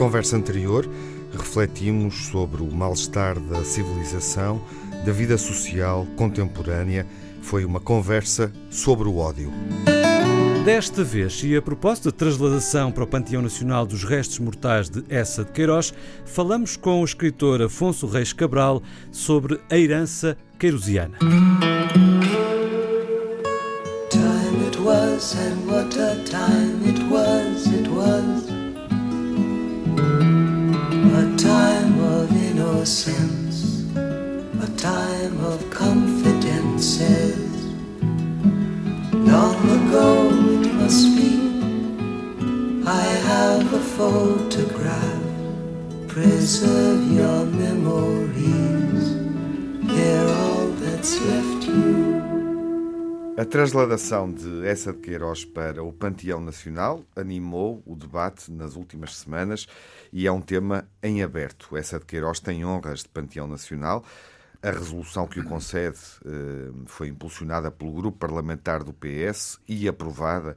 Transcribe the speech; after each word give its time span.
conversa 0.00 0.34
anterior, 0.34 0.88
refletimos 1.30 2.28
sobre 2.28 2.62
o 2.62 2.74
mal-estar 2.74 3.38
da 3.38 3.62
civilização, 3.62 4.58
da 5.04 5.12
vida 5.12 5.36
social 5.36 6.06
contemporânea. 6.16 7.06
Foi 7.42 7.66
uma 7.66 7.80
conversa 7.80 8.50
sobre 8.70 9.06
o 9.06 9.18
ódio. 9.18 9.52
Desta 10.64 11.04
vez, 11.04 11.42
e 11.44 11.54
a 11.54 11.60
propósito 11.60 12.10
de 12.10 12.16
transladação 12.16 12.90
para 12.90 13.04
o 13.04 13.06
Panteão 13.06 13.42
Nacional 13.42 13.84
dos 13.84 14.02
Restos 14.02 14.38
Mortais 14.38 14.88
de 14.88 15.04
Essa 15.10 15.44
de 15.44 15.52
Queiroz, 15.52 15.92
falamos 16.24 16.78
com 16.78 17.02
o 17.02 17.04
escritor 17.04 17.60
Afonso 17.60 18.06
Reis 18.06 18.32
Cabral 18.32 18.82
sobre 19.12 19.60
a 19.68 19.76
herança 19.76 20.34
queirosiana. 20.58 21.18
Time 24.08 24.66
it 24.66 24.78
was, 24.78 25.34
and 25.34 25.70
what 25.70 25.94
a 25.98 26.16
time 26.24 26.88
it 26.88 27.02
was, 27.02 27.09
innocence, 32.90 33.84
a 33.94 34.66
time 34.76 35.44
of 35.44 35.70
confidences 35.70 37.38
Long 39.12 39.54
ago 39.78 40.28
it 40.60 40.74
must 40.74 41.06
be. 41.14 41.38
I 42.84 43.04
have 43.28 43.72
a 43.72 43.78
photograph. 43.78 45.22
Preserve 46.08 47.12
your 47.12 47.46
memories. 47.46 49.14
They're 49.86 50.28
all 50.28 50.66
that's 50.80 51.14
left 51.20 51.68
you. 51.68 52.20
A 53.36 53.44
transladação 53.44 54.30
de 54.30 54.66
Essa 54.66 54.92
de 54.92 54.98
Queiroz 54.98 55.44
para 55.44 55.82
o 55.82 55.92
Panteão 55.92 56.40
Nacional 56.40 57.02
animou 57.16 57.82
o 57.86 57.94
debate 57.94 58.50
nas 58.50 58.74
últimas 58.76 59.16
semanas 59.16 59.66
e 60.12 60.26
é 60.26 60.32
um 60.32 60.40
tema 60.40 60.88
em 61.02 61.22
aberto. 61.22 61.76
Essa 61.76 61.98
de 61.98 62.04
Queiroz 62.04 62.40
tem 62.40 62.64
honras 62.64 63.00
de 63.00 63.08
Panteão 63.08 63.46
Nacional. 63.46 64.04
A 64.62 64.70
resolução 64.70 65.26
que 65.26 65.40
o 65.40 65.44
concede 65.44 65.98
eh, 66.24 66.70
foi 66.86 67.08
impulsionada 67.08 67.70
pelo 67.70 67.92
grupo 67.92 68.18
parlamentar 68.18 68.84
do 68.84 68.92
PS 68.92 69.58
e 69.66 69.88
aprovada 69.88 70.56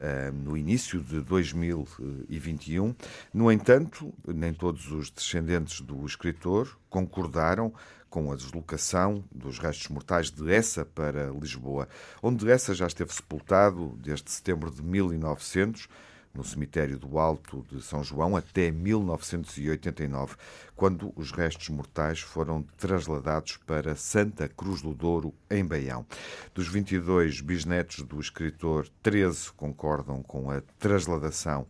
eh, 0.00 0.32
no 0.32 0.56
início 0.56 1.00
de 1.00 1.20
2021. 1.20 2.94
No 3.32 3.52
entanto, 3.52 4.12
nem 4.26 4.52
todos 4.52 4.90
os 4.90 5.08
descendentes 5.08 5.80
do 5.80 6.04
escritor 6.04 6.76
concordaram 6.90 7.72
com 8.10 8.32
a 8.32 8.36
deslocação 8.36 9.24
dos 9.32 9.58
restos 9.58 9.88
mortais 9.88 10.30
de 10.30 10.52
Essa 10.52 10.84
para 10.84 11.30
Lisboa, 11.30 11.88
onde 12.22 12.50
Essa 12.50 12.74
já 12.74 12.86
esteve 12.86 13.12
sepultado 13.12 13.96
desde 14.00 14.30
setembro 14.30 14.70
de 14.70 14.82
1900 14.82 15.88
no 16.34 16.44
cemitério 16.44 16.98
do 16.98 17.18
Alto 17.18 17.64
de 17.70 17.80
São 17.80 18.02
João 18.02 18.36
até 18.36 18.70
1989, 18.70 20.36
quando 20.74 21.12
os 21.14 21.30
restos 21.30 21.68
mortais 21.68 22.20
foram 22.20 22.62
trasladados 22.76 23.56
para 23.58 23.94
Santa 23.94 24.48
Cruz 24.48 24.82
do 24.82 24.92
Douro, 24.92 25.32
em 25.50 25.64
Baião. 25.64 26.04
Dos 26.52 26.66
22 26.66 27.40
bisnetos 27.40 28.02
do 28.02 28.20
escritor, 28.20 28.88
13 29.02 29.52
concordam 29.52 30.22
com 30.22 30.50
a 30.50 30.60
trasladação 30.78 31.66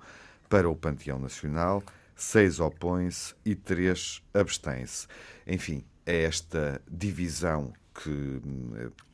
para 0.49 0.69
o 0.69 0.75
Panteão 0.75 1.19
Nacional, 1.19 1.83
seis 2.17 2.61
opõem-se 2.61 3.35
e 3.45 3.55
três 3.55 4.23
abstêm-se. 4.33 5.07
Enfim, 5.47 5.85
é 6.07 6.23
esta 6.23 6.81
divisão 6.91 7.73
que, 7.95 8.41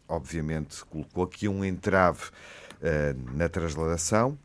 obviamente, 0.08 0.84
colocou 0.84 1.24
aqui 1.24 1.48
um 1.48 1.64
entrave 1.64 2.24
uh, 2.24 3.36
na 3.36 3.48
trasladação, 3.48 4.38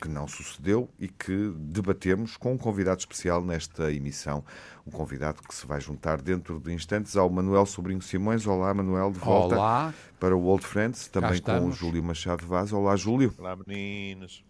que 0.00 0.08
não 0.08 0.26
sucedeu 0.26 0.88
e 0.98 1.08
que 1.08 1.52
debatemos 1.56 2.36
com 2.36 2.54
um 2.54 2.58
convidado 2.58 3.00
especial 3.00 3.44
nesta 3.44 3.92
emissão. 3.92 4.42
Um 4.86 4.90
convidado 4.90 5.42
que 5.46 5.54
se 5.54 5.66
vai 5.66 5.80
juntar 5.80 6.22
dentro 6.22 6.58
de 6.58 6.72
instantes 6.72 7.16
ao 7.16 7.28
Manuel 7.28 7.66
Sobrinho 7.66 8.00
Simões. 8.00 8.46
Olá, 8.46 8.72
Manuel, 8.72 9.12
de 9.12 9.18
volta 9.18 9.56
Olá. 9.56 9.94
para 10.18 10.34
o 10.34 10.44
Old 10.44 10.64
Friends, 10.64 11.08
também 11.08 11.40
com 11.40 11.66
o 11.66 11.72
Júlio 11.72 12.02
Machado 12.02 12.46
Vaz. 12.46 12.72
Olá, 12.72 12.96
Júlio. 12.96 13.34
Olá, 13.38 13.56
meninos. 13.56 14.42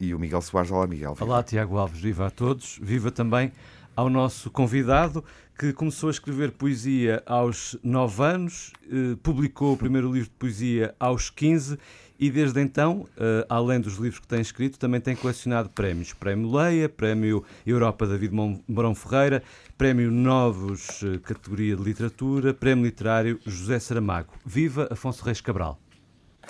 E 0.00 0.12
o 0.14 0.18
Miguel 0.18 0.42
Soares. 0.42 0.70
Olá, 0.70 0.86
Miguel. 0.86 1.14
Viva. 1.14 1.24
Olá, 1.24 1.42
Tiago 1.42 1.78
Alves. 1.78 2.00
Viva 2.00 2.26
a 2.26 2.30
todos. 2.30 2.78
Viva 2.82 3.10
também 3.10 3.52
ao 3.94 4.10
nosso 4.10 4.50
convidado, 4.50 5.24
que 5.58 5.72
começou 5.72 6.08
a 6.08 6.12
escrever 6.12 6.52
poesia 6.52 7.22
aos 7.24 7.78
9 7.82 8.22
anos, 8.22 8.72
eh, 8.84 9.16
publicou 9.22 9.72
o 9.72 9.76
primeiro 9.76 10.12
livro 10.12 10.28
de 10.28 10.36
poesia 10.36 10.94
aos 11.00 11.30
15 11.30 11.78
e 12.18 12.30
desde 12.30 12.60
então, 12.60 13.06
uh, 13.16 13.46
além 13.48 13.80
dos 13.80 13.96
livros 13.96 14.18
que 14.18 14.26
tem 14.26 14.40
escrito, 14.40 14.78
também 14.78 15.00
tem 15.00 15.14
colecionado 15.14 15.68
prémios. 15.68 16.12
Prémio 16.12 16.54
Leia, 16.54 16.88
Prémio 16.88 17.44
Europa 17.66 18.06
David 18.06 18.34
Mourão 18.68 18.94
Ferreira, 18.94 19.42
Prémio 19.76 20.10
Novos, 20.10 21.02
uh, 21.02 21.20
categoria 21.20 21.76
de 21.76 21.82
literatura, 21.82 22.54
Prémio 22.54 22.84
Literário 22.84 23.38
José 23.44 23.78
Saramago. 23.78 24.32
Viva 24.44 24.88
Afonso 24.90 25.24
Reis 25.24 25.40
Cabral. 25.40 25.78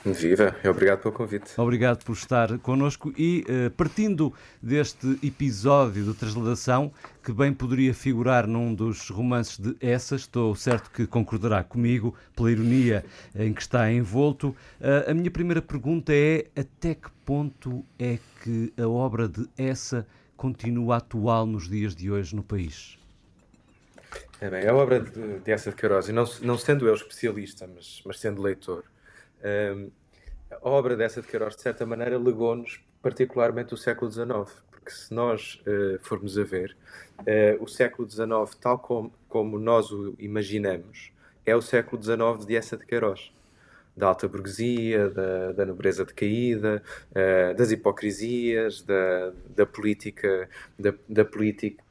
Viva, 0.04 0.54
obrigado 0.64 1.00
pelo 1.02 1.14
convite. 1.14 1.52
Obrigado 1.56 2.04
por 2.04 2.12
estar 2.12 2.58
connosco 2.58 3.12
e 3.18 3.44
uh, 3.48 3.70
partindo 3.72 4.32
deste 4.62 5.18
episódio 5.22 6.04
de 6.04 6.14
transladação, 6.14 6.92
que 7.24 7.32
bem 7.32 7.52
poderia 7.52 7.92
figurar 7.92 8.46
num 8.46 8.72
dos 8.72 9.08
romances 9.10 9.58
de 9.58 9.76
Essa, 9.80 10.14
estou 10.14 10.54
certo 10.54 10.90
que 10.90 11.06
concordará 11.06 11.64
comigo 11.64 12.14
pela 12.36 12.52
ironia 12.52 13.04
em 13.34 13.52
que 13.52 13.60
está 13.60 13.90
envolto. 13.90 14.48
Uh, 14.80 15.10
a 15.10 15.14
minha 15.14 15.30
primeira 15.30 15.60
pergunta 15.60 16.12
é 16.14 16.46
até 16.56 16.94
que 16.94 17.10
ponto 17.24 17.84
é 17.98 18.18
que 18.42 18.72
a 18.78 18.86
obra 18.86 19.28
de 19.28 19.48
Essa 19.58 20.06
continua 20.36 20.98
atual 20.98 21.46
nos 21.46 21.68
dias 21.68 21.96
de 21.96 22.10
hoje 22.10 22.36
no 22.36 22.44
país? 22.44 22.96
É 24.40 24.50
bem, 24.50 24.68
a 24.68 24.74
obra 24.74 25.00
de, 25.00 25.40
de 25.40 25.50
Essa 25.50 25.70
de 25.70 25.76
Queiroz, 25.76 26.08
e 26.08 26.12
não, 26.12 26.24
não 26.42 26.58
sendo 26.58 26.86
eu 26.86 26.94
especialista, 26.94 27.66
mas, 27.66 28.02
mas 28.04 28.20
sendo 28.20 28.42
leitor, 28.42 28.84
a 30.50 30.68
obra 30.68 30.96
dessa 30.96 31.20
de 31.20 31.28
Queiroz, 31.28 31.56
de 31.56 31.62
certa 31.62 31.84
maneira, 31.86 32.18
legou-nos 32.18 32.80
particularmente 33.02 33.74
o 33.74 33.76
século 33.76 34.10
XIX, 34.10 34.26
porque 34.70 34.90
se 34.90 35.12
nós 35.12 35.62
uh, 35.66 35.98
formos 36.00 36.38
a 36.38 36.44
ver, 36.44 36.76
uh, 37.20 37.62
o 37.62 37.68
século 37.68 38.08
XIX, 38.08 38.26
tal 38.60 38.78
como, 38.78 39.12
como 39.28 39.58
nós 39.58 39.90
o 39.90 40.14
imaginamos, 40.18 41.12
é 41.44 41.54
o 41.54 41.62
século 41.62 42.02
XIX 42.02 42.46
de 42.46 42.56
essa 42.56 42.76
de 42.76 42.84
Queiroz. 42.84 43.32
Da 43.96 44.08
alta 44.08 44.28
burguesia, 44.28 45.08
da, 45.08 45.52
da 45.52 45.64
nobreza 45.64 46.04
decaída, 46.04 46.82
uh, 47.12 47.54
das 47.54 47.70
hipocrisias, 47.70 48.82
da, 48.82 49.32
da 49.54 49.64
política, 49.64 50.48
da, 50.78 50.92
da 51.08 51.24
política 51.24 51.82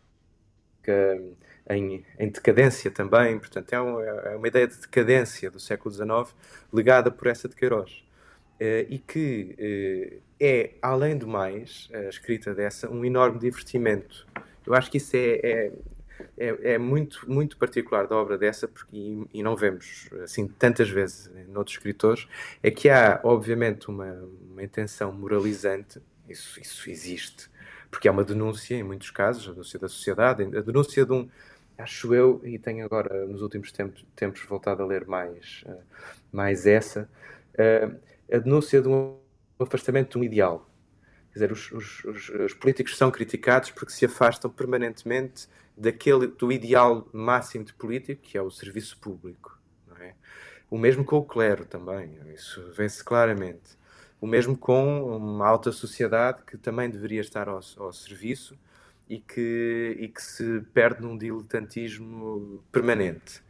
em, 1.70 2.06
em, 2.20 2.30
decadência 2.30 2.92
também. 2.92 3.38
Portanto, 3.40 3.74
é, 3.74 3.82
um, 3.82 4.00
é, 4.00 4.36
uma 4.36 4.48
ideia 4.48 4.68
de 4.68 4.78
decadência 4.78 5.50
do 5.50 5.60
século 5.60 5.94
XIX 5.94 6.36
ligada 6.74 7.12
por 7.12 7.28
essa 7.28 7.48
de 7.48 7.56
Queiroz. 7.56 8.04
Uh, 8.56 8.88
e 8.88 9.00
que 9.00 9.54
uh, 9.60 10.22
é, 10.40 10.72
além 10.82 11.18
do 11.18 11.28
mais, 11.28 11.90
a 11.94 12.10
escrita 12.10 12.54
dessa, 12.54 12.90
um 12.90 13.04
enorme 13.06 13.40
divertimento. 13.40 14.28
Eu 14.66 14.74
acho 14.74 14.90
que 14.90 14.98
isso 14.98 15.16
é, 15.16 15.40
é, 15.44 15.72
é, 16.38 16.74
é 16.74 16.78
muito, 16.78 17.30
muito 17.30 17.58
particular 17.58 18.08
da 18.08 18.16
obra 18.16 18.38
dessa, 18.38 18.68
porque, 18.68 18.96
e, 18.96 19.26
e, 19.34 19.44
não 19.44 19.56
vemos 19.56 20.10
assim 20.24 20.48
tantas 20.48 20.90
vezes 20.90 21.32
em 21.36 21.56
outros 21.56 21.78
escritores, 21.78 22.28
é 22.62 22.72
que 22.72 22.90
há, 22.90 23.20
obviamente, 23.24 23.90
uma, 23.90 24.12
uma 24.52 24.64
intenção 24.64 25.12
moralizante, 25.12 26.02
isso, 26.28 26.60
isso 26.60 26.90
existe, 26.90 27.50
porque 27.90 28.08
é 28.08 28.12
uma 28.12 28.24
denúncia, 28.24 28.76
em 28.76 28.84
muitos 28.84 29.12
casos, 29.12 29.48
a 29.48 29.52
denúncia 29.52 29.80
da 29.80 29.88
sociedade, 29.88 30.44
a 30.44 30.62
denúncia 30.62 31.06
de 31.06 31.14
um, 31.14 31.30
acho 31.78 32.14
eu, 32.14 32.42
e 32.44 32.58
tenho 32.58 32.86
agora 32.86 33.26
nos 33.26 33.42
últimos 33.42 33.72
tempos, 33.72 34.06
tempos 34.16 34.42
voltado 34.44 34.84
a 34.84 34.86
ler 34.86 35.06
mais, 35.06 35.64
uh, 35.68 35.84
mais 36.32 36.66
essa, 36.66 37.10
uh, 37.54 38.00
a 38.32 38.38
denúncia 38.38 38.82
de 38.82 38.88
um 38.88 39.18
afastamento 39.60 40.12
de 40.12 40.18
um 40.18 40.24
ideal. 40.24 40.70
Quer 41.32 41.40
dizer, 41.40 41.52
os, 41.52 41.72
os, 41.72 42.04
os, 42.06 42.30
os, 42.30 42.54
políticos 42.54 42.98
são 42.98 43.12
criticados 43.12 43.72
porque 43.72 43.92
se 43.92 44.06
afastam 44.06 44.50
permanentemente 44.50 45.48
daquele, 45.76 46.28
do 46.28 46.52
ideal 46.52 47.08
máximo 47.12 47.66
de 47.66 47.74
político, 47.74 48.22
que 48.22 48.38
é 48.38 48.42
o 48.42 48.50
serviço 48.50 48.98
público. 48.98 49.60
É? 50.00 50.14
O 50.70 50.78
mesmo 50.78 51.04
com 51.04 51.18
o 51.18 51.26
clero 51.26 51.66
também, 51.66 52.18
isso 52.34 52.72
vê-se 52.72 53.04
claramente. 53.04 53.78
O 54.20 54.28
mesmo 54.28 54.58
com 54.58 55.18
uma 55.18 55.46
alta 55.46 55.72
sociedade 55.72 56.42
que 56.44 56.58
também 56.58 56.90
deveria 56.90 57.22
estar 57.22 57.50
ao, 57.50 57.60
ao 57.78 57.92
serviço 57.92 58.58
e 59.10 59.20
que, 59.20 59.98
e 60.00 60.08
que 60.08 60.22
se 60.22 60.62
perde 60.74 61.02
num 61.02 61.18
diletantismo 61.18 62.64
permanente. 62.72 63.44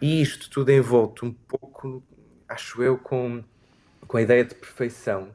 E 0.00 0.20
isto 0.20 0.50
tudo 0.50 0.70
envolto 0.70 1.24
um 1.26 1.32
pouco, 1.32 2.02
acho 2.48 2.82
eu, 2.82 2.98
com, 2.98 3.42
com 4.06 4.16
a 4.16 4.22
ideia 4.22 4.44
de 4.44 4.54
perfeição 4.54 5.32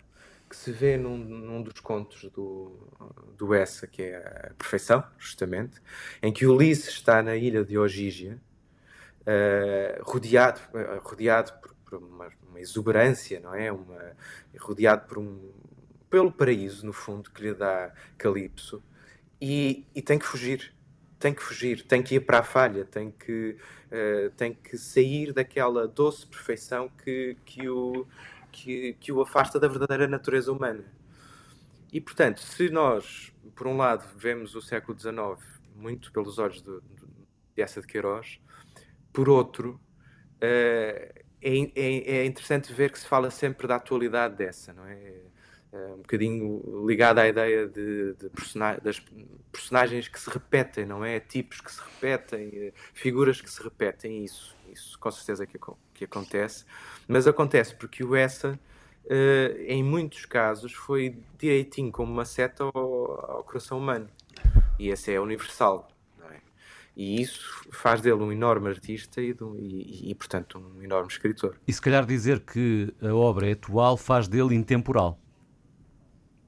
que 0.51 0.57
se 0.57 0.69
vê 0.69 0.97
num, 0.97 1.17
num 1.17 1.63
dos 1.63 1.79
contos 1.79 2.29
do, 2.31 2.75
do 3.37 3.53
Essa, 3.53 3.87
que 3.87 4.01
é 4.01 4.17
a 4.49 4.53
perfeição, 4.53 5.01
justamente, 5.17 5.81
em 6.21 6.31
que 6.33 6.45
Ulisses 6.45 6.89
está 6.89 7.23
na 7.23 7.37
ilha 7.37 7.63
de 7.63 7.77
Ogígia, 7.77 8.37
uh, 9.21 10.03
rodeado, 10.03 10.59
uh, 10.73 10.99
rodeado 11.01 11.53
por, 11.53 11.73
por 11.85 11.99
uma, 11.99 12.29
uma, 12.49 12.59
exuberância, 12.59 13.39
não 13.39 13.55
é? 13.55 13.71
Uma, 13.71 14.11
rodeado 14.59 15.07
por 15.07 15.19
um, 15.19 15.53
pelo 16.09 16.29
paraíso, 16.29 16.85
no 16.85 16.91
fundo, 16.91 17.31
que 17.31 17.43
lhe 17.43 17.53
dá 17.53 17.93
Calipso, 18.17 18.83
e, 19.41 19.85
e 19.95 20.01
tem 20.01 20.19
que 20.19 20.25
fugir 20.25 20.73
tem 21.21 21.33
que 21.35 21.43
fugir, 21.43 21.83
tem 21.83 22.01
que 22.01 22.15
ir 22.15 22.21
para 22.21 22.39
a 22.39 22.43
falha, 22.43 22.83
tem 22.83 23.11
que, 23.11 23.55
uh, 23.91 24.31
tem 24.31 24.53
que 24.53 24.75
sair 24.75 25.31
daquela 25.31 25.87
doce 25.87 26.25
perfeição 26.25 26.89
que, 26.89 27.37
que, 27.45 27.69
o, 27.69 28.07
que, 28.51 28.93
que 28.99 29.11
o 29.11 29.21
afasta 29.21 29.59
da 29.59 29.67
verdadeira 29.67 30.07
natureza 30.07 30.51
humana. 30.51 30.83
E, 31.93 32.01
portanto, 32.01 32.41
se 32.41 32.69
nós, 32.69 33.31
por 33.55 33.67
um 33.67 33.77
lado, 33.77 34.03
vemos 34.17 34.55
o 34.55 34.61
século 34.61 34.99
XIX 34.99 35.61
muito 35.75 36.11
pelos 36.11 36.39
olhos 36.39 36.61
de, 36.61 36.81
de 36.81 37.11
de 37.55 37.87
Queiroz, 37.87 38.39
por 39.13 39.29
outro, 39.29 39.79
uh, 40.37 41.21
é, 41.43 41.71
é, 41.75 42.17
é, 42.17 42.25
interessante 42.25 42.73
ver 42.73 42.91
que 42.91 42.97
se 42.97 43.05
fala 43.05 43.29
sempre 43.29 43.67
da 43.67 43.75
atualidade 43.75 44.35
dessa, 44.35 44.73
não 44.73 44.87
é? 44.87 45.21
Um 45.73 45.97
bocadinho 45.97 46.85
ligada 46.85 47.21
à 47.21 47.27
ideia 47.27 47.67
de, 47.67 48.13
de 48.13 48.29
das 48.83 49.01
personagens 49.51 50.07
que 50.07 50.19
se 50.19 50.29
repetem, 50.29 50.85
não 50.85 51.03
é? 51.03 51.19
Tipos 51.19 51.61
que 51.61 51.71
se 51.71 51.81
repetem, 51.81 52.49
eh, 52.53 52.73
figuras 52.93 53.39
que 53.39 53.49
se 53.49 53.63
repetem, 53.63 54.23
isso, 54.23 54.55
isso 54.71 54.99
com 54.99 55.09
certeza 55.11 55.45
que, 55.45 55.57
que 55.93 56.03
acontece. 56.05 56.65
Mas 57.07 57.25
acontece 57.25 57.73
porque 57.75 58.03
o 58.03 58.15
Essa, 58.15 58.59
uh, 59.05 59.61
em 59.65 59.83
muitos 59.83 60.25
casos, 60.25 60.73
foi 60.73 61.17
direitinho 61.37 61.91
como 61.91 62.11
uma 62.11 62.25
seta 62.25 62.63
ao, 62.63 63.31
ao 63.31 63.43
coração 63.43 63.77
humano. 63.77 64.09
E 64.77 64.89
esse 64.89 65.13
é 65.13 65.19
universal. 65.19 65.87
É? 66.29 66.39
E 66.97 67.21
isso 67.21 67.65
faz 67.71 68.01
dele 68.01 68.21
um 68.21 68.31
enorme 68.31 68.67
artista 68.67 69.21
e, 69.21 69.35
e, 69.59 70.11
e, 70.11 70.15
portanto, 70.15 70.59
um 70.59 70.81
enorme 70.81 71.09
escritor. 71.09 71.57
E 71.67 71.71
se 71.71 71.81
calhar 71.81 72.05
dizer 72.05 72.41
que 72.41 72.93
a 73.01 73.13
obra 73.13 73.49
é 73.49 73.53
atual 73.53 73.95
faz 73.95 74.27
dele 74.27 74.55
intemporal. 74.55 75.20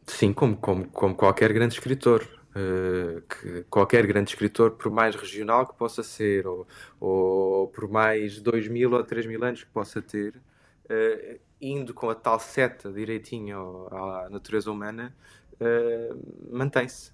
Sim, 0.06 0.34
como, 0.34 0.56
como, 0.58 0.88
como 0.90 1.16
qualquer 1.16 1.52
grande 1.54 1.76
escritor. 1.76 2.28
Uh, 2.56 3.20
que 3.22 3.64
qualquer 3.64 4.06
grande 4.06 4.30
escritor, 4.30 4.74
por 4.74 4.92
mais 4.92 5.16
regional 5.16 5.66
que 5.66 5.74
possa 5.74 6.04
ser, 6.04 6.46
ou, 6.46 6.68
ou 7.00 7.68
por 7.70 7.90
mais 7.90 8.40
dois 8.40 8.68
mil 8.68 8.94
ou 8.94 9.04
três 9.04 9.26
mil 9.26 9.44
anos 9.44 9.64
que 9.64 9.70
possa 9.72 10.04
ter, 10.04 10.36
uh, 10.36 11.40
indo 11.60 11.96
com 11.96 12.12
a 12.12 12.14
tal 12.14 12.40
seta 12.40 12.92
direitinho 12.92 13.88
à 13.92 14.30
natureza 14.30 14.70
humana, 14.72 15.16
uh, 15.54 16.56
mantém-se. 16.56 17.12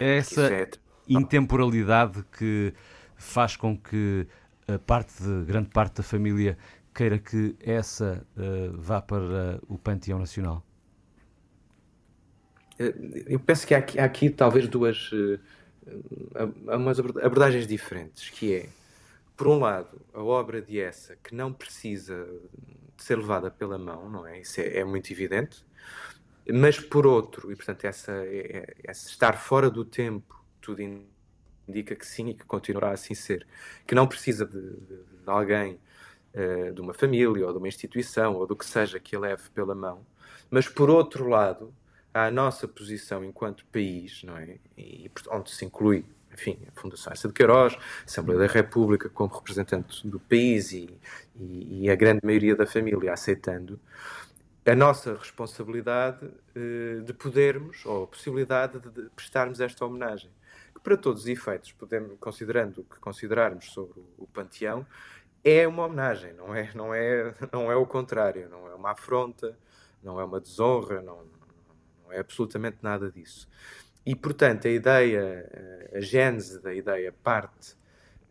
É 0.00 0.16
essa 0.16 0.52
é... 0.52 0.68
intemporalidade 1.08 2.24
que 2.36 2.74
faz 3.14 3.54
com 3.54 3.78
que 3.78 4.26
a 4.66 4.76
parte 4.76 5.22
de, 5.22 5.44
grande 5.44 5.68
parte 5.68 5.98
da 5.98 6.02
família 6.02 6.58
queira 6.92 7.16
que 7.16 7.54
essa 7.60 8.26
vá 8.74 9.00
para 9.00 9.60
o 9.68 9.78
panteão 9.78 10.18
nacional. 10.18 10.64
Eh, 12.80 12.94
eu 13.26 13.38
penso 13.38 13.66
que 13.66 13.74
há 13.74 13.78
aqui, 13.78 14.00
há 14.00 14.04
aqui 14.04 14.30
talvez 14.30 14.66
duas 14.66 15.12
uh, 15.12 15.38
umas 16.66 16.98
abordagens 16.98 17.66
diferentes, 17.66 18.30
que 18.30 18.54
é, 18.54 18.68
por 19.36 19.48
um 19.48 19.58
lado, 19.58 20.00
a 20.14 20.22
obra 20.22 20.62
de 20.62 20.80
essa 20.80 21.16
que 21.16 21.34
não 21.34 21.52
precisa 21.52 22.26
de 22.96 23.04
ser 23.04 23.16
levada 23.18 23.50
pela 23.50 23.78
mão, 23.78 24.08
não 24.08 24.26
é? 24.26 24.40
Isso 24.40 24.60
é, 24.60 24.78
é 24.78 24.84
muito 24.84 25.12
evidente, 25.12 25.64
mas 26.50 26.80
por 26.80 27.06
outro, 27.06 27.52
e 27.52 27.56
portanto 27.56 27.84
essa, 27.84 28.12
é, 28.12 28.74
essa 28.84 29.08
estar 29.08 29.34
fora 29.34 29.70
do 29.70 29.84
tempo, 29.84 30.42
tudo 30.60 30.80
indica 31.68 31.94
que 31.94 32.06
sim 32.06 32.30
e 32.30 32.34
que 32.34 32.44
continuará 32.44 32.92
assim 32.92 33.14
ser, 33.14 33.46
que 33.86 33.94
não 33.94 34.06
precisa 34.06 34.46
de, 34.46 34.60
de, 34.60 34.96
de 35.24 35.30
alguém, 35.30 35.78
uh, 36.34 36.72
de 36.72 36.80
uma 36.80 36.94
família 36.94 37.46
ou 37.46 37.52
de 37.52 37.58
uma 37.58 37.68
instituição 37.68 38.34
ou 38.36 38.46
do 38.46 38.56
que 38.56 38.64
seja 38.64 38.98
que 38.98 39.16
a 39.16 39.20
leve 39.20 39.50
pela 39.50 39.74
mão, 39.74 40.04
mas 40.50 40.68
por 40.68 40.90
outro 40.90 41.28
lado, 41.28 41.74
à 42.12 42.30
nossa 42.30 42.66
posição 42.66 43.24
enquanto 43.24 43.64
país, 43.66 44.22
não 44.24 44.36
é? 44.36 44.56
E, 44.76 45.10
onde 45.30 45.50
se 45.50 45.64
inclui, 45.64 46.04
enfim, 46.32 46.58
a 46.68 46.80
Fundação 46.80 47.12
Essa 47.12 47.28
de 47.28 47.34
Queiroz, 47.34 47.74
a 47.74 48.04
Assembleia 48.04 48.40
da 48.40 48.46
República 48.46 49.08
como 49.08 49.32
representante 49.32 50.06
do 50.06 50.18
país 50.18 50.72
e, 50.72 50.88
e, 51.36 51.84
e 51.84 51.90
a 51.90 51.96
grande 51.96 52.20
maioria 52.24 52.56
da 52.56 52.66
família 52.66 53.12
aceitando, 53.12 53.78
a 54.66 54.74
nossa 54.74 55.14
responsabilidade 55.14 56.30
eh, 56.54 57.00
de 57.02 57.12
podermos, 57.14 57.84
ou 57.86 58.04
a 58.04 58.06
possibilidade 58.06 58.78
de, 58.78 59.08
prestarmos 59.16 59.60
esta 59.60 59.84
homenagem. 59.84 60.30
Que 60.74 60.80
para 60.80 60.96
todos 60.96 61.22
os 61.22 61.28
efeitos, 61.28 61.72
podemos, 61.72 62.16
considerando 62.20 62.82
o 62.82 62.84
que 62.84 62.98
considerarmos 63.00 63.72
sobre 63.72 64.00
o, 64.00 64.24
o 64.24 64.26
panteão, 64.26 64.86
é 65.42 65.66
uma 65.66 65.86
homenagem, 65.86 66.34
não 66.34 66.54
é, 66.54 66.70
não, 66.74 66.94
é, 66.94 67.34
não 67.50 67.72
é 67.72 67.76
o 67.76 67.86
contrário, 67.86 68.48
não 68.50 68.68
é 68.68 68.74
uma 68.74 68.90
afronta, 68.90 69.56
não 70.02 70.20
é 70.20 70.24
uma 70.24 70.38
desonra, 70.38 71.00
não, 71.00 71.24
é 72.12 72.20
absolutamente 72.20 72.78
nada 72.82 73.10
disso. 73.10 73.48
E, 74.04 74.14
portanto, 74.14 74.66
a 74.66 74.70
ideia, 74.70 75.48
eh, 75.52 75.98
a 75.98 76.00
gênese 76.00 76.60
da 76.62 76.74
ideia 76.74 77.12
parte 77.22 77.76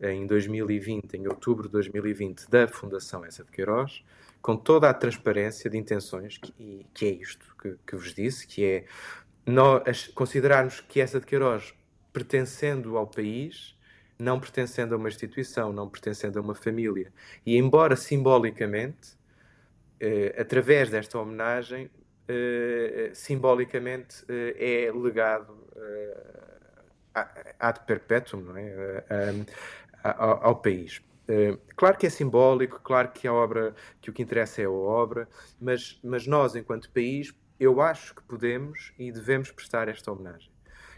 em 0.01 0.25
2020, 0.25 1.13
em 1.15 1.27
outubro 1.27 1.67
de 1.67 1.73
2020, 1.73 2.49
da 2.49 2.67
Fundação 2.67 3.23
Essa 3.25 3.43
de 3.43 3.51
Queiroz, 3.51 4.03
com 4.41 4.55
toda 4.55 4.89
a 4.89 4.93
transparência 4.93 5.69
de 5.69 5.77
intenções, 5.77 6.37
que, 6.37 6.85
que 6.93 7.05
é 7.05 7.09
isto 7.09 7.55
que, 7.61 7.75
que, 7.85 7.95
vos 7.95 8.13
disse, 8.13 8.47
que 8.47 8.63
é 8.65 8.85
nós 9.45 10.07
considerarmos 10.07 10.79
que 10.79 11.01
Essa 11.01 11.19
de 11.19 11.25
Queiroz, 11.25 11.73
pertencendo 12.11 12.97
ao 12.97 13.05
país, 13.05 13.77
não 14.17 14.39
pertencendo 14.39 14.95
a 14.95 14.97
uma 14.97 15.09
instituição, 15.09 15.71
não 15.71 15.87
pertencendo 15.87 16.39
a 16.39 16.41
uma 16.41 16.55
família, 16.55 17.11
e 17.45 17.57
embora 17.57 17.95
simbolicamente, 17.95 19.17
eh, 19.99 20.35
através 20.37 20.89
desta 20.89 21.19
homenagem, 21.19 21.89
simbolicamente 23.13 24.23
uh, 24.23 24.55
é 24.57 24.91
legado 24.93 25.57
ad 27.59 27.79
perpetuum 27.85 28.41
não 28.41 28.57
é? 28.57 29.03
ao, 30.03 30.45
ao, 30.45 30.55
país. 30.55 31.01
claro 31.75 31.97
que 31.97 32.07
é 32.07 32.09
simbólico, 32.09 32.79
claro 32.81 33.09
que 33.09 33.27
a 33.27 33.33
obra, 33.33 33.75
que 33.99 34.09
o 34.09 34.13
que 34.13 34.21
interessa 34.21 34.61
é 34.61 34.65
a 34.65 34.71
obra, 34.71 35.27
mas, 35.59 35.99
mas 36.03 36.25
nós, 36.27 36.55
enquanto 36.55 36.89
país, 36.91 37.33
eu 37.59 37.81
acho 37.81 38.15
que 38.15 38.23
podemos 38.23 38.93
e 38.97 39.11
devemos 39.11 39.51
prestar 39.51 39.89
esta 39.89 40.11
homenagem. 40.11 40.49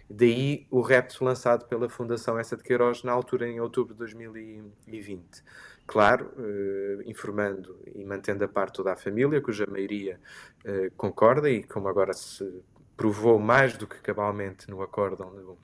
Daí 0.08 0.68
o 0.70 0.82
repto 0.82 1.24
lançado 1.24 1.66
pela 1.66 1.88
Fundação 1.88 2.38
Essa 2.38 2.58
de 2.58 2.64
Queiroz 2.64 3.02
na 3.02 3.12
altura, 3.14 3.48
em 3.48 3.62
outubro 3.62 3.94
de 3.94 4.00
2020 4.00 5.44
claro, 5.86 6.32
eh, 6.38 7.04
informando 7.06 7.78
e 7.94 8.04
mantendo 8.06 8.44
a 8.44 8.48
parte 8.48 8.76
toda 8.76 8.94
a 8.94 8.96
família, 8.96 9.42
cuja 9.42 9.66
maioria 9.68 10.20
eh, 10.64 10.92
concorda 10.96 11.50
e 11.50 11.64
como 11.64 11.88
agora 11.88 12.14
se 12.14 12.64
provou 12.96 13.40
mais 13.40 13.76
do 13.78 13.88
que 13.88 14.00
cabalmente 14.00 14.70
no 14.70 14.82
acórdão 14.82 15.34
do, 15.34 15.58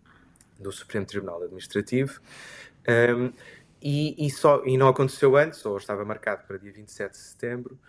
do 0.60 0.72
Supremo 0.72 1.06
Tribunal 1.06 1.44
Administrativo. 1.44 2.20
Um, 2.88 3.32
e, 3.82 4.25
e, 4.25 4.30
só, 4.32 4.63
e 4.65 4.77
não 4.77 4.88
aconteceu 4.88 5.36
antes, 5.36 5.63
ou 5.65 5.77
estava 5.77 6.03
marcado 6.03 6.46
para 6.48 6.58
dia 6.58 6.72
27 6.72 7.12
de 7.12 7.18
setembro, 7.18 7.80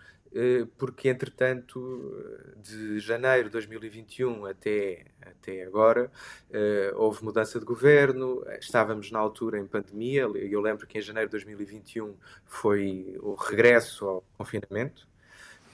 porque 0.77 1.09
entretanto, 1.09 2.13
de 2.57 2.99
janeiro 2.99 3.45
de 3.45 3.53
2021 3.53 4.45
até, 4.45 5.05
até 5.21 5.63
agora, 5.63 6.11
eh, 6.51 6.91
houve 6.95 7.23
mudança 7.23 7.59
de 7.59 7.65
governo, 7.65 8.43
estávamos 8.59 9.11
na 9.11 9.19
altura 9.19 9.57
em 9.57 9.65
pandemia, 9.65 10.21
eu 10.21 10.61
lembro 10.61 10.85
que 10.85 10.99
em 10.99 11.01
janeiro 11.01 11.29
de 11.29 11.31
2021 11.31 12.15
foi 12.45 13.17
o 13.21 13.33
regresso 13.33 14.05
ao 14.05 14.23
confinamento, 14.37 15.07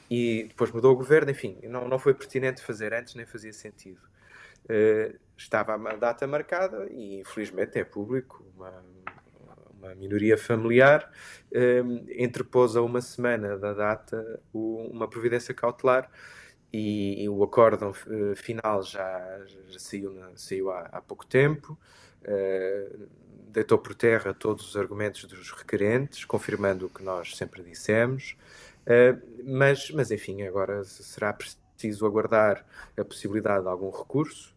e 0.10 0.46
depois 0.48 0.72
mudou 0.72 0.94
o 0.94 0.96
governo, 0.96 1.32
enfim, 1.32 1.58
não, 1.64 1.88
não 1.88 2.00
foi 2.00 2.14
pertinente 2.14 2.62
fazer 2.62 2.94
antes, 2.94 3.16
nem 3.16 3.26
fazia 3.26 3.52
sentido. 3.52 4.02
Eh, 4.70 5.16
estava 5.38 5.76
a 5.76 5.96
data 5.96 6.26
marcada 6.26 6.88
e 6.90 7.20
infelizmente 7.20 7.78
é 7.78 7.84
público, 7.84 8.46
uma, 8.56 8.84
uma 9.86 9.96
minoria 9.96 10.38
familiar, 10.38 11.12
um, 11.54 11.58
ehm, 11.58 12.06
interpôs 12.18 12.76
a 12.76 12.82
uma 12.82 13.02
semana 13.02 13.58
da 13.58 13.74
data 13.74 14.40
uma 14.54 15.08
providência 15.08 15.54
cautelar 15.54 16.10
e, 16.74 17.28
o 17.30 17.44
acórdão 17.44 17.92
uh, 17.92 18.36
final 18.36 18.84
já, 18.84 19.42
já 19.70 19.80
saiu, 19.80 20.14
saiu 20.36 20.72
há, 20.72 20.82
há, 20.92 21.02
pouco 21.02 21.26
tempo, 21.26 21.78
uh, 22.24 23.08
deitou 23.50 23.78
por 23.78 23.96
terra 23.96 24.34
todos 24.34 24.70
os 24.70 24.78
argumentos 24.78 25.24
dos 25.26 25.52
requerentes, 25.52 26.26
confirmando 26.26 26.88
o 26.88 26.90
que 26.90 27.04
nós 27.04 27.36
sempre 27.38 27.64
dissemos, 27.64 28.36
uh, 28.82 29.22
mas, 29.46 29.90
mas 29.92 30.12
enfim, 30.12 30.42
agora 30.42 30.84
será 30.84 31.34
preciso 31.34 32.06
aguardar 32.06 32.66
a 32.98 33.06
possibilidade 33.06 33.64
de 33.64 33.70
algum 33.70 33.90
recurso 33.90 34.55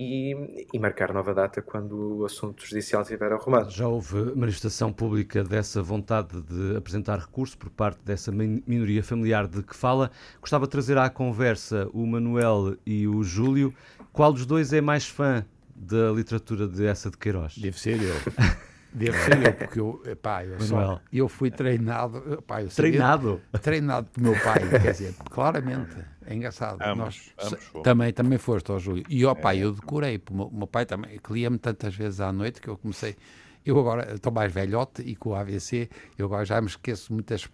e, 0.00 0.66
e, 0.72 0.78
marcar 0.78 1.12
nova 1.12 1.34
data 1.34 1.60
quando 1.60 2.20
o 2.20 2.24
assunto 2.24 2.66
judicial 2.66 3.02
estiver 3.02 3.30
arrumado. 3.32 3.70
Já 3.70 3.86
houve 3.86 4.34
manifestação 4.34 4.90
pública 4.90 5.44
dessa 5.44 5.82
vontade 5.82 6.40
de 6.40 6.74
apresentar 6.74 7.18
recurso 7.18 7.58
por 7.58 7.68
parte 7.68 8.00
dessa 8.02 8.32
minoria 8.32 9.02
familiar 9.02 9.46
de 9.46 9.62
que 9.62 9.76
fala. 9.76 10.10
Gostava 10.40 10.64
de 10.64 10.70
trazer 10.70 10.96
à 10.96 11.10
conversa 11.10 11.86
o 11.92 12.06
Manuel 12.06 12.78
e 12.86 13.06
o 13.06 13.22
Júlio. 13.22 13.74
Qual 14.10 14.32
dos 14.32 14.46
dois 14.46 14.72
é 14.72 14.80
mais 14.80 15.06
fã 15.06 15.44
da 15.76 16.10
literatura 16.12 16.66
de 16.66 16.86
essa 16.86 17.10
de 17.10 17.18
Queiroz? 17.18 17.58
Deve 17.58 17.78
ser 17.78 18.00
eu. 18.02 18.14
Devo 18.92 19.16
ser 19.18 19.46
eu, 19.46 19.52
porque 19.52 19.80
eu, 19.80 20.16
pá, 20.20 20.44
eu, 20.44 20.60
só, 20.60 21.00
eu 21.12 21.28
fui 21.28 21.50
treinado. 21.50 22.42
Pá, 22.46 22.62
eu 22.62 22.70
sabia, 22.70 22.92
treinado? 22.92 23.40
Treinado 23.62 24.08
pelo 24.10 24.30
meu 24.30 24.42
pai, 24.42 24.68
quer 24.68 24.92
dizer, 24.92 25.14
claramente. 25.30 25.96
É 26.26 26.34
engraçado. 26.34 26.80
Ambos, 26.82 26.98
Nós, 26.98 27.52
ambos 27.52 27.82
também, 27.82 28.12
também 28.12 28.38
foste, 28.38 28.72
ó 28.72 28.78
Júlio. 28.78 29.04
E 29.08 29.24
ó 29.24 29.34
pai, 29.34 29.60
é. 29.60 29.64
eu 29.64 29.72
decorei. 29.72 30.20
O 30.30 30.34
meu, 30.34 30.50
meu 30.50 30.66
pai 30.66 30.86
também, 30.86 31.18
que 31.18 31.32
lia-me 31.32 31.58
tantas 31.58 31.94
vezes 31.94 32.20
à 32.20 32.32
noite 32.32 32.60
que 32.60 32.68
eu 32.68 32.76
comecei. 32.76 33.16
Eu 33.64 33.78
agora 33.78 34.14
estou 34.14 34.32
mais 34.32 34.52
velhote 34.52 35.02
e 35.02 35.14
com 35.14 35.30
o 35.30 35.34
AVC, 35.34 35.88
eu 36.18 36.26
agora 36.26 36.44
já 36.44 36.60
me 36.60 36.66
esqueço 36.66 37.12
muitas. 37.12 37.48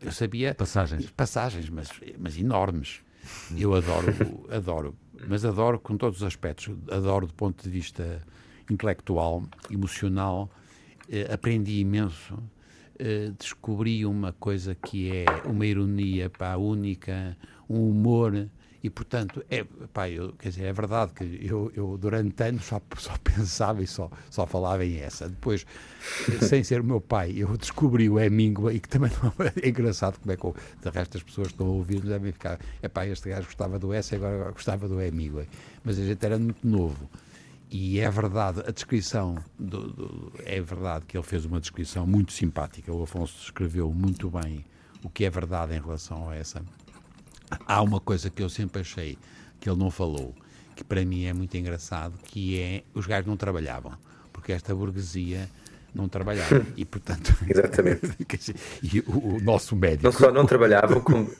Eu 0.00 0.12
sabia. 0.12 0.54
Passagens. 0.54 1.10
Passagens, 1.10 1.68
mas, 1.68 1.90
mas 2.18 2.38
enormes. 2.38 3.00
Eu 3.54 3.74
adoro, 3.74 4.14
adoro, 4.50 4.96
mas 5.28 5.44
adoro 5.44 5.78
com 5.78 5.96
todos 5.96 6.18
os 6.18 6.22
aspectos. 6.22 6.74
Adoro 6.90 7.26
do 7.26 7.34
ponto 7.34 7.62
de 7.62 7.68
vista 7.68 8.22
intelectual, 8.70 9.42
emocional, 9.70 10.50
aprendi 11.32 11.80
imenso. 11.80 12.38
Eh, 13.02 13.32
descobri 13.38 14.04
uma 14.04 14.32
coisa 14.34 14.74
que 14.74 15.10
é 15.10 15.24
uma 15.46 15.64
ironia 15.64 16.28
pá, 16.28 16.56
única, 16.56 17.34
um 17.66 17.88
humor 17.88 18.46
e 18.82 18.90
portanto 18.90 19.42
é 19.48 19.64
pá, 19.90 20.10
eu, 20.10 20.34
quer 20.34 20.50
dizer, 20.50 20.64
é 20.64 20.72
verdade 20.74 21.14
que 21.14 21.24
eu, 21.40 21.72
eu 21.74 21.96
durante 21.96 22.42
anos 22.42 22.66
só, 22.66 22.78
só 22.98 23.16
pensava 23.24 23.82
e 23.82 23.86
só, 23.86 24.10
só 24.28 24.46
falava 24.46 24.84
em 24.84 24.98
essa. 24.98 25.30
Depois, 25.30 25.64
sem 26.46 26.62
ser 26.62 26.82
o 26.82 26.84
meu 26.84 27.00
pai 27.00 27.32
eu 27.38 27.56
descobri 27.56 28.10
o 28.10 28.20
Hemingway 28.20 28.76
e 28.76 28.80
que 28.80 28.88
também 28.90 29.10
não, 29.22 29.32
é 29.46 29.66
engraçado 29.66 30.18
como 30.18 30.32
é 30.32 30.36
que 30.36 30.46
de 30.82 30.90
resto 30.90 31.16
as 31.16 31.22
pessoas 31.22 31.48
estão 31.48 31.68
a 31.68 31.70
ouvir 31.70 32.00
devem 32.02 32.32
ficar, 32.32 32.60
é 32.82 32.88
pá, 32.88 33.06
este 33.06 33.30
gajo 33.30 33.46
gostava 33.46 33.78
do 33.78 33.94
S 33.94 34.14
e 34.14 34.16
agora 34.16 34.50
gostava 34.50 34.86
do 34.86 35.00
Hemingway. 35.00 35.48
Mas 35.82 35.98
a 35.98 36.04
gente 36.04 36.22
era 36.22 36.38
muito 36.38 36.66
novo 36.66 37.08
e 37.70 38.00
é 38.00 38.10
verdade, 38.10 38.64
a 38.66 38.72
descrição, 38.72 39.36
do, 39.56 39.92
do, 39.92 40.32
é 40.44 40.60
verdade 40.60 41.06
que 41.06 41.16
ele 41.16 41.22
fez 41.22 41.44
uma 41.44 41.60
descrição 41.60 42.04
muito 42.04 42.32
simpática, 42.32 42.92
o 42.92 43.04
Afonso 43.04 43.38
descreveu 43.38 43.92
muito 43.92 44.28
bem 44.28 44.64
o 45.04 45.08
que 45.08 45.24
é 45.24 45.30
verdade 45.30 45.76
em 45.76 45.80
relação 45.80 46.28
a 46.28 46.34
essa. 46.34 46.64
Há 47.66 47.80
uma 47.80 48.00
coisa 48.00 48.28
que 48.28 48.42
eu 48.42 48.48
sempre 48.48 48.80
achei 48.80 49.16
que 49.60 49.70
ele 49.70 49.78
não 49.78 49.88
falou, 49.88 50.34
que 50.74 50.82
para 50.82 51.04
mim 51.04 51.26
é 51.26 51.32
muito 51.32 51.56
engraçado, 51.56 52.18
que 52.24 52.60
é 52.60 52.82
os 52.92 53.06
gajos 53.06 53.28
não 53.28 53.36
trabalhavam, 53.36 53.96
porque 54.32 54.50
esta 54.50 54.74
burguesia 54.74 55.48
não 55.94 56.08
trabalhava 56.08 56.64
e 56.76 56.84
portanto 56.84 57.34
exatamente 57.48 58.00
e 58.82 59.00
o, 59.00 59.36
o, 59.36 59.40
nosso 59.40 59.74
médico 59.76 60.04
não 60.04 60.12
só 60.12 60.30
não 60.30 60.46
trabalhavam 60.46 61.00
como 61.00 61.30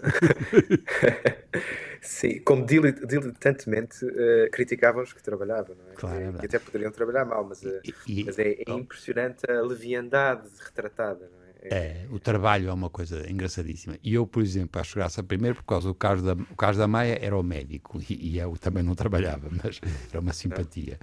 sim 2.00 2.40
como 2.40 2.64
diletantemente 2.66 4.04
uh, 4.04 4.50
criticavam 4.50 5.02
os 5.02 5.12
que 5.12 5.22
trabalhavam 5.22 5.76
não 5.76 5.92
é? 5.92 5.94
claro, 5.94 6.34
e 6.42 6.46
até 6.46 6.58
poderiam 6.58 6.90
trabalhar 6.90 7.24
mal 7.24 7.44
mas, 7.44 7.62
uh, 7.62 7.80
e, 8.06 8.24
mas 8.24 8.38
é, 8.38 8.56
é, 8.66 8.72
impressionante 8.72 9.50
a 9.50 9.60
leviandade 9.62 10.48
retratada 10.64 11.20
não 11.30 11.38
é? 11.38 11.50
É, 11.62 11.68
é, 11.68 12.06
o 12.10 12.18
trabalho 12.18 12.70
é 12.70 12.72
uma 12.72 12.88
coisa 12.88 13.30
engraçadíssima. 13.30 13.98
E 14.02 14.14
eu, 14.14 14.26
por 14.26 14.42
exemplo, 14.42 14.80
acho 14.80 14.94
graça, 14.94 15.22
primeiro 15.22 15.56
por 15.56 15.64
causa 15.64 15.88
do 15.88 15.94
caso 15.94 16.24
da, 16.24 16.32
o 16.32 16.56
caso 16.56 16.78
da 16.78 16.88
Maia 16.88 17.18
era 17.20 17.36
o 17.36 17.42
médico 17.42 18.00
e, 18.08 18.32
e 18.32 18.38
eu 18.38 18.56
também 18.56 18.82
não 18.82 18.94
trabalhava, 18.94 19.48
mas 19.62 19.78
era 20.10 20.20
uma 20.20 20.32
simpatia. 20.32 20.98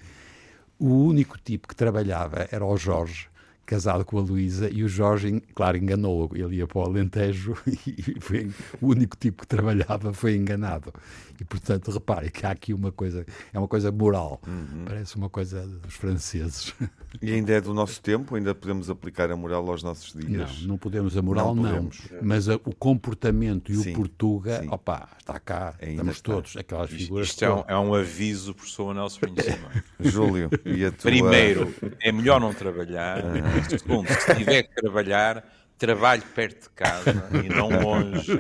O 0.80 1.06
único 1.06 1.38
tipo 1.40 1.68
que 1.68 1.76
trabalhava 1.76 2.48
era 2.52 2.66
o 2.66 2.78
Jorge, 2.78 3.30
casado 3.68 4.06
com 4.06 4.18
a 4.18 4.22
Luísa, 4.22 4.70
e 4.72 4.82
o 4.82 4.88
Jorge, 4.88 5.44
claro, 5.54 5.78
enganou-o. 5.78 6.36
Ele 6.36 6.56
ia 6.56 6.66
para 6.66 6.80
o 6.80 6.86
Alentejo 6.86 7.56
e 7.68 8.20
foi, 8.20 8.50
o 8.82 8.88
único 8.88 9.16
tipo 9.18 9.42
que 9.42 9.48
trabalhava 9.48 10.14
foi 10.14 10.36
enganado. 10.36 10.92
E, 11.40 11.44
portanto, 11.44 11.92
repare 11.92 12.32
que 12.32 12.46
há 12.46 12.52
aqui 12.52 12.74
uma 12.74 12.92
coisa, 12.92 13.26
é 13.54 13.60
uma 13.60 13.68
coisa 13.68 13.92
moral, 13.92 14.42
uhum. 14.48 14.86
parece 14.86 15.18
uma 15.18 15.30
coisa 15.30 15.68
dos 15.68 15.94
franceses. 15.94 16.74
E 17.22 17.34
ainda 17.34 17.54
é 17.54 17.62
do 17.62 17.74
nosso 17.74 18.02
tempo? 18.02 18.36
Ainda 18.36 18.54
podemos 18.54 18.90
aplicar 18.90 19.32
a 19.32 19.36
moral 19.36 19.68
aos 19.72 19.82
nossos 19.82 20.14
dias? 20.14 20.62
Não, 20.62 20.68
não 20.68 20.78
podemos 20.78 21.18
a 21.18 21.22
moral, 21.22 21.56
não. 21.56 21.84
não. 21.84 21.90
Mas 22.22 22.50
a, 22.50 22.56
o 22.56 22.76
comportamento 22.76 23.72
e 23.72 23.76
sim, 23.76 23.92
o 23.92 23.96
Portuga, 23.96 24.62
sim. 24.62 24.68
opa, 24.70 25.10
está 25.18 25.40
cá, 25.40 25.74
ainda 25.82 25.94
estamos 25.94 26.16
está. 26.18 26.34
todos, 26.34 26.58
aquelas 26.58 26.90
figuras. 26.92 27.30
Isto 27.30 27.46
é 27.46 27.54
um, 27.54 27.64
é 27.68 27.78
um, 27.78 27.94
aviso 27.96 28.54
por 28.54 28.68
sua 28.68 28.94
nosso 28.94 29.20
conhecimento. 29.22 29.84
Júlio, 30.00 30.50
e 30.66 30.86
a 30.86 30.92
tua... 30.92 31.10
Primeiro, 31.10 31.74
é 32.02 32.12
melhor 32.12 32.40
não 32.40 32.54
trabalhar. 32.54 33.24
Segundo, 33.64 34.08
se 34.08 34.36
tiver 34.36 34.64
que 34.64 34.76
trabalhar, 34.76 35.44
trabalho 35.78 36.24
perto 36.34 36.64
de 36.64 36.70
casa 36.72 37.30
e 37.44 37.50
não 37.50 37.70
longe. 37.70 38.32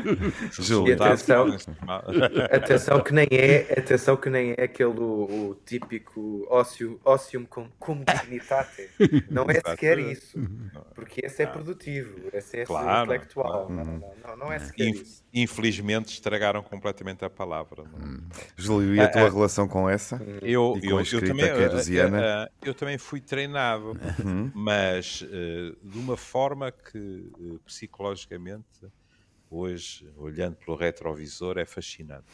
E 0.87 0.93
atenção, 0.93 1.47
atenção 2.51 3.01
que 3.01 3.13
nem 3.13 3.27
é, 3.31 3.73
atenção 3.77 4.17
que 4.17 4.29
nem 4.29 4.55
é 4.57 4.63
aquele 4.63 4.89
o, 4.89 5.49
o 5.49 5.57
típico 5.65 6.47
ócio, 6.49 6.99
ócio 7.05 7.45
com 7.47 7.69
cum 7.79 8.03
dignitate. 8.03 8.89
Não 9.29 9.45
é 9.49 9.55
sequer 9.55 9.99
isso, 9.99 10.39
porque 10.95 11.25
esse 11.25 11.43
é 11.43 11.45
produtivo, 11.45 12.29
esse 12.33 12.61
é 12.61 12.65
claro, 12.65 13.05
intelectual. 13.05 13.67
Claro. 13.67 13.73
Não, 13.73 13.85
não, 13.85 14.15
não, 14.25 14.37
não, 14.37 14.51
é 14.51 14.59
sequer 14.59 14.87
Inf 14.87 15.01
isso. 15.01 15.23
Infelizmente 15.41 16.13
estragaram 16.13 16.63
completamente 16.63 17.23
a 17.23 17.29
palavra. 17.29 17.83
Hum. 17.83 18.21
Júlio, 18.55 18.95
e 18.95 18.99
a 18.99 19.07
tua 19.07 19.29
relação 19.29 19.67
com 19.67 19.87
essa? 19.87 20.15
Eu, 20.41 20.79
eu, 20.81 20.99
eu, 20.99 21.25
também, 21.25 21.45
eu, 21.45 22.49
eu 22.63 22.73
também 22.73 22.97
fui 22.97 23.21
treinado, 23.21 23.95
uhum. 24.23 24.51
mas 24.55 25.21
uh, 25.21 25.77
de 25.83 25.99
uma 25.99 26.17
forma 26.17 26.71
que 26.71 27.31
eh, 27.39 27.59
psicologicamente, 27.65 28.87
hoje, 29.49 30.09
olhando 30.17 30.55
pelo 30.55 30.75
retrovisor, 30.75 31.59
é 31.59 31.65
fascinante. 31.65 32.25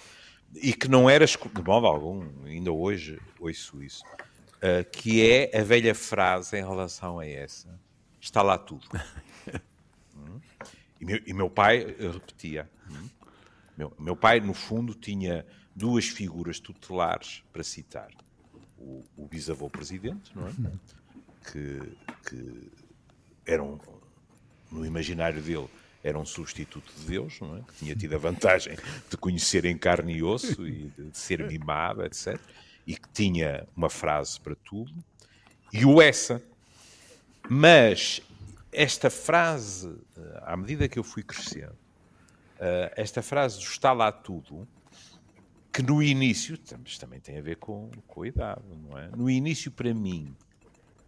E 0.55 0.73
que 0.73 0.87
não 0.87 1.09
era 1.09 1.25
de 1.25 1.37
modo 1.65 1.87
algum, 1.87 2.25
ainda 2.45 2.71
hoje 2.71 3.19
ouço 3.37 3.83
isso, 3.83 4.03
uh, 4.05 4.89
que 4.91 5.29
é 5.29 5.59
a 5.59 5.61
velha 5.61 5.93
frase 5.93 6.57
em 6.57 6.63
relação 6.63 7.19
a 7.19 7.27
essa: 7.27 7.67
está 8.21 8.41
lá 8.41 8.57
tudo. 8.57 8.87
e, 11.03 11.05
meu, 11.05 11.21
e, 11.27 11.33
meu, 11.33 11.49
pai 11.49 11.79
repetia. 11.99 12.69
Hum? 12.89 13.09
Meu, 13.77 13.93
meu 13.99 14.15
pai, 14.15 14.39
no 14.39 14.53
fundo, 14.53 14.93
tinha 14.93 15.45
duas 15.75 16.07
figuras 16.07 16.59
tutelares 16.59 17.43
para 17.51 17.63
citar: 17.63 18.09
o, 18.77 19.03
o 19.17 19.27
bisavô 19.27 19.69
presidente, 19.69 20.31
não 20.33 20.47
é? 20.47 20.51
que, 21.51 21.97
que 22.29 22.71
era 23.45 23.61
um, 23.61 23.77
no 24.71 24.85
imaginário 24.85 25.41
dele, 25.41 25.67
era 26.01 26.17
um 26.17 26.25
substituto 26.25 26.93
de 26.97 27.05
Deus, 27.05 27.39
não 27.41 27.57
é? 27.57 27.61
que 27.61 27.73
tinha 27.79 27.95
tido 27.95 28.15
a 28.15 28.17
vantagem 28.17 28.77
de 29.09 29.17
conhecer 29.17 29.65
em 29.65 29.77
carne 29.77 30.13
e 30.13 30.23
osso 30.23 30.65
e 30.65 30.89
de 30.97 31.17
ser 31.17 31.45
mimado, 31.45 32.05
etc. 32.05 32.39
E 32.87 32.95
que 32.95 33.09
tinha 33.09 33.67
uma 33.75 33.89
frase 33.89 34.39
para 34.39 34.55
tudo. 34.55 34.93
E 35.71 35.83
o 35.83 36.01
essa. 36.01 36.41
Mas 37.49 38.21
esta 38.73 39.09
frase, 39.09 39.95
eh, 40.17 40.39
à 40.43 40.57
medida 40.57 40.87
que 40.87 40.97
eu 40.97 41.03
fui 41.03 41.23
crescendo, 41.23 41.77
eh, 42.59 42.93
esta 42.95 43.21
frase 43.21 43.59
está 43.59 43.91
lá 43.93 44.11
tudo, 44.11 44.67
que 45.71 45.81
no 45.81 46.03
início, 46.03 46.57
também 46.99 47.19
tem 47.19 47.37
a 47.37 47.41
ver 47.41 47.57
com, 47.57 47.89
com 48.07 48.21
a 48.21 48.27
idade, 48.27 48.61
não 48.87 48.97
é? 48.97 49.07
No 49.15 49.29
início, 49.29 49.71
para 49.71 49.93
mim, 49.93 50.35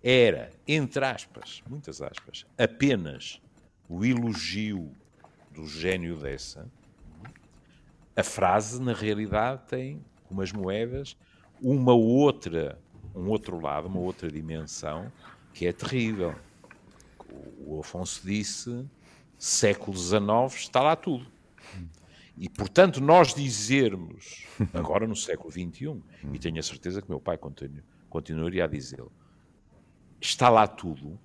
era, 0.03 0.51
entre 0.67 1.05
aspas, 1.05 1.63
muitas 1.69 2.01
aspas, 2.01 2.45
apenas 2.57 3.41
o 3.87 4.03
elogio 4.03 4.91
do 5.51 5.67
gênio 5.67 6.17
dessa, 6.17 6.67
a 8.15 8.23
frase, 8.23 8.81
na 8.81 8.93
realidade, 8.93 9.63
tem 9.67 10.01
umas 10.29 10.51
moedas, 10.51 11.17
uma 11.61 11.93
outra, 11.93 12.79
um 13.13 13.27
outro 13.27 13.59
lado, 13.59 13.87
uma 13.87 13.99
outra 13.99 14.31
dimensão, 14.31 15.11
que 15.53 15.67
é 15.67 15.73
terrível. 15.73 16.33
O 17.65 17.79
Afonso 17.79 18.21
disse, 18.25 18.85
século 19.37 19.97
XIX 19.97 20.53
está 20.55 20.81
lá 20.81 20.95
tudo. 20.95 21.25
E, 22.37 22.49
portanto, 22.49 23.01
nós 23.01 23.33
dizermos, 23.33 24.45
agora 24.73 25.07
no 25.07 25.15
século 25.15 25.51
XXI, 25.51 26.01
e 26.33 26.39
tenho 26.39 26.59
a 26.59 26.63
certeza 26.63 27.01
que 27.01 27.09
meu 27.09 27.19
pai 27.19 27.37
continu, 27.37 27.81
continuaria 28.09 28.65
a 28.65 28.67
dizê-lo, 28.67 29.11
está 30.19 30.49
lá 30.49 30.67
tudo, 30.67 31.19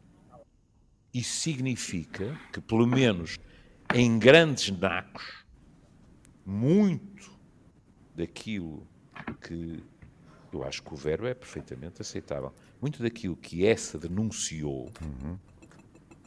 isso 1.12 1.40
significa 1.40 2.38
que, 2.52 2.60
pelo 2.60 2.86
menos 2.86 3.38
em 3.92 4.18
grandes 4.18 4.70
nacos, 4.78 5.44
muito 6.46 7.30
daquilo 8.14 8.86
que 9.40 9.82
eu 10.52 10.64
acho 10.64 10.82
que 10.82 10.92
o 10.92 10.96
verbo 10.96 11.26
é 11.26 11.34
perfeitamente 11.34 12.02
aceitável. 12.02 12.52
Muito 12.80 13.02
daquilo 13.02 13.36
que 13.36 13.66
essa 13.66 13.98
denunciou 13.98 14.90
uhum. 15.00 15.38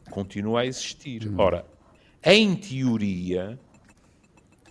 Continua 0.10 0.62
a 0.62 0.66
existir. 0.66 1.28
Uhum. 1.28 1.40
Ora, 1.40 1.66
em 2.24 2.56
teoria, 2.56 3.60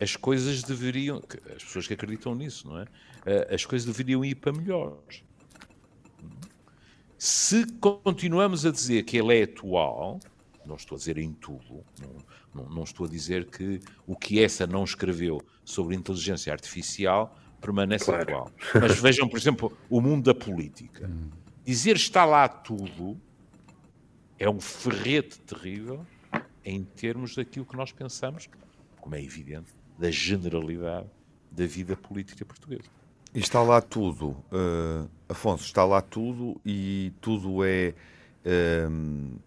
as 0.00 0.16
coisas 0.16 0.62
deveriam. 0.62 1.22
As 1.54 1.62
pessoas 1.62 1.86
que 1.86 1.94
acreditam 1.94 2.34
nisso, 2.34 2.68
não 2.68 2.80
é? 2.80 2.86
Eh, 3.26 3.54
as 3.54 3.64
coisas 3.64 3.86
deveriam 3.86 4.24
ir 4.24 4.34
para 4.34 4.52
melhores. 4.52 5.22
Se 7.16 7.64
continuamos 7.78 8.66
a 8.66 8.72
dizer 8.72 9.04
que 9.04 9.16
ele 9.16 9.38
é 9.38 9.44
atual, 9.44 10.18
não 10.66 10.74
estou 10.74 10.96
a 10.96 10.98
dizer 10.98 11.18
em 11.18 11.32
tudo, 11.32 11.84
não, 12.00 12.64
não, 12.64 12.70
não, 12.74 12.82
estou 12.82 13.06
a 13.06 13.08
dizer 13.08 13.46
que 13.46 13.78
o 14.04 14.16
que 14.16 14.42
essa 14.42 14.66
não 14.66 14.82
escreveu 14.82 15.40
sobre 15.64 15.94
inteligência 15.94 16.52
artificial 16.52 17.38
permanece 17.60 18.06
claro. 18.06 18.22
atual. 18.22 18.52
Mas 18.74 18.98
vejam, 18.98 19.28
por 19.28 19.38
exemplo, 19.38 19.78
o 19.88 20.00
mundo 20.00 20.24
da 20.24 20.34
política. 20.34 21.08
Dizer 21.64 21.94
está 21.94 22.24
lá 22.24 22.48
tudo 22.48 23.20
é 24.42 24.50
um 24.50 24.60
ferrete 24.60 25.38
terrível 25.38 26.04
em 26.64 26.82
termos 26.82 27.36
daquilo 27.36 27.64
que 27.64 27.76
nós 27.76 27.92
pensamos, 27.92 28.50
como 29.00 29.14
é 29.14 29.22
evidente, 29.22 29.72
da 29.96 30.10
generalidade 30.10 31.06
da 31.48 31.64
vida 31.64 31.96
política 31.96 32.44
portuguesa. 32.44 32.90
E 33.32 33.38
está 33.38 33.62
lá 33.62 33.80
tudo, 33.80 34.30
uh, 34.30 35.08
Afonso, 35.28 35.64
está 35.64 35.84
lá 35.84 36.02
tudo 36.02 36.60
e 36.66 37.12
tudo 37.20 37.64
é 37.64 37.94
uh, 38.44 39.40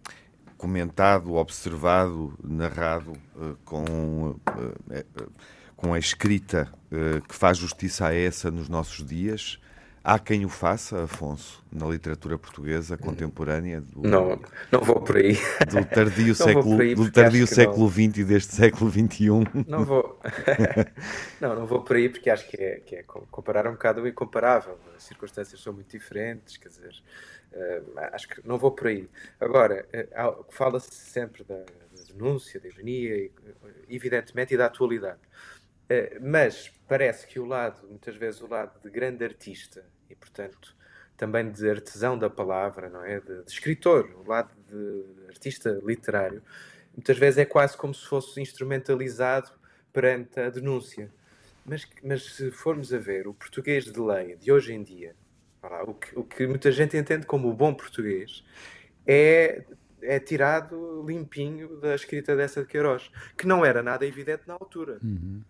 comentado, 0.56 1.34
observado, 1.34 2.32
narrado 2.42 3.12
uh, 3.12 3.54
com, 3.66 4.40
com 5.76 5.92
a 5.92 5.98
escrita 5.98 6.72
que 7.28 7.34
faz 7.34 7.58
justiça 7.58 8.06
a 8.06 8.14
essa 8.14 8.50
nos 8.50 8.70
nossos 8.70 9.04
dias. 9.04 9.60
Há 10.08 10.20
quem 10.20 10.44
o 10.44 10.48
faça, 10.48 11.02
Afonso, 11.02 11.60
na 11.72 11.84
literatura 11.84 12.38
portuguesa 12.38 12.96
contemporânea? 12.96 13.80
Do, 13.80 14.08
não, 14.08 14.40
não 14.70 14.80
vou 14.80 15.00
por 15.00 15.16
aí. 15.16 15.36
Do 15.68 15.84
tardio 15.84 16.32
século, 16.32 16.94
do 16.94 17.10
tardio 17.10 17.44
século 17.44 17.90
XX 17.90 18.18
e 18.18 18.24
deste 18.24 18.54
século 18.54 18.88
XXI. 18.88 19.66
Não 19.66 19.84
vou. 19.84 20.20
não, 21.42 21.56
não 21.56 21.66
vou 21.66 21.82
por 21.82 21.96
aí 21.96 22.08
porque 22.08 22.30
acho 22.30 22.48
que 22.48 22.56
é, 22.56 22.76
que 22.86 22.94
é 22.94 23.02
comparar 23.02 23.66
um 23.66 23.72
bocado 23.72 24.02
o 24.02 24.06
incomparável. 24.06 24.78
As 24.96 25.02
circunstâncias 25.02 25.60
são 25.60 25.72
muito 25.72 25.90
diferentes, 25.90 26.56
quer 26.56 26.68
dizer, 26.68 26.94
uh, 27.52 27.98
acho 28.12 28.28
que 28.28 28.46
não 28.46 28.58
vou 28.58 28.70
por 28.70 28.86
aí. 28.86 29.10
Agora, 29.40 29.88
uh, 29.92 30.44
fala-se 30.50 30.94
sempre 30.94 31.42
da, 31.42 31.56
da, 31.56 32.12
denúncia, 32.12 32.60
da 32.60 32.68
ironia, 32.68 33.28
evidentemente, 33.90 34.54
e 34.54 34.56
da 34.56 34.66
atualidade. 34.66 35.18
Uh, 35.90 36.20
mas 36.22 36.70
parece 36.86 37.26
que 37.26 37.40
o 37.40 37.44
lado, 37.44 37.88
muitas 37.88 38.14
vezes 38.14 38.40
o 38.40 38.46
lado 38.46 38.80
de 38.80 38.88
grande 38.88 39.24
artista, 39.24 39.84
e, 40.10 40.14
portanto, 40.14 40.74
também 41.16 41.50
de 41.50 41.68
artesão 41.68 42.18
da 42.18 42.28
palavra, 42.28 42.88
não 42.88 43.04
é? 43.04 43.20
De, 43.20 43.42
de, 43.42 43.50
escritor, 43.50 44.10
o 44.16 44.28
lado 44.28 44.52
de 44.68 45.26
artista 45.28 45.80
literário, 45.82 46.42
muitas 46.94 47.18
vezes 47.18 47.38
é 47.38 47.44
quase 47.44 47.76
como 47.76 47.94
se 47.94 48.06
fosse 48.06 48.40
instrumentalizado 48.40 49.50
perante 49.92 50.38
a 50.40 50.50
denúncia. 50.50 51.10
Mas, 51.64 51.88
mas 52.02 52.24
se 52.34 52.50
formos 52.50 52.92
a 52.92 52.98
ver 52.98 53.26
o 53.26 53.34
português 53.34 53.84
de 53.84 53.98
lei 53.98 54.36
de 54.36 54.52
hoje 54.52 54.72
em 54.72 54.82
dia, 54.82 55.16
o 55.86 55.94
que, 55.94 56.18
o 56.18 56.22
que 56.22 56.46
muita 56.46 56.70
gente 56.70 56.96
entende 56.96 57.26
como 57.26 57.48
o 57.48 57.54
bom 57.54 57.74
português, 57.74 58.44
é, 59.04 59.64
é 60.00 60.20
tirado 60.20 61.04
limpinho 61.04 61.80
da 61.80 61.94
escrita 61.94 62.36
dessa 62.36 62.60
de 62.60 62.68
Queiroz, 62.68 63.10
que 63.36 63.46
não 63.46 63.64
era 63.64 63.82
nada 63.82 64.06
evidente 64.06 64.42
na 64.46 64.54
altura. 64.54 65.00
Uhum 65.02 65.42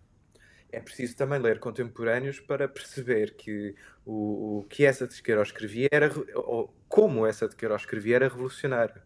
é 0.71 0.79
preciso 0.79 1.15
também 1.15 1.39
ler 1.39 1.59
contemporâneos 1.59 2.39
para 2.39 2.67
perceber 2.67 3.35
que 3.35 3.75
o, 4.05 4.59
o 4.59 4.65
que 4.69 4.85
essa 4.85 5.07
de 5.07 5.21
Queiroz 5.21 5.49
escrevia 5.49 5.87
era, 5.91 6.11
ou 6.35 6.73
como 6.89 7.25
essa 7.25 7.47
de 7.47 7.55
Queiroz 7.55 7.81
escrevia 7.81 8.17
era 8.17 8.27
revolucionário. 8.27 9.01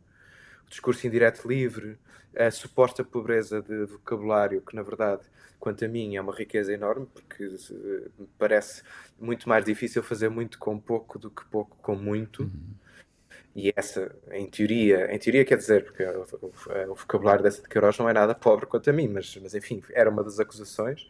O 0.65 0.69
discurso 0.69 1.05
indireto 1.05 1.47
livre, 1.47 1.99
a 2.35 2.49
suposta 2.49 3.03
pobreza 3.03 3.61
de 3.61 3.85
vocabulário, 3.85 4.61
que 4.61 4.75
na 4.75 4.81
verdade, 4.81 5.21
quanto 5.59 5.85
a 5.85 5.87
mim, 5.87 6.15
é 6.15 6.21
uma 6.21 6.33
riqueza 6.33 6.73
enorme, 6.73 7.07
porque 7.13 7.43
me 8.17 8.27
parece 8.39 8.81
muito 9.19 9.47
mais 9.47 9.63
difícil 9.63 10.01
fazer 10.01 10.29
muito 10.29 10.57
com 10.57 10.79
pouco 10.79 11.19
do 11.19 11.29
que 11.29 11.45
pouco 11.45 11.77
com 11.77 11.95
muito. 11.95 12.43
Uhum. 12.43 12.73
E 13.53 13.71
essa, 13.75 14.15
em 14.31 14.49
teoria, 14.49 15.13
em 15.13 15.19
teoria 15.19 15.43
quer 15.43 15.57
dizer, 15.57 15.83
porque 15.83 16.03
o, 16.03 16.25
o, 16.41 16.91
o 16.91 16.95
vocabulário 16.95 17.43
dessa 17.43 17.61
de 17.61 17.67
Queiroz 17.67 17.97
não 17.97 18.09
é 18.09 18.13
nada 18.13 18.33
pobre 18.33 18.65
quanto 18.65 18.89
a 18.89 18.93
mim, 18.93 19.09
mas, 19.09 19.35
mas 19.37 19.53
enfim, 19.53 19.83
era 19.91 20.09
uma 20.09 20.23
das 20.23 20.39
acusações 20.39 21.09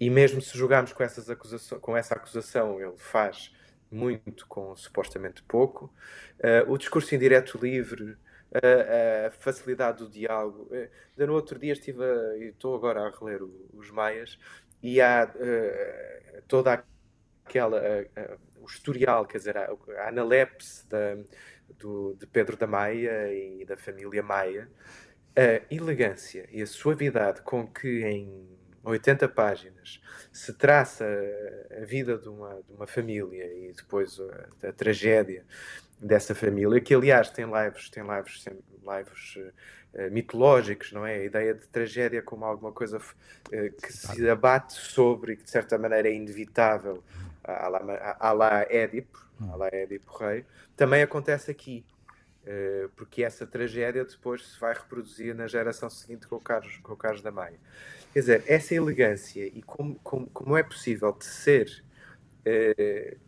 e 0.00 0.08
mesmo 0.08 0.40
se 0.40 0.56
jogarmos 0.56 0.92
com, 0.92 1.02
essas 1.02 1.28
acusações, 1.28 1.80
com 1.80 1.96
essa 1.96 2.14
acusação, 2.14 2.80
ele 2.80 2.96
faz 2.96 3.52
muito 3.90 4.46
com 4.46 4.76
supostamente 4.76 5.42
pouco. 5.42 5.92
Uh, 6.38 6.70
o 6.70 6.78
discurso 6.78 7.14
indireto 7.14 7.58
livre, 7.60 8.12
uh, 8.12 9.26
a 9.26 9.30
facilidade 9.30 9.98
do 9.98 10.08
diálogo. 10.08 10.68
Uh, 10.70 11.26
no 11.26 11.32
outro 11.32 11.58
dia 11.58 11.72
estive 11.72 12.02
a, 12.04 12.36
estou 12.38 12.74
agora 12.74 13.06
a 13.06 13.10
reler 13.10 13.42
o, 13.42 13.70
os 13.72 13.90
Maias 13.90 14.38
e 14.82 15.00
há 15.00 15.28
uh, 15.34 16.42
toda 16.46 16.84
aquela 17.44 17.82
o 18.60 18.66
historial, 18.66 19.24
quer 19.24 19.38
dizer, 19.38 19.56
a, 19.56 19.70
a 19.98 20.08
analepse 20.08 20.86
da, 20.88 21.16
do, 21.78 22.14
de 22.14 22.26
Pedro 22.26 22.56
da 22.56 22.66
Maia 22.66 23.32
e 23.32 23.64
da 23.64 23.76
família 23.76 24.22
Maia, 24.22 24.68
a 25.34 25.74
elegância 25.74 26.46
e 26.52 26.60
a 26.60 26.66
suavidade 26.66 27.40
com 27.42 27.66
que 27.66 28.04
em 28.04 28.57
80 28.88 29.28
páginas, 29.28 30.00
se 30.32 30.52
traça 30.52 31.04
a 31.80 31.84
vida 31.84 32.16
de 32.16 32.28
uma, 32.28 32.54
de 32.54 32.72
uma 32.72 32.86
família 32.86 33.44
e 33.44 33.72
depois 33.72 34.18
a, 34.20 34.68
a, 34.68 34.72
tragédia 34.72 35.44
dessa 36.00 36.34
família, 36.34 36.80
que 36.80 36.94
aliás 36.94 37.30
tem 37.30 37.44
lives, 37.44 37.90
tem 37.90 38.04
lives, 38.04 38.44
lives 38.46 39.36
uh, 39.36 40.10
mitológicos, 40.10 40.92
não 40.92 41.04
é? 41.04 41.16
A 41.16 41.24
ideia 41.24 41.54
de 41.54 41.66
tragédia 41.68 42.22
como 42.22 42.44
alguma 42.44 42.72
coisa 42.72 42.98
uh, 42.98 43.82
que 43.82 43.92
se 43.92 44.28
abate 44.28 44.74
sobre 44.74 45.32
e 45.32 45.36
que 45.36 45.44
de 45.44 45.50
certa 45.50 45.76
maneira 45.76 46.08
é 46.08 46.14
inevitável, 46.14 47.02
à 47.42 47.68
lá, 47.68 48.16
à 48.20 48.32
lá 48.32 48.66
Édipo, 48.70 49.26
à 49.50 49.56
lá 49.56 49.68
Édipo 49.72 50.16
Rei, 50.18 50.44
também 50.76 51.02
acontece 51.02 51.50
aqui. 51.50 51.84
Uh, 52.44 52.88
porque 52.96 53.22
essa 53.22 53.46
tragédia 53.46 54.04
depois 54.06 54.46
se 54.46 54.58
vai 54.58 54.72
reproduzir 54.72 55.34
na 55.34 55.46
geração 55.46 55.90
seguinte 55.90 56.26
com 56.26 56.36
o 56.36 56.40
Carlos, 56.40 56.78
com 56.78 56.94
o 56.94 56.96
Carlos 56.96 57.20
da 57.20 57.30
Maia. 57.30 57.58
Quer 58.12 58.20
dizer, 58.20 58.44
essa 58.46 58.74
elegância 58.74 59.46
e 59.46 59.62
como, 59.62 59.94
como, 60.02 60.26
como 60.30 60.56
é 60.56 60.62
possível 60.62 61.12
tecer 61.12 61.84
uh, 62.40 63.18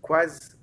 quase. 0.00 0.56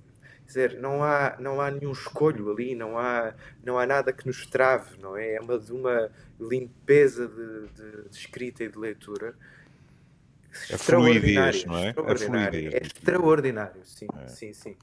Quer 0.44 0.46
dizer, 0.46 0.80
não 0.80 1.02
há, 1.02 1.36
não 1.38 1.60
há 1.60 1.70
nenhum 1.70 1.92
escolho 1.92 2.50
ali, 2.50 2.74
não 2.74 2.98
há, 2.98 3.34
não 3.64 3.78
há 3.78 3.86
nada 3.86 4.12
que 4.12 4.26
nos 4.26 4.46
trave, 4.46 4.98
não 5.00 5.16
é? 5.16 5.34
É 5.34 5.40
uma, 5.40 5.58
de 5.58 5.72
uma 5.72 6.10
limpeza 6.38 7.26
de, 7.26 7.68
de, 7.68 8.08
de 8.08 8.16
escrita 8.16 8.62
e 8.62 8.68
de 8.68 8.78
leitura 8.78 9.34
é 10.70 10.78
fluidez, 10.78 11.64
não 11.64 11.76
é? 11.76 11.88
Extraordinário, 11.88 12.70
é, 12.70 12.76
é 12.76 12.82
extraordinário, 12.82 13.84
sim, 13.84 14.06
é. 14.22 14.28
sim, 14.28 14.52
sim. 14.52 14.76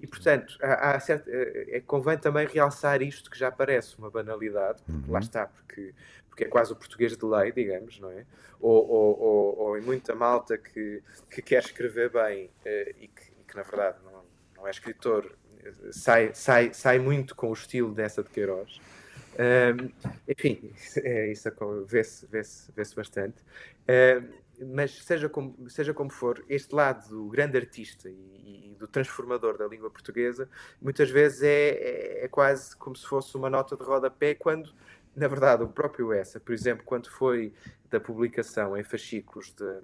E 0.00 0.06
portanto, 0.06 0.58
há, 0.60 0.90
há 0.94 1.00
certo, 1.00 1.28
é, 1.28 1.76
é, 1.76 1.80
convém 1.80 2.18
também 2.18 2.46
realçar 2.46 3.00
isto 3.02 3.30
que 3.30 3.38
já 3.38 3.50
parece 3.50 3.96
uma 3.98 4.10
banalidade, 4.10 4.82
porque 4.84 5.06
uhum. 5.06 5.12
lá 5.12 5.20
está, 5.20 5.46
porque 5.46 5.94
porque 6.32 6.44
é 6.44 6.48
quase 6.48 6.72
o 6.72 6.76
português 6.76 7.14
de 7.14 7.24
lei, 7.26 7.52
digamos, 7.52 8.00
não 8.00 8.10
é? 8.10 8.24
Ou, 8.58 8.88
ou, 8.88 9.20
ou, 9.20 9.58
ou 9.58 9.78
em 9.78 9.82
muita 9.82 10.14
malta 10.14 10.56
que, 10.56 11.02
que 11.30 11.42
quer 11.42 11.62
escrever 11.62 12.10
bem 12.10 12.46
uh, 12.46 12.90
e, 12.98 13.08
que, 13.08 13.32
e, 13.38 13.44
que, 13.46 13.54
na 13.54 13.62
verdade 13.62 13.98
não, 14.02 14.24
não 14.56 14.66
é 14.66 14.70
escritor, 14.70 15.30
sai, 15.90 16.30
sai, 16.32 16.72
sai 16.72 16.98
muito 16.98 17.36
com 17.36 17.50
o 17.50 17.52
estilo 17.52 17.92
dessa 17.92 18.22
de 18.22 18.30
Queiroz. 18.30 18.80
Um, 19.34 19.90
enfim, 20.26 20.72
é, 21.04 21.30
isso 21.30 21.50
vê-se 21.86 22.26
vê 22.26 22.42
-se, 22.42 22.72
vê 22.72 22.82
-se 22.82 22.96
bastante. 22.96 23.42
Um, 23.86 24.42
mas 24.74 25.04
seja 25.04 25.28
como, 25.28 25.68
seja 25.68 25.92
como 25.92 26.10
for, 26.10 26.42
este 26.48 26.74
lado 26.74 27.08
do 27.08 27.28
grande 27.28 27.58
artista 27.58 28.08
e, 28.08 28.70
e 28.72 28.76
do 28.78 28.86
transformador 28.86 29.58
da 29.58 29.66
língua 29.66 29.90
portuguesa, 29.90 30.48
muitas 30.80 31.10
vezes 31.10 31.42
é, 31.42 31.48
é, 31.48 32.24
é, 32.24 32.28
quase 32.28 32.74
como 32.76 32.96
se 32.96 33.06
fosse 33.06 33.36
uma 33.36 33.50
nota 33.50 33.76
de 33.76 33.82
rodapé 33.82 34.34
quando 34.34 34.72
na 35.14 35.28
verdade, 35.28 35.62
o 35.62 35.68
próprio 35.68 36.12
Essa, 36.12 36.40
por 36.40 36.52
exemplo, 36.52 36.84
quando 36.84 37.10
foi 37.10 37.52
da 37.90 38.00
publicação 38.00 38.76
em 38.76 38.82
fascículos 38.82 39.52
de, 39.52 39.80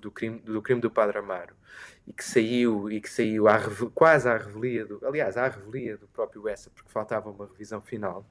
do, 0.00 0.10
crime, 0.10 0.38
do 0.40 0.60
crime 0.60 0.80
do 0.80 0.90
Padre 0.90 1.18
Amaro 1.18 1.54
e 2.06 2.12
que 2.12 2.24
saiu 2.24 2.90
e 2.90 3.00
que 3.00 3.10
saiu 3.10 3.48
à, 3.48 3.58
quase 3.94 4.28
à 4.28 4.36
revelia 4.36 4.84
do, 4.84 5.00
aliás, 5.06 5.36
à 5.36 5.48
revelia 5.48 5.96
do 5.96 6.08
próprio 6.08 6.48
Essa, 6.48 6.70
porque 6.70 6.90
faltava 6.90 7.30
uma 7.30 7.46
revisão 7.46 7.80
final. 7.80 8.26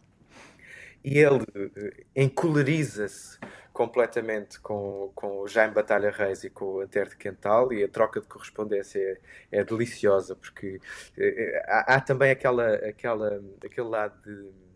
E 1.04 1.20
ele 1.20 1.46
eh, 1.56 2.04
encoleriza-se 2.16 3.40
completamente 3.72 4.60
com, 4.60 5.12
com 5.14 5.42
o 5.42 5.48
Jaime 5.48 5.74
Batalha 5.74 6.10
Reis 6.10 6.44
e 6.44 6.50
com 6.50 6.66
o 6.66 6.80
Antero 6.82 7.12
de 7.12 7.16
Quental 7.16 7.72
e 7.72 7.84
a 7.84 7.88
troca 7.88 8.20
de 8.20 8.28
correspondência 8.28 9.00
é, 9.00 9.60
é 9.60 9.64
deliciosa 9.64 10.36
porque 10.36 10.82
é, 11.16 11.64
há, 11.68 11.96
há, 11.96 12.02
também 12.02 12.32
aquela, 12.32 12.74
aquela, 12.74 13.40
aquele 13.64 13.88
lado 13.88 14.20
de 14.24 14.67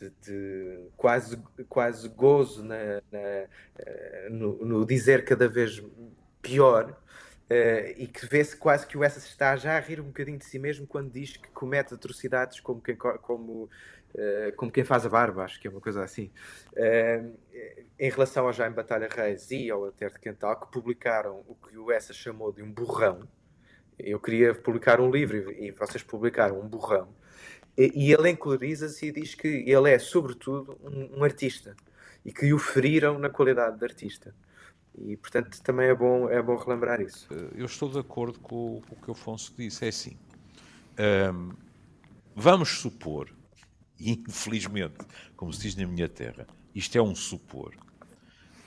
de, 0.00 0.10
de 0.22 0.88
quase, 0.96 1.36
quase 1.68 2.08
gozo 2.08 2.64
na, 2.64 3.02
na 3.12 3.18
eh, 3.18 4.28
no, 4.30 4.64
no, 4.64 4.86
dizer 4.86 5.24
cada 5.24 5.48
vez 5.48 5.82
pior. 6.40 6.96
Uh, 7.50 7.90
e 7.96 8.06
que 8.06 8.26
vê-se 8.26 8.56
quase 8.56 8.86
que 8.86 8.96
o 8.96 9.02
Essa 9.02 9.18
está 9.18 9.56
já 9.56 9.76
a 9.76 9.80
rir 9.80 10.00
um 10.00 10.04
bocadinho 10.04 10.38
de 10.38 10.44
si 10.44 10.56
mesmo 10.56 10.86
quando 10.86 11.10
diz 11.10 11.36
que 11.36 11.48
comete 11.48 11.92
atrocidades 11.92 12.60
como 12.60 12.80
quem, 12.80 12.94
como, 12.94 13.64
uh, 13.64 14.54
como 14.54 14.70
quem 14.70 14.84
faz 14.84 15.04
a 15.04 15.08
barba, 15.08 15.42
acho 15.42 15.60
que 15.60 15.66
é 15.66 15.70
uma 15.70 15.80
coisa 15.80 16.04
assim. 16.04 16.30
Uh, 16.74 17.36
em 17.98 18.08
relação 18.08 18.46
ao 18.46 18.52
Jaime 18.52 18.76
Batalha 18.76 19.08
Reis 19.12 19.50
e 19.50 19.68
ao 19.68 19.84
Alter 19.84 20.12
de 20.12 20.20
Quental, 20.20 20.60
que 20.60 20.70
publicaram 20.70 21.42
o 21.48 21.56
que 21.56 21.76
o 21.76 21.90
Essa 21.90 22.12
chamou 22.12 22.52
de 22.52 22.62
um 22.62 22.70
burrão. 22.70 23.28
Eu 23.98 24.20
queria 24.20 24.54
publicar 24.54 25.00
um 25.00 25.10
livro 25.10 25.50
e 25.50 25.72
vocês 25.72 26.04
publicaram 26.04 26.60
um 26.60 26.68
burrão. 26.68 27.08
E, 27.76 28.12
ele 28.12 28.30
encoloriza-se 28.30 29.06
e 29.06 29.12
diz 29.12 29.34
que 29.34 29.48
ele 29.48 29.90
é, 29.90 29.98
sobretudo, 29.98 30.78
um, 30.82 31.20
um, 31.20 31.24
artista 31.24 31.74
e 32.24 32.32
que 32.32 32.52
o 32.52 32.58
feriram 32.58 33.18
na 33.18 33.30
qualidade 33.30 33.78
de 33.78 33.84
artista. 33.84 34.34
E, 34.98 35.16
portanto, 35.16 35.62
também 35.62 35.88
é 35.88 35.94
bom, 35.94 36.28
é 36.28 36.42
bom 36.42 36.56
relembrar 36.56 37.00
isso. 37.00 37.26
Eh, 37.30 37.50
eu 37.54 37.64
estou 37.64 37.88
de 37.88 37.98
acordo 37.98 38.38
com, 38.40 38.82
com 38.86 38.94
o 38.94 39.00
que 39.00 39.08
o 39.08 39.12
Afonso 39.12 39.54
disse. 39.56 39.84
É 39.84 39.88
assim: 39.88 40.18
um, 41.32 41.52
vamos 42.34 42.80
supor, 42.80 43.32
infelizmente, 43.98 44.98
como 45.36 45.52
se 45.52 45.62
diz 45.62 45.76
na 45.76 45.86
minha 45.86 46.08
terra, 46.08 46.46
isto 46.74 46.98
é 46.98 47.02
um 47.02 47.14
supor. 47.14 47.74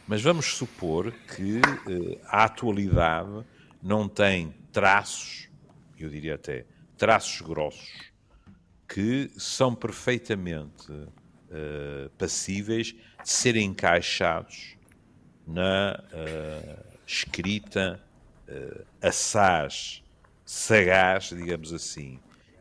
Mas 0.08 0.22
vamos 0.22 0.46
supor 0.58 1.12
que 1.12 1.60
eh, 1.60 2.20
a 2.26 2.46
atualidade 2.46 3.46
não 3.82 4.08
tem 4.10 4.54
traços, 4.72 5.50
eu 5.98 6.10
diria 6.10 6.36
até 6.36 6.66
traços 6.98 7.42
grossos, 7.42 8.13
que 8.94 9.32
são 9.40 9.74
perfeitamente 9.74 10.92
uh, 10.92 12.08
passíveis 12.16 12.94
de 13.24 13.28
serem 13.28 13.70
encaixados 13.70 14.78
na 15.48 16.00
uh, 16.14 16.86
escrita 17.04 18.00
uh, 18.48 18.86
assaz, 19.02 20.04
sagaz, 20.46 21.30
digamos 21.30 21.74
assim, 21.74 22.20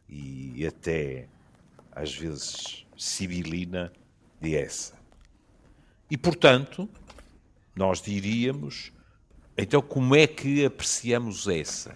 e 0.08 0.66
até 0.66 1.28
às 1.94 2.14
vezes 2.14 2.86
sibilina 2.96 3.92
de 4.40 4.56
essa. 4.56 4.94
E 6.10 6.16
portanto, 6.16 6.88
nós 7.76 8.00
diríamos, 8.00 8.90
então 9.58 9.82
como 9.82 10.16
é 10.16 10.26
que 10.26 10.64
apreciamos 10.64 11.46
essa? 11.46 11.94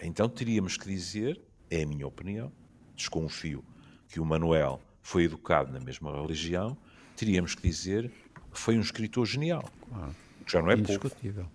Então 0.00 0.26
teríamos 0.26 0.78
que 0.78 0.86
dizer, 0.88 1.38
é 1.70 1.82
a 1.82 1.86
minha 1.86 2.06
opinião, 2.06 2.50
desconfio 2.94 3.64
que 4.08 4.20
o 4.20 4.24
Manuel 4.24 4.80
foi 5.02 5.24
educado 5.24 5.72
na 5.72 5.80
mesma 5.80 6.12
religião, 6.20 6.76
teríamos 7.16 7.54
que 7.54 7.62
dizer 7.62 8.10
que 8.52 8.58
foi 8.58 8.76
um 8.76 8.80
escritor 8.80 9.26
genial. 9.26 9.64
Claro. 9.88 10.14
Já 10.46 10.62
não 10.62 10.70
é 10.70 10.74
Indiscutível. 10.74 11.46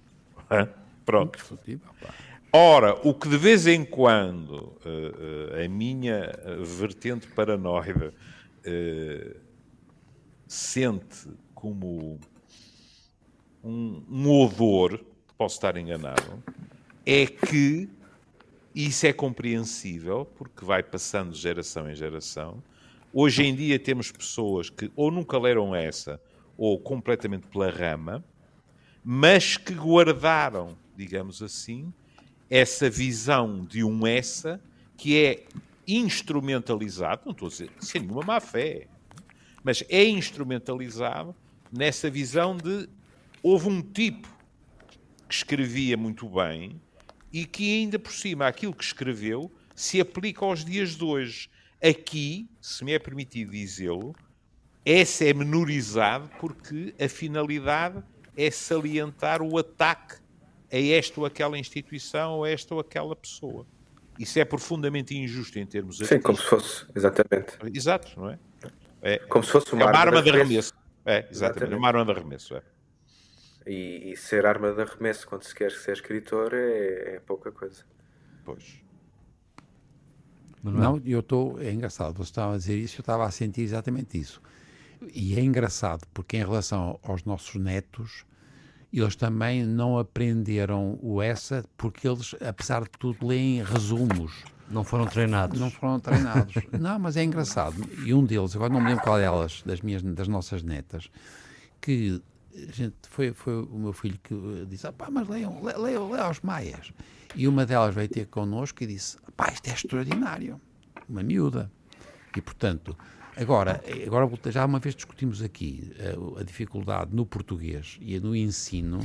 pouco. 0.47 0.73
Pronto. 1.05 1.37
Indiscutível, 1.37 1.89
pá. 2.01 2.13
Ora, 2.51 2.95
o 3.07 3.13
que 3.13 3.29
de 3.29 3.37
vez 3.37 3.67
em 3.67 3.85
quando 3.85 4.53
uh, 4.53 4.79
uh, 4.83 5.63
a 5.63 5.67
minha 5.69 6.31
vertente 6.63 7.27
paranoide 7.27 8.07
uh, 8.07 9.39
sente 10.47 11.29
como 11.53 12.19
um, 13.63 14.03
um 14.09 14.31
odor, 14.31 14.99
posso 15.37 15.55
estar 15.55 15.77
enganado, 15.77 16.43
é 17.05 17.27
que 17.27 17.87
isso 18.73 19.05
é 19.05 19.13
compreensível, 19.13 20.25
porque 20.37 20.63
vai 20.63 20.83
passando 20.83 21.31
de 21.31 21.39
geração 21.39 21.89
em 21.89 21.95
geração. 21.95 22.61
Hoje 23.11 23.43
em 23.43 23.55
dia 23.55 23.79
temos 23.79 24.11
pessoas 24.11 24.69
que 24.69 24.91
ou 24.95 25.09
nunca 25.09 25.37
leram 25.37 25.75
essa, 25.75 26.21
ou 26.57 26.77
completamente 26.79 27.47
pela 27.47 27.69
rama, 27.69 28.23
mas 29.03 29.57
que 29.57 29.73
guardaram, 29.73 30.77
digamos 30.95 31.41
assim, 31.41 31.91
essa 32.49 32.89
visão 32.89 33.65
de 33.65 33.83
um 33.83 34.05
essa 34.05 34.61
que 34.97 35.17
é 35.17 35.45
instrumentalizado, 35.87 37.23
não 37.25 37.31
estou 37.31 37.47
a 37.47 37.49
dizer 37.49 37.71
sem 37.79 38.01
nenhuma 38.01 38.21
má 38.21 38.39
fé, 38.39 38.87
mas 39.63 39.83
é 39.89 40.03
instrumentalizado 40.03 41.35
nessa 41.71 42.09
visão 42.09 42.55
de 42.55 42.87
houve 43.41 43.67
um 43.67 43.81
tipo 43.81 44.27
que 45.27 45.33
escrevia 45.33 45.97
muito 45.97 46.27
bem 46.29 46.79
e 47.31 47.45
que 47.45 47.79
ainda 47.79 47.99
por 47.99 48.11
cima 48.11 48.47
aquilo 48.47 48.73
que 48.73 48.83
escreveu 48.83 49.51
se 49.75 50.01
aplica 50.01 50.43
aos 50.43 50.65
dias 50.65 50.95
de 50.95 51.03
hoje. 51.03 51.49
Aqui, 51.81 52.49
se 52.59 52.83
me 52.83 52.91
é 52.91 52.99
permitido 52.99 53.51
dizê-lo, 53.51 54.13
essa 54.85 55.23
é 55.23 55.33
menorizado 55.33 56.29
porque 56.39 56.93
a 56.99 57.07
finalidade 57.07 58.03
é 58.35 58.51
salientar 58.51 59.41
o 59.41 59.57
ataque 59.57 60.15
a 60.71 60.77
esta 60.77 61.19
ou 61.19 61.25
aquela 61.25 61.57
instituição 61.57 62.37
ou 62.37 62.43
a 62.43 62.49
esta 62.49 62.73
ou 62.73 62.79
aquela 62.79 63.15
pessoa. 63.15 63.65
Isso 64.17 64.37
é 64.37 64.45
profundamente 64.45 65.17
injusto 65.17 65.57
em 65.59 65.65
termos 65.65 65.97
Sim, 65.97 66.19
como 66.19 66.37
se 66.37 66.43
fosse, 66.43 66.85
exatamente. 66.93 67.57
Exato, 67.73 68.19
não 68.19 68.29
é? 68.29 68.39
é 69.01 69.17
como 69.19 69.43
se 69.43 69.51
fosse 69.51 69.73
uma, 69.73 69.83
é 69.83 69.85
uma 69.85 69.97
arma 69.97 70.21
de 70.21 70.29
arremesso. 70.29 70.73
É, 71.05 71.19
exatamente, 71.19 71.31
exatamente. 71.31 71.75
uma 71.75 71.87
arma 71.87 72.05
de 72.05 72.11
arremesso. 72.11 72.55
É. 72.55 72.61
E, 73.69 74.11
e, 74.11 74.17
ser 74.17 74.47
arma 74.47 74.73
de 74.73 74.81
arremesso 74.81 75.27
quando 75.27 75.43
se 75.43 75.53
quer 75.53 75.71
ser 75.71 75.91
escritor 75.91 76.55
é, 76.55 77.17
é 77.17 77.21
pouca 77.23 77.51
coisa. 77.51 77.83
Pois. 78.43 78.81
Não, 80.63 80.99
eu 81.05 81.19
estou. 81.19 81.61
É 81.61 81.71
engraçado, 81.71 82.17
você 82.17 82.31
estava 82.31 82.55
a 82.55 82.57
dizer 82.57 82.77
isso, 82.77 82.97
eu 82.97 83.01
estava 83.01 83.25
a 83.25 83.31
sentir 83.31 83.61
exatamente 83.61 84.19
isso. 84.19 84.41
E 85.13 85.37
é 85.37 85.41
engraçado 85.41 86.07
porque, 86.15 86.37
em 86.37 86.39
relação 86.39 86.99
aos 87.03 87.23
nossos 87.23 87.61
netos, 87.61 88.25
eles 88.91 89.15
também 89.15 89.63
não 89.63 89.99
aprenderam 89.99 90.97
o 90.99 91.21
essa 91.21 91.63
porque 91.77 92.07
eles, 92.07 92.33
apesar 92.41 92.81
de 92.85 92.89
tudo, 92.97 93.27
leem 93.27 93.63
resumos. 93.63 94.43
Não 94.67 94.83
foram 94.83 95.05
treinados. 95.05 95.59
Não 95.59 95.69
foram 95.69 95.99
treinados. 95.99 96.55
não, 96.79 96.97
mas 96.97 97.15
é 97.17 97.23
engraçado. 97.23 97.75
E 98.03 98.13
um 98.15 98.25
deles, 98.25 98.55
agora 98.55 98.73
não 98.73 98.81
me 98.81 98.89
lembro 98.89 99.03
qual 99.03 99.19
delas, 99.19 99.61
das, 99.63 99.81
minhas, 99.81 100.01
das 100.01 100.27
nossas 100.27 100.63
netas, 100.63 101.09
que 101.79 102.19
gente, 102.71 102.95
foi, 103.09 103.33
foi 103.33 103.61
o 103.63 103.77
meu 103.77 103.93
filho 103.93 104.19
que 104.23 104.65
disse: 104.67 104.87
ah, 104.87 104.93
pá, 104.93 105.09
mas 105.11 105.27
leiam, 105.27 105.61
leiam, 105.63 105.81
leiam, 105.81 106.11
leiam 106.11 106.25
aos 106.25 106.41
maias. 106.41 106.91
E 107.35 107.47
uma 107.47 107.65
delas 107.65 107.93
veio 107.93 108.09
ter 108.09 108.27
connosco 108.27 108.83
e 108.83 108.87
disse: 108.87 109.17
pá, 109.35 109.51
isto 109.51 109.67
é 109.67 109.73
extraordinário. 109.73 110.59
Uma 111.07 111.23
miúda. 111.23 111.71
E 112.35 112.41
portanto, 112.41 112.95
agora, 113.35 113.81
agora 114.05 114.29
já 114.51 114.65
uma 114.65 114.79
vez 114.79 114.95
discutimos 114.95 115.41
aqui 115.41 115.91
a, 115.99 116.03
eh, 116.03 116.41
a 116.41 116.43
dificuldade 116.43 117.15
no 117.15 117.25
português 117.25 117.97
e 118.01 118.19
no 118.19 118.35
ensino, 118.35 118.99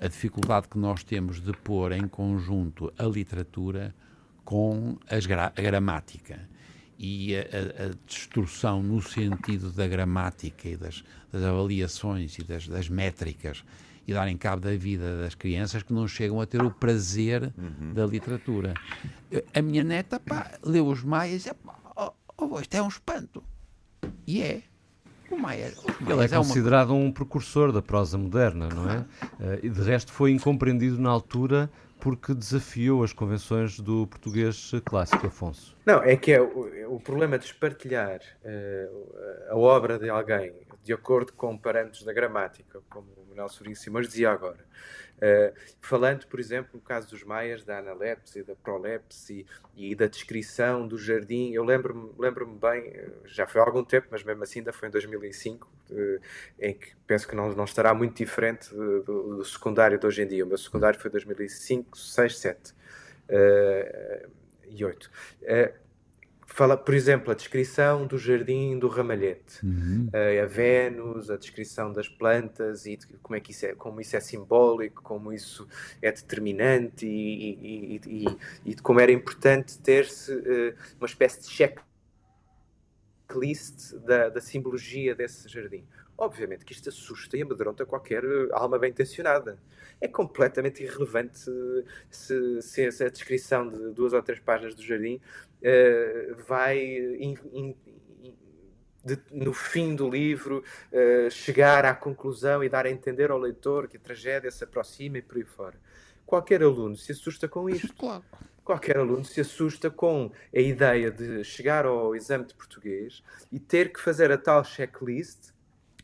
a 0.00 0.06
dificuldade 0.06 0.68
que 0.68 0.78
nós 0.78 1.02
temos 1.02 1.40
de 1.40 1.52
pôr 1.52 1.92
em 1.92 2.06
conjunto 2.06 2.92
a 2.96 3.04
literatura 3.04 3.94
com 4.44 4.96
as 5.08 5.24
a 5.30 5.60
gramática 5.60 6.48
e 6.98 7.34
a, 7.36 7.40
a, 7.40 7.86
a, 7.86 7.90
distorção 8.06 8.82
no 8.82 9.02
sentido 9.02 9.72
da 9.72 9.88
gramática 9.88 10.68
e 10.68 10.76
das, 10.76 11.02
das 11.32 11.42
avaliações 11.42 12.38
e 12.38 12.44
das, 12.44 12.68
das, 12.68 12.88
métricas 12.88 13.64
e 14.06 14.12
darem 14.12 14.36
cabo 14.36 14.60
da 14.60 14.76
vida 14.76 15.22
das 15.22 15.34
crianças 15.34 15.82
que 15.82 15.92
não 15.92 16.06
chegam 16.06 16.40
a 16.40 16.46
ter 16.46 16.62
o 16.62 16.70
prazer 16.70 17.52
uhum. 17.56 17.94
da 17.94 18.04
literatura. 18.04 18.74
A 19.54 19.62
minha 19.62 19.82
neta, 19.82 20.20
pá, 20.20 20.52
leu 20.62 20.86
os 20.86 21.02
Maias 21.02 21.46
e 21.46 21.52
oh, 21.96 22.12
oh, 22.36 22.60
isto 22.60 22.74
é 22.74 22.82
um 22.82 22.88
espanto. 22.88 23.42
E 24.26 24.42
é. 24.42 24.62
O 25.30 25.36
Maia, 25.36 25.72
Ele 26.06 26.24
é 26.24 26.28
considerado 26.28 26.90
é 26.90 26.92
uma... 26.92 27.06
um 27.06 27.10
precursor 27.10 27.72
da 27.72 27.80
prosa 27.80 28.18
moderna, 28.18 28.68
não 28.68 28.90
é? 28.90 28.98
Uh, 28.98 29.06
e 29.62 29.70
de 29.70 29.80
resto 29.80 30.12
foi 30.12 30.30
incompreendido 30.30 31.00
na 31.00 31.08
altura 31.08 31.70
porque 31.98 32.34
desafiou 32.34 33.02
as 33.02 33.12
convenções 33.12 33.80
do 33.80 34.06
português 34.08 34.72
clássico, 34.84 35.26
Afonso. 35.26 35.74
Não, 35.86 36.02
é 36.02 36.16
que 36.16 36.32
é 36.32 36.42
o, 36.42 36.96
o 36.96 37.00
problema 37.00 37.38
de 37.38 37.46
espartilhar 37.46 38.20
uh, 38.44 39.52
a 39.52 39.56
obra 39.56 39.98
de 39.98 40.10
alguém 40.10 40.52
de 40.82 40.92
acordo 40.92 41.32
com 41.32 41.56
parâmetros 41.56 42.02
da 42.02 42.12
gramática, 42.12 42.80
como 42.90 43.06
o 43.16 43.26
Manuel 43.28 43.48
Sobrinho 43.48 43.76
Simões 43.76 44.08
dizia 44.08 44.30
agora. 44.30 44.64
Uh, 45.22 45.54
falando, 45.80 46.26
por 46.26 46.40
exemplo, 46.40 46.70
no 46.74 46.80
caso 46.80 47.08
dos 47.08 47.22
maias, 47.22 47.62
da 47.62 47.78
analepse, 47.78 48.42
da 48.42 48.56
prolepse 48.56 49.46
e, 49.76 49.92
e 49.92 49.94
da 49.94 50.08
descrição 50.08 50.88
do 50.88 50.98
jardim, 50.98 51.52
eu 51.52 51.62
lembro-me 51.62 52.10
lembro 52.18 52.44
bem, 52.44 52.92
já 53.26 53.46
foi 53.46 53.60
há 53.60 53.64
algum 53.64 53.84
tempo, 53.84 54.08
mas 54.10 54.24
mesmo 54.24 54.42
assim 54.42 54.58
ainda 54.58 54.72
foi 54.72 54.88
em 54.88 54.90
2005, 54.90 55.70
uh, 55.90 56.20
em 56.58 56.74
que 56.74 56.96
penso 57.06 57.28
que 57.28 57.36
não, 57.36 57.52
não 57.52 57.64
estará 57.64 57.94
muito 57.94 58.16
diferente 58.16 58.74
do, 58.74 59.36
do, 59.36 59.44
secundário 59.44 59.96
de 59.96 60.04
hoje 60.04 60.22
em 60.22 60.26
dia. 60.26 60.44
O 60.44 60.48
meu 60.48 60.58
secundário 60.58 60.98
foi 60.98 61.08
2005, 61.08 61.96
6, 61.96 62.38
7 62.38 62.72
uh, 62.72 64.30
e 64.66 64.84
8. 64.84 65.10
Fala, 66.54 66.76
por 66.76 66.92
exemplo, 66.92 67.32
a 67.32 67.34
descrição 67.34 68.06
do 68.06 68.18
jardim 68.18 68.78
do 68.78 68.86
Ramalhete, 68.86 69.64
uhum. 69.64 70.10
uh, 70.12 70.42
a 70.42 70.46
Vênus, 70.46 71.30
a 71.30 71.38
descrição 71.38 71.90
das 71.90 72.10
plantas 72.10 72.84
e 72.84 72.98
como, 73.22 73.34
é 73.36 73.40
que 73.40 73.52
isso 73.52 73.64
é, 73.64 73.74
como 73.74 74.02
isso 74.02 74.14
é 74.14 74.20
simbólico, 74.20 75.02
como 75.02 75.32
isso 75.32 75.66
é 76.02 76.12
determinante 76.12 77.06
e, 77.06 77.54
e, 77.54 78.00
e, 78.06 78.26
e 78.66 78.74
de 78.74 78.82
como 78.82 79.00
era 79.00 79.10
importante 79.10 79.78
ter-se 79.78 80.30
uh, 80.30 80.74
uma 80.98 81.06
espécie 81.06 81.40
de 81.40 81.48
checklist 83.26 83.94
da, 84.04 84.28
da 84.28 84.40
simbologia 84.42 85.14
desse 85.14 85.48
jardim. 85.48 85.86
Obviamente 86.18 86.66
que 86.66 86.74
isto 86.74 86.90
assusta 86.90 87.34
e 87.34 87.42
amedronta 87.42 87.86
qualquer 87.86 88.22
alma 88.52 88.78
bem 88.78 88.90
intencionada. 88.90 89.58
É 89.98 90.06
completamente 90.06 90.82
irrelevante 90.82 91.38
se, 92.10 92.60
se, 92.60 92.92
se 92.92 93.04
a 93.04 93.08
descrição 93.08 93.66
de 93.66 93.90
duas 93.94 94.12
ou 94.12 94.22
três 94.22 94.38
páginas 94.38 94.74
do 94.74 94.82
jardim 94.82 95.18
uh, 95.62 96.34
vai 96.46 96.78
in, 96.78 97.36
in, 97.52 97.76
de, 99.04 99.18
no 99.30 99.52
fim 99.52 99.94
do 99.94 100.08
livro 100.08 100.62
uh, 100.92 101.30
chegar 101.30 101.84
à 101.84 101.94
conclusão 101.94 102.62
e 102.62 102.68
dar 102.68 102.86
a 102.86 102.90
entender 102.90 103.30
ao 103.30 103.38
leitor 103.38 103.88
que 103.88 103.96
a 103.96 104.00
tragédia 104.00 104.50
se 104.50 104.64
aproxima 104.64 105.18
e 105.18 105.22
por 105.22 105.36
aí 105.36 105.44
fora. 105.44 105.76
Qualquer 106.24 106.62
aluno 106.62 106.96
se 106.96 107.12
assusta 107.12 107.48
com 107.48 107.68
isto. 107.68 107.92
Claro. 107.94 108.24
Qualquer 108.64 108.96
aluno 108.96 109.24
se 109.24 109.40
assusta 109.40 109.90
com 109.90 110.30
a 110.54 110.60
ideia 110.60 111.10
de 111.10 111.42
chegar 111.42 111.84
ao 111.84 112.14
exame 112.14 112.44
de 112.44 112.54
português 112.54 113.22
e 113.50 113.58
ter 113.58 113.92
que 113.92 114.00
fazer 114.00 114.30
a 114.30 114.38
tal 114.38 114.64
checklist 114.64 115.50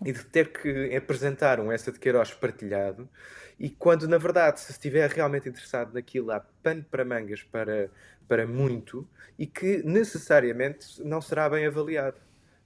e 0.05 0.13
de 0.13 0.25
ter 0.25 0.53
que 0.53 0.95
apresentar 0.95 1.61
um 1.61 1.71
essa 1.71 1.93
de 1.93 2.01
Queiroz 2.01 2.33
partilhado 2.33 3.09
e 3.59 3.69
quando 3.69 4.07
na 4.07 4.19
verdade, 4.19 4.61
se 4.61 4.71
estiver 4.71 5.11
realmente 5.11 5.49
interessado 5.49 5.93
naquilo, 5.93 6.31
há 6.31 6.41
pano 6.63 6.85
para 6.89 7.05
mangas 7.05 7.43
para, 7.43 7.91
para 8.29 8.47
muito 8.47 9.09
e 9.39 9.47
que 9.47 9.83
necessariamente 9.85 11.03
não 11.03 11.21
será 11.21 11.49
bem 11.49 11.67
avaliado. 11.67 12.17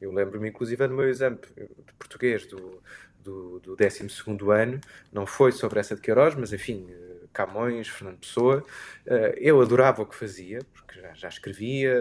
Eu 0.01 0.12
lembro-me, 0.12 0.48
inclusive, 0.48 0.87
no 0.88 0.96
meu 0.96 1.09
exame 1.09 1.38
de 1.57 1.92
português 1.98 2.44
do, 2.46 2.83
do, 3.20 3.61
do 3.61 3.77
12 3.77 4.09
ano, 4.51 4.81
não 5.12 5.25
foi 5.25 5.53
sobre 5.53 5.79
essa 5.79 5.94
de 5.94 6.01
Queiroz, 6.01 6.35
mas 6.35 6.53
enfim, 6.53 6.88
Camões, 7.33 7.88
Fernando 7.88 8.18
Pessoa. 8.18 8.64
Eh, 9.07 9.38
eu 9.38 9.61
adorava 9.61 10.03
o 10.03 10.07
que 10.07 10.14
fazia, 10.14 10.59
porque 10.72 11.01
já, 11.01 11.14
já 11.14 11.29
escrevia, 11.29 11.98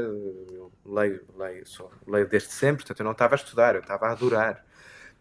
leio, 0.86 1.22
leio, 1.38 1.66
só, 1.68 1.90
leio 2.08 2.28
desde 2.28 2.50
sempre, 2.50 2.84
portanto 2.84 3.00
eu 3.00 3.06
não 3.06 3.12
estava 3.14 3.36
a 3.36 3.38
estudar, 3.38 3.76
eu 3.76 3.82
estava 3.82 4.08
a 4.08 4.12
adorar. 4.12 4.66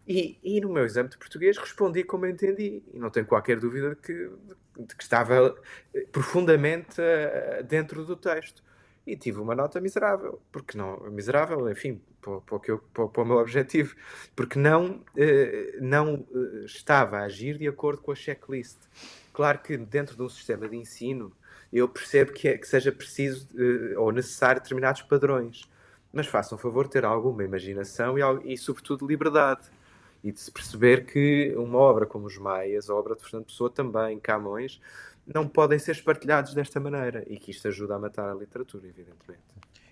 E, 0.06 0.38
e, 0.42 0.60
no 0.60 0.70
meu 0.70 0.84
exame 0.84 1.08
de 1.08 1.18
português 1.18 1.56
respondi 1.56 2.02
como 2.02 2.26
entendi, 2.26 2.82
e 2.92 2.98
não 2.98 3.10
tenho 3.10 3.26
qualquer 3.26 3.60
dúvida 3.60 3.90
de 3.90 3.96
que, 3.96 4.30
que 4.86 5.02
estava 5.02 5.56
eh, 5.94 6.06
profundamente 6.12 7.00
uh, 7.00 7.62
dentro 7.64 8.04
do 8.04 8.16
texto. 8.16 8.62
E 9.06 9.16
tive 9.16 9.40
uma 9.40 9.54
nota 9.54 9.80
miserável, 9.80 10.40
porque 10.52 10.76
não, 10.76 10.98
miserável, 11.10 11.70
enfim, 11.70 12.00
para, 12.20 12.40
para, 12.40 12.60
eu, 12.68 12.78
para, 12.92 13.08
para 13.08 13.22
o 13.22 13.26
meu 13.26 13.38
objetivo, 13.38 13.96
porque 14.36 14.58
não, 14.58 15.02
uh, 15.16 15.80
não 15.80 16.26
estava 16.64 17.18
a 17.18 17.24
agir 17.24 17.58
de 17.58 17.66
acordo 17.66 18.02
com 18.02 18.12
a 18.12 18.14
checklist. 18.14 18.78
Claro 19.32 19.58
que 19.58 19.76
dentro 19.76 20.16
de 20.16 20.22
um 20.22 20.28
sistema 20.28 20.68
de 20.68 20.76
ensino 20.76 21.32
eu 21.72 21.88
percebo 21.88 22.32
que, 22.32 22.48
é, 22.48 22.58
que 22.58 22.66
seja 22.66 22.90
preciso 22.90 23.48
ou 23.96 24.10
necessário 24.10 24.60
determinados 24.60 25.02
padrões, 25.02 25.70
mas 26.12 26.26
façam 26.26 26.58
um 26.58 26.60
favor 26.60 26.88
ter 26.88 27.04
alguma 27.04 27.44
imaginação 27.44 28.16
e, 28.18 28.52
e, 28.52 28.58
sobretudo, 28.58 29.06
liberdade. 29.06 29.70
E 30.22 30.30
de 30.30 30.40
se 30.40 30.50
perceber 30.50 31.06
que 31.06 31.54
uma 31.56 31.78
obra 31.78 32.06
como 32.06 32.26
os 32.26 32.36
Maias, 32.36 32.90
a 32.90 32.94
obra 32.94 33.16
de 33.16 33.22
Fernando 33.22 33.46
Pessoa 33.46 33.70
também, 33.70 34.18
Camões, 34.18 34.80
não 35.26 35.46
podem 35.46 35.78
ser 35.78 35.92
espartilhados 35.92 36.54
desta 36.54 36.78
maneira 36.80 37.24
e 37.26 37.38
que 37.38 37.50
isto 37.50 37.68
ajuda 37.68 37.94
a 37.94 37.98
matar 37.98 38.30
a 38.30 38.34
literatura, 38.34 38.86
evidentemente. 38.86 39.42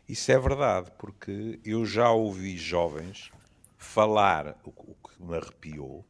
Isso 0.09 0.33
é 0.33 0.39
verdade, 0.39 0.91
porque 0.99 1.61
eu 1.65 1.85
já 1.85 2.11
ouvi 2.11 2.57
jovens 2.57 3.31
falar, 3.77 4.59
o 4.65 4.73
que 4.73 5.23
me 5.23 5.37
arrepiou, 5.37 6.05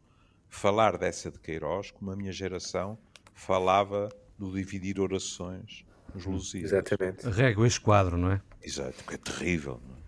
falar 0.48 0.96
dessa 0.96 1.31
de 1.31 1.38
Queiroz 1.38 1.90
como 1.90 2.11
a 2.11 2.16
minha 2.16 2.33
geração 2.33 2.98
falava 3.35 4.09
do 4.38 4.52
dividir 4.52 5.00
orações 5.00 5.85
nos 6.14 6.26
hum, 6.26 6.33
Lusíadas. 6.33 6.72
Exatamente. 6.72 7.28
Régua 7.28 7.66
este 7.66 7.81
quadro, 7.81 8.16
não 8.16 8.33
é? 8.33 8.40
Exato, 8.62 9.04
que 9.04 9.14
é 9.14 9.18
terrível. 9.18 9.81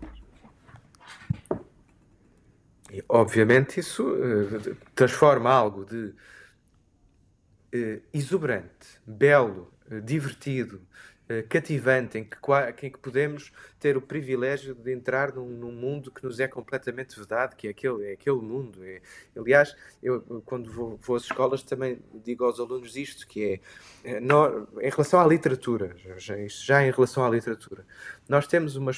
E, 2.91 3.03
obviamente 3.07 3.79
isso 3.79 4.03
uh, 4.05 4.75
transforma 4.93 5.49
algo 5.49 5.85
de 5.85 6.13
uh, 7.73 8.01
exuberante, 8.13 8.99
belo, 9.07 9.73
uh, 9.89 10.01
divertido, 10.01 10.81
cativante, 11.47 12.17
em 12.17 12.25
que, 12.25 12.35
em 12.85 12.91
que 12.91 12.99
podemos 12.99 13.53
ter 13.79 13.95
o 13.95 14.01
privilégio 14.01 14.75
de 14.75 14.91
entrar 14.91 15.33
num, 15.33 15.47
num, 15.47 15.71
mundo 15.71 16.11
que 16.11 16.21
nos 16.25 16.41
é 16.41 16.47
completamente 16.47 17.17
vedado, 17.17 17.55
que 17.55 17.67
é 17.67 17.69
aquele, 17.69 18.09
é 18.09 18.11
aquele 18.11 18.41
mundo. 18.41 18.83
É, 18.83 18.99
aliás, 19.33 19.73
eu 20.03 20.21
quando 20.43 20.69
vou, 20.69 20.97
vou 20.97 21.15
às 21.15 21.23
escolas 21.23 21.63
também 21.63 22.01
digo 22.21 22.43
aos 22.43 22.59
alunos 22.59 22.97
isto, 22.97 23.25
que 23.25 23.61
é, 24.03 24.13
é 24.17 24.19
em 24.19 24.89
relação 24.89 25.21
à 25.21 25.25
literatura, 25.25 25.95
já, 26.17 26.35
já 26.49 26.85
em 26.85 26.91
relação 26.91 27.23
à 27.23 27.29
literatura, 27.29 27.85
nós 28.27 28.45
temos 28.45 28.75
uma 28.75 28.91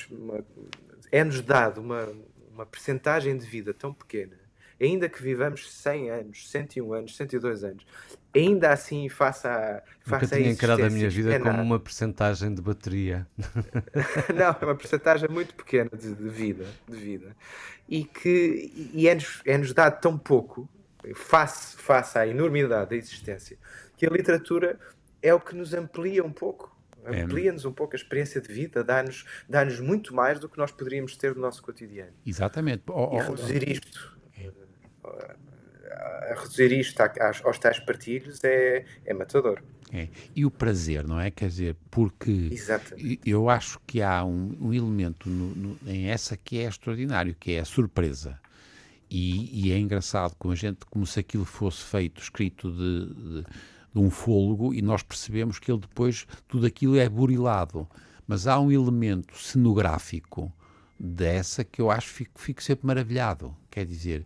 é-nos 1.13 1.41
dado 1.41 1.79
uma, 1.79 2.11
uma 2.53 2.65
percentagem 2.65 3.37
de 3.37 3.45
vida 3.45 3.73
tão 3.73 3.93
pequena 3.93 4.43
ainda 4.81 5.09
que 5.09 5.21
vivamos 5.21 5.71
100 5.71 6.09
anos, 6.09 6.49
101 6.49 6.93
anos, 6.93 7.15
102 7.15 7.63
anos, 7.63 7.85
ainda 8.35 8.71
assim, 8.71 9.07
faça 9.09 9.49
a. 9.49 9.81
Faça 10.01 10.25
Nunca 10.25 10.37
tinha 10.37 10.51
encarado 10.51 10.83
a 10.83 10.89
minha 10.89 11.09
vida 11.09 11.33
é 11.33 11.39
como 11.39 11.61
uma 11.61 11.79
percentagem 11.79 12.53
de 12.53 12.61
bateria. 12.61 13.27
Não, 14.33 14.55
é 14.59 14.65
uma 14.65 14.75
percentagem 14.75 15.29
muito 15.29 15.53
pequena 15.55 15.89
de, 15.97 16.13
de, 16.13 16.29
vida, 16.29 16.65
de 16.87 16.97
vida. 16.97 17.35
E 17.87 18.03
que 18.03 18.91
e 18.93 19.07
é-nos 19.07 19.41
é 19.45 19.57
-nos 19.57 19.73
dado 19.73 19.99
tão 20.01 20.17
pouco, 20.17 20.67
face, 21.15 21.77
face 21.77 22.17
à 22.17 22.27
enormidade 22.27 22.91
da 22.91 22.95
existência, 22.95 23.57
que 23.95 24.05
a 24.05 24.09
literatura 24.09 24.79
é 25.21 25.33
o 25.33 25.39
que 25.39 25.55
nos 25.55 25.73
amplia 25.73 26.23
um 26.23 26.31
pouco. 26.31 26.72
É. 27.05 27.21
Amplia-nos 27.21 27.65
um 27.65 27.71
pouco 27.71 27.95
a 27.95 27.97
experiência 27.97 28.39
de 28.39 28.51
vida, 28.51 28.83
dá-nos 28.83 29.25
dá, 29.47 29.65
muito 29.81 30.13
mais 30.13 30.39
do 30.39 30.47
que 30.47 30.57
nós 30.57 30.71
poderíamos 30.71 31.17
ter 31.17 31.35
no 31.35 31.41
nosso 31.41 31.61
cotidiano. 31.61 32.13
Exatamente. 32.25 32.83
E 32.87 33.19
reduzir 33.19 33.69
isto 33.69 34.13
a 35.93 36.33
reduzir 36.35 36.71
isto 36.71 36.99
aos 37.43 37.59
tais 37.59 37.79
partilhos 37.79 38.43
é, 38.43 38.85
é 39.05 39.13
matador. 39.13 39.61
É. 39.91 40.07
E 40.35 40.45
o 40.45 40.49
prazer, 40.49 41.07
não 41.07 41.19
é? 41.19 41.29
Quer 41.29 41.49
dizer, 41.49 41.75
porque 41.91 42.49
Exatamente. 42.51 43.19
eu 43.25 43.49
acho 43.49 43.79
que 43.85 44.01
há 44.01 44.23
um, 44.25 44.57
um 44.59 44.73
elemento 44.73 45.29
no, 45.29 45.53
no, 45.55 45.77
em 45.85 46.09
essa 46.09 46.35
que 46.35 46.59
é 46.59 46.63
extraordinário, 46.63 47.35
que 47.39 47.51
é 47.51 47.59
a 47.59 47.65
surpresa. 47.65 48.39
E, 49.09 49.67
e, 49.67 49.71
é 49.71 49.77
engraçado 49.77 50.35
como 50.39 50.51
a 50.51 50.57
gente, 50.57 50.83
como 50.87 51.05
se 51.05 51.19
aquilo 51.19 51.45
fosse 51.45 51.83
feito, 51.83 52.19
escrito 52.19 52.71
de, 52.71 53.13
de, 53.13 53.45
de, 53.93 53.99
um 53.99 54.09
fôlego, 54.09 54.73
e 54.73 54.81
nós 54.81 55.03
percebemos 55.03 55.59
que 55.59 55.71
ele 55.71 55.81
depois, 55.81 56.25
tudo 56.47 56.65
aquilo 56.65 56.97
é 56.97 57.07
burilado. 57.07 57.87
Mas 58.27 58.47
há 58.47 58.59
um 58.59 58.71
elemento 58.71 59.37
cenográfico 59.37 60.51
dessa 60.99 61.63
que 61.63 61.81
eu 61.81 61.91
acho 61.91 62.07
que 62.07 62.13
fico, 62.13 62.39
fico 62.39 62.63
sempre 62.63 62.87
maravilhado. 62.87 63.55
Quer 63.69 63.85
dizer, 63.85 64.25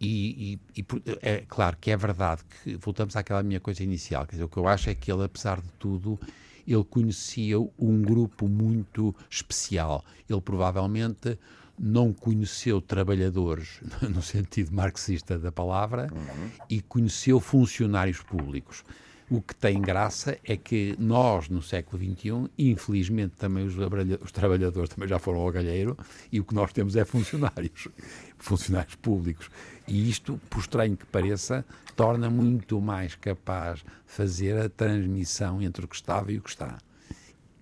e, 0.00 0.58
e, 0.76 0.80
e, 0.80 0.86
é 1.22 1.44
claro 1.46 1.76
que 1.80 1.90
é 1.90 1.96
verdade 1.96 2.42
que 2.62 2.76
voltamos 2.76 3.16
àquela 3.16 3.42
minha 3.42 3.60
coisa 3.60 3.82
inicial, 3.82 4.26
quer 4.26 4.32
dizer, 4.32 4.44
o 4.44 4.48
que 4.48 4.56
eu 4.56 4.66
acho 4.66 4.90
é 4.90 4.94
que 4.94 5.10
ele, 5.10 5.24
apesar 5.24 5.60
de 5.60 5.68
tudo, 5.78 6.18
ele 6.66 6.84
conhecia 6.84 7.58
um 7.60 8.02
grupo 8.02 8.48
muito 8.48 9.14
especial. 9.28 10.04
Ele 10.28 10.40
provavelmente 10.40 11.38
não 11.78 12.12
conheceu 12.12 12.80
trabalhadores 12.80 13.80
no 14.02 14.22
sentido 14.22 14.72
marxista 14.72 15.38
da 15.38 15.50
palavra 15.50 16.08
uhum. 16.12 16.50
e 16.68 16.80
conheceu 16.80 17.40
funcionários 17.40 18.20
públicos. 18.20 18.84
O 19.30 19.40
que 19.40 19.54
tem 19.54 19.80
graça 19.80 20.38
é 20.44 20.54
que 20.54 20.94
nós, 20.98 21.48
no 21.48 21.62
século 21.62 22.02
XXI, 22.02 22.50
infelizmente 22.58 23.34
também 23.36 23.64
os, 23.64 23.74
os, 24.22 24.30
trabalhadores 24.30 24.90
também 24.90 25.08
já 25.08 25.18
foram 25.18 25.40
ao 25.40 25.50
galheiro 25.50 25.96
e 26.30 26.40
o 26.40 26.44
que 26.44 26.54
nós 26.54 26.72
temos 26.72 26.94
é 26.94 27.04
funcionários, 27.06 27.88
funcionários 28.38 28.94
públicos. 28.96 29.50
E 29.88 30.10
isto, 30.10 30.38
por 30.50 30.60
estranho 30.60 30.96
que 30.96 31.06
pareça, 31.06 31.64
torna 31.96 32.28
muito 32.28 32.80
mais 32.80 33.14
capaz 33.14 33.82
fazer 34.06 34.58
a 34.58 34.68
transmissão 34.68 35.62
entre 35.62 35.86
o 35.86 35.88
que 35.88 35.96
estava 35.96 36.30
e 36.30 36.38
o 36.38 36.42
que 36.42 36.50
está. 36.50 36.78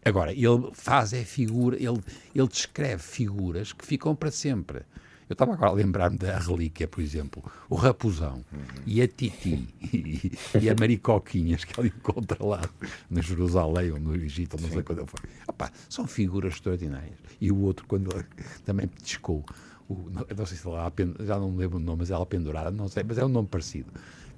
Agora, 0.04 0.32
ele 0.32 0.70
faz 0.72 1.12
é 1.12 1.24
figura, 1.24 1.76
ele, 1.76 2.00
ele 2.34 2.48
descreve 2.48 3.02
figuras 3.02 3.72
que 3.72 3.86
ficam 3.86 4.14
para 4.14 4.30
sempre. 4.30 4.82
Eu 5.28 5.34
estava 5.34 5.54
agora 5.54 5.70
a 5.70 5.74
lembrar-me 5.74 6.18
da 6.18 6.38
relíquia, 6.38 6.86
por 6.86 7.00
exemplo, 7.00 7.42
o 7.70 7.74
Raposão 7.74 8.44
uhum. 8.52 8.60
e 8.84 9.00
a 9.00 9.08
Titi 9.08 9.66
e, 9.80 10.32
e, 10.60 10.68
a 10.68 10.74
Maricoquinhas 10.78 11.64
que 11.64 11.80
ele 11.80 11.88
encontra 11.88 12.44
lá 12.44 12.60
na 13.08 13.22
Jerusalém 13.22 13.92
ou 13.92 13.98
no 13.98 14.14
Egito, 14.14 14.60
não 14.60 14.68
sei 14.68 14.82
quando 14.82 14.98
ele 14.98 15.08
foi. 15.08 15.20
Opa, 15.48 15.72
são 15.88 16.06
figuras 16.06 16.54
extraordinárias. 16.54 17.14
E 17.40 17.50
o 17.50 17.58
outro, 17.60 17.86
quando 17.86 18.14
ele 18.14 18.26
também 18.66 18.86
petiscou, 18.86 19.42
o, 19.88 20.10
não 20.36 20.44
sei 20.44 20.58
se 20.58 20.66
ela, 20.66 20.92
já 21.20 21.38
não 21.38 21.50
me 21.50 21.58
lembro 21.58 21.78
o 21.78 21.80
nome, 21.80 22.00
mas 22.00 22.10
ela 22.10 22.26
pendurada, 22.26 22.70
não 22.70 22.88
sei, 22.88 23.02
mas 23.02 23.16
é 23.16 23.24
um 23.24 23.30
nome 23.30 23.48
parecido, 23.48 23.90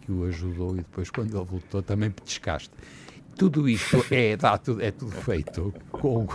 que 0.03 0.12
o 0.12 0.24
ajudou 0.27 0.74
e 0.74 0.79
depois, 0.79 1.11
quando 1.11 1.37
ele 1.37 1.44
voltou, 1.44 1.83
também 1.83 2.11
petiscaste. 2.11 2.70
Tudo 3.37 3.68
isto 3.68 4.05
é, 4.11 4.37
dá, 4.37 4.61
é 4.81 4.90
tudo 4.90 5.12
feito 5.12 5.75
com. 5.90 6.27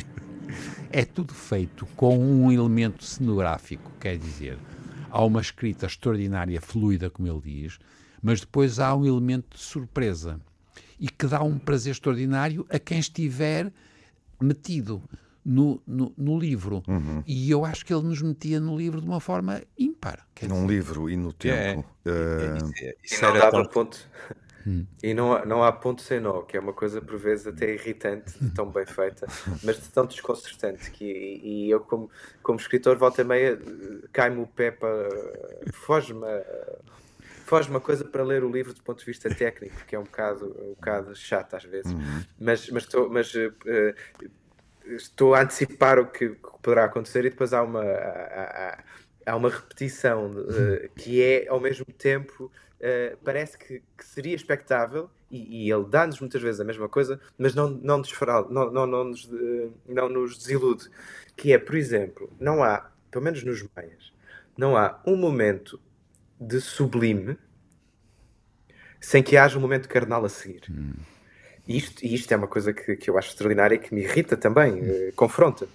é 0.90 1.04
tudo 1.04 1.34
feito 1.34 1.86
com 1.96 2.18
um 2.18 2.52
elemento 2.52 3.04
cenográfico, 3.04 3.90
quer 3.98 4.16
dizer, 4.16 4.58
há 5.10 5.24
uma 5.24 5.40
escrita 5.40 5.86
extraordinária, 5.86 6.60
fluida, 6.60 7.10
como 7.10 7.28
ele 7.28 7.40
diz, 7.40 7.78
mas 8.22 8.40
depois 8.40 8.78
há 8.78 8.94
um 8.94 9.04
elemento 9.04 9.56
de 9.56 9.62
surpresa 9.62 10.40
e 10.98 11.08
que 11.08 11.26
dá 11.26 11.42
um 11.42 11.58
prazer 11.58 11.92
extraordinário 11.92 12.66
a 12.70 12.78
quem 12.78 12.98
estiver 12.98 13.72
metido 14.40 15.02
no, 15.44 15.82
no, 15.86 16.12
no 16.16 16.38
livro. 16.38 16.82
Uhum. 16.88 17.22
E 17.26 17.50
eu 17.50 17.64
acho 17.64 17.84
que 17.84 17.92
ele 17.92 18.04
nos 18.04 18.22
metia 18.22 18.58
no 18.58 18.76
livro 18.76 19.00
de 19.00 19.06
uma 19.06 19.20
forma 19.20 19.62
ímpar. 19.78 20.26
Num 20.42 20.66
dizer. 20.66 20.66
livro 20.68 21.10
e 21.10 21.16
no 21.16 21.32
tempo. 21.32 21.84
É, 22.04 22.10
uh... 22.10 22.72
é, 22.80 22.84
é, 22.86 22.96
isso 23.02 23.24
era 23.24 23.50
tão... 23.50 23.64
ponto. 23.66 23.98
Hum. 24.66 24.86
E 25.02 25.12
não, 25.12 25.44
não 25.44 25.62
há 25.62 25.70
ponto 25.70 26.02
sem 26.02 26.20
nó, 26.20 26.42
que 26.42 26.56
é 26.56 26.60
uma 26.60 26.72
coisa 26.72 27.00
por 27.00 27.18
vezes 27.18 27.46
até 27.46 27.72
irritante, 27.72 28.38
de 28.40 28.50
tão 28.50 28.70
bem 28.70 28.86
feita, 28.86 29.26
mas 29.62 29.76
de 29.76 29.88
tão 29.90 30.06
desconcertante. 30.06 30.90
Que, 30.90 31.04
e, 31.04 31.66
e 31.66 31.70
eu, 31.70 31.80
como, 31.80 32.10
como 32.42 32.58
escritor, 32.58 32.96
volta 32.96 33.22
e 33.22 33.24
meia, 33.24 33.58
cai-me 34.12 34.40
o 34.40 34.46
pé 34.46 34.70
para. 34.70 35.08
foge-me 35.72 36.26
foge 37.44 37.68
uma 37.68 37.80
coisa 37.80 38.04
para 38.04 38.24
ler 38.24 38.42
o 38.42 38.50
livro 38.50 38.72
do 38.72 38.82
ponto 38.82 39.00
de 39.00 39.04
vista 39.04 39.28
técnico, 39.32 39.76
que 39.86 39.94
é 39.94 39.98
um 39.98 40.04
bocado, 40.04 40.46
um 40.58 40.70
bocado 40.70 41.14
chato 41.14 41.54
às 41.54 41.64
vezes. 41.64 41.92
Uhum. 41.92 42.24
Mas, 42.40 42.68
mas, 42.70 42.86
tô, 42.86 43.08
mas 43.08 43.34
uh, 43.34 43.54
estou 44.86 45.34
a 45.34 45.42
antecipar 45.42 45.98
o 45.98 46.06
que 46.06 46.30
poderá 46.62 46.84
acontecer 46.84 47.24
e 47.26 47.30
depois 47.30 47.52
há 47.52 47.62
uma, 47.62 47.82
há, 47.82 48.82
há 49.26 49.36
uma 49.36 49.50
repetição 49.50 50.32
uh, 50.32 50.88
que 50.96 51.22
é 51.22 51.46
ao 51.48 51.60
mesmo 51.60 51.84
tempo 51.84 52.50
uh, 52.84 53.16
parece 53.24 53.56
que, 53.56 53.82
que, 53.96 54.04
seria 54.04 54.34
expectável, 54.34 55.10
e, 55.30 55.66
e 55.66 55.72
ele 55.72 55.86
dá-nos 55.86 56.20
muitas 56.20 56.42
vezes 56.42 56.60
a 56.60 56.64
mesma 56.64 56.88
coisa, 56.88 57.18
mas 57.38 57.54
não, 57.54 57.70
não, 57.70 57.98
nos, 57.98 58.12
não, 58.50 58.70
não, 58.70 58.86
não, 58.86 59.04
nos, 59.04 59.30
não 59.88 60.08
nos 60.08 60.36
desilude. 60.36 60.88
Que 61.36 61.52
é, 61.52 61.58
por 61.58 61.74
exemplo, 61.74 62.30
não 62.38 62.62
há, 62.62 62.90
pelo 63.10 63.24
menos 63.24 63.42
nos 63.42 63.64
meias, 63.74 64.12
não 64.56 64.76
há 64.76 65.00
um 65.06 65.16
momento 65.16 65.80
de 66.38 66.60
sublime 66.60 67.36
sem 69.00 69.22
que 69.22 69.36
haja 69.36 69.58
um 69.58 69.60
momento 69.60 69.88
carnal 69.88 70.24
a 70.24 70.28
seguir. 70.28 70.62
Hum. 70.70 70.94
E 71.66 71.76
isto, 71.78 72.04
isto 72.04 72.32
é 72.32 72.36
uma 72.36 72.46
coisa 72.46 72.72
que, 72.72 72.96
que 72.96 73.08
eu 73.08 73.18
acho 73.18 73.30
extraordinária 73.30 73.74
e 73.74 73.78
que 73.78 73.94
me 73.94 74.02
irrita 74.02 74.36
também, 74.36 74.72
hum. 74.74 75.12
confronta. 75.16 75.66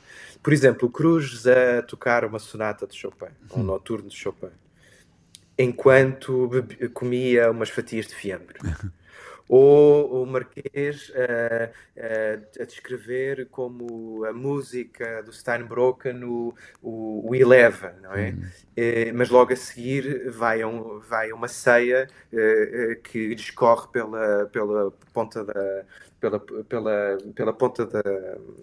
Por 0.42 0.54
exemplo, 0.54 0.90
Cruz 0.90 1.46
a 1.46 1.82
tocar 1.82 2.24
uma 2.24 2.40
sonata 2.40 2.88
de 2.88 2.96
Chopin, 2.96 3.34
um 3.56 3.62
noturno 3.62 4.08
de 4.08 4.16
Chopin, 4.16 4.52
enquanto 5.60 6.50
comia 6.94 7.52
umas 7.52 7.70
fatias 7.70 8.08
de 8.08 8.16
fiambre. 8.16 8.58
ou 9.50 10.22
o 10.22 10.26
Marquês 10.28 11.10
uh, 11.10 11.72
uh, 11.98 12.62
a 12.62 12.66
descrever 12.66 13.48
como 13.50 14.24
a 14.24 14.32
música 14.32 15.24
do 15.24 15.34
Steinbrocken 15.34 16.24
o, 16.24 16.54
o, 16.84 17.28
o 17.28 17.36
Eleven, 17.36 17.94
não 18.04 18.14
é? 18.14 18.30
Uhum. 18.30 18.38
Uh, 18.38 19.14
mas 19.16 19.30
logo 19.30 19.52
a 19.52 19.56
seguir 19.56 20.30
vai, 20.30 20.64
um, 20.64 21.00
vai 21.00 21.32
uma 21.32 21.48
ceia 21.48 22.08
que 23.04 23.34
discorre 23.34 23.88
pela, 23.92 24.46
pela 24.46 24.92
ponta 25.12 25.44
da, 25.44 25.84
pela, 26.20 26.40
pela, 26.40 27.18
pela 27.34 27.54
ponta 27.54 27.86
da, 27.88 28.04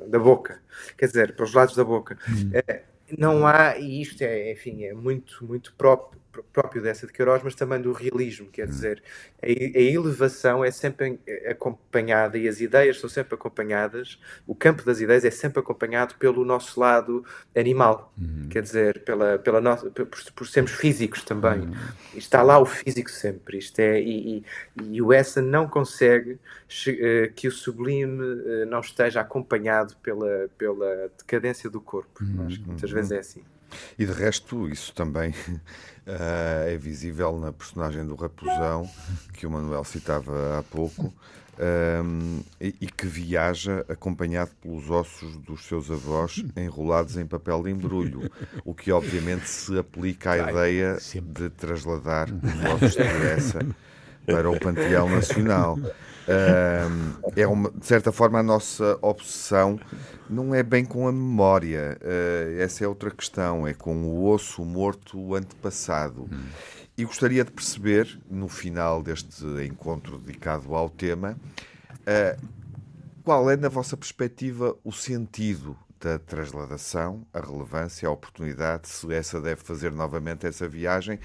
da 0.07 0.19
boca, 0.21 0.63
quer 0.97 1.07
dizer, 1.07 1.35
pelos 1.35 1.53
lados 1.53 1.75
da 1.75 1.83
boca. 1.83 2.17
Uhum. 2.29 2.53
não 3.19 3.47
há, 3.47 3.77
e 3.77 4.01
isto 4.01 4.23
é, 4.23 4.53
enfim, 4.53 4.85
é 4.85 4.95
muito, 4.95 5.45
muito 5.45 5.75
próprio, 5.75 6.21
próprio 6.42 6.83
dessa 6.83 7.07
de 7.07 7.12
Queiroz, 7.12 7.42
mas 7.42 7.55
também 7.55 7.81
do 7.81 7.92
realismo, 7.92 8.46
quer 8.46 8.66
hum. 8.66 8.70
dizer, 8.70 9.03
a, 9.42 9.46
a, 9.46 9.81
elevação 9.81 10.64
é 10.64 10.70
sempre 10.70 11.18
acompanhada 11.49 12.38
e 12.38 12.49
as 12.49 12.61
ideias 12.61 13.01
são 13.01 13.09
sempre 13.09 13.35
acompanhadas, 13.35 14.18
o 14.46 14.55
campo 14.55 14.85
das 14.85 15.01
ideias 15.01 15.25
é 15.25 15.31
sempre 15.31 15.61
acompanhado 15.61 16.14
pelo 16.16 16.44
nosso 16.44 16.79
lado 16.79 17.25
animal, 17.55 18.12
uhum. 18.18 18.49
quer 18.49 18.62
dizer, 18.62 19.01
pela, 19.05 19.38
pela 19.38 19.61
nossa, 19.61 19.90
por, 19.90 20.07
por 20.07 20.46
sermos 20.46 20.72
físicos 20.72 21.22
também. 21.22 21.61
Uhum. 21.61 21.75
Está 22.14 22.42
lá 22.42 22.59
o 22.59 22.66
físico 22.66 23.11
sempre, 23.11 23.59
isto 23.59 23.79
é, 23.79 24.01
e, 24.01 24.38
e, 24.38 24.96
e 24.96 25.03
o 25.03 25.12
Essa 25.12 25.40
não 25.40 25.68
consegue 25.68 26.33
uh, 26.33 27.33
que 27.35 27.49
o 27.49 27.53
sublime 27.53 28.22
uh, 28.22 28.66
não 28.66 28.81
esteja 28.81 29.20
acompanhado 29.20 29.96
pela, 30.03 30.49
pela 30.57 31.11
decadência 31.18 31.70
do 31.70 31.81
corpo. 31.81 32.22
Uhum. 32.22 32.46
Acho 32.46 32.61
que 32.61 32.66
muitas 32.66 32.90
vezes 32.90 33.12
é 33.12 33.18
assim. 33.18 33.42
E 33.99 34.05
de 34.05 34.13
resto, 34.13 34.69
isso 34.69 34.93
também 34.95 35.31
uh, 35.31 35.55
é 36.67 36.77
visível 36.77 37.39
na 37.39 37.53
personagem 37.53 38.05
do 38.05 38.15
Raposão, 38.15 38.89
que 39.35 39.47
o 39.47 39.51
Manuel 39.51 39.85
citava 39.85 40.59
há 40.59 40.63
pouco, 40.63 41.13
um, 41.59 42.43
e, 42.61 42.75
e, 42.83 42.87
que 42.87 43.07
viaja 43.07 43.85
acompanhado 43.89 44.51
pelos 44.61 44.91
ossos 44.91 45.39
dos 45.39 45.65
seus 45.65 45.91
avós 45.91 46.45
enrolados 46.55 47.17
em 47.17 47.25
papel 47.25 47.63
de 47.63 47.71
embrulho, 47.71 48.31
o 48.65 48.75
que 48.75 48.93
obviamente 48.93 49.49
se 49.49 49.79
aplica 49.79 50.33
à 50.33 50.51
ideia 50.51 50.99
de 51.23 51.49
trasladar 51.51 52.29
os 52.31 52.83
ossos 52.83 52.95
de 52.95 53.27
essa 53.27 53.67
para 54.27 54.51
o 54.51 54.59
Panteão 54.59 55.09
Nacional. 55.09 55.79
Uh, 56.27 57.33
é 57.37 57.47
uma, 57.47 57.71
de 57.71 57.87
certa 57.87 58.11
forma 58.11 58.41
a 58.41 58.43
nossa 58.43 58.99
obsessão 59.01 59.79
não 60.29 60.53
é 60.53 60.62
bem 60.62 60.85
com 60.85 61.07
a 61.07 61.12
memória, 61.12 61.97
uh, 62.03 62.61
essa 62.61 62.85
é 62.85 62.89
outra 62.89 63.12
questão, 63.12 63.67
é 63.67 63.73
com 63.73 63.95
o 64.05 64.27
osso 64.27 64.65
morto 64.65 65.35
antepassado. 65.35 66.23
Hum. 66.23 66.47
E 66.99 67.05
gostaria 67.05 67.45
de 67.45 67.53
perceber, 67.53 68.19
no 68.29 68.49
final 68.49 69.03
deste 69.03 69.45
encontro 69.65 70.19
dedicado 70.19 70.75
ao 70.75 70.89
tema, 70.89 71.37
uh, 71.93 72.49
qual 73.23 73.49
é, 73.51 73.57
na 73.57 73.69
vossa 73.69 73.97
perspectiva, 73.97 74.77
o 74.83 74.93
sentido 74.93 75.77
da 76.01 76.19
transladação, 76.19 77.27
a 77.33 77.41
relevância, 77.41 78.09
a 78.09 78.11
oportunidade, 78.13 78.89
se 78.89 79.13
essa 79.13 79.41
deve 79.41 79.63
fazer 79.63 79.93
novamente 79.93 80.47
essa 80.47 80.69
viagem 80.69 81.19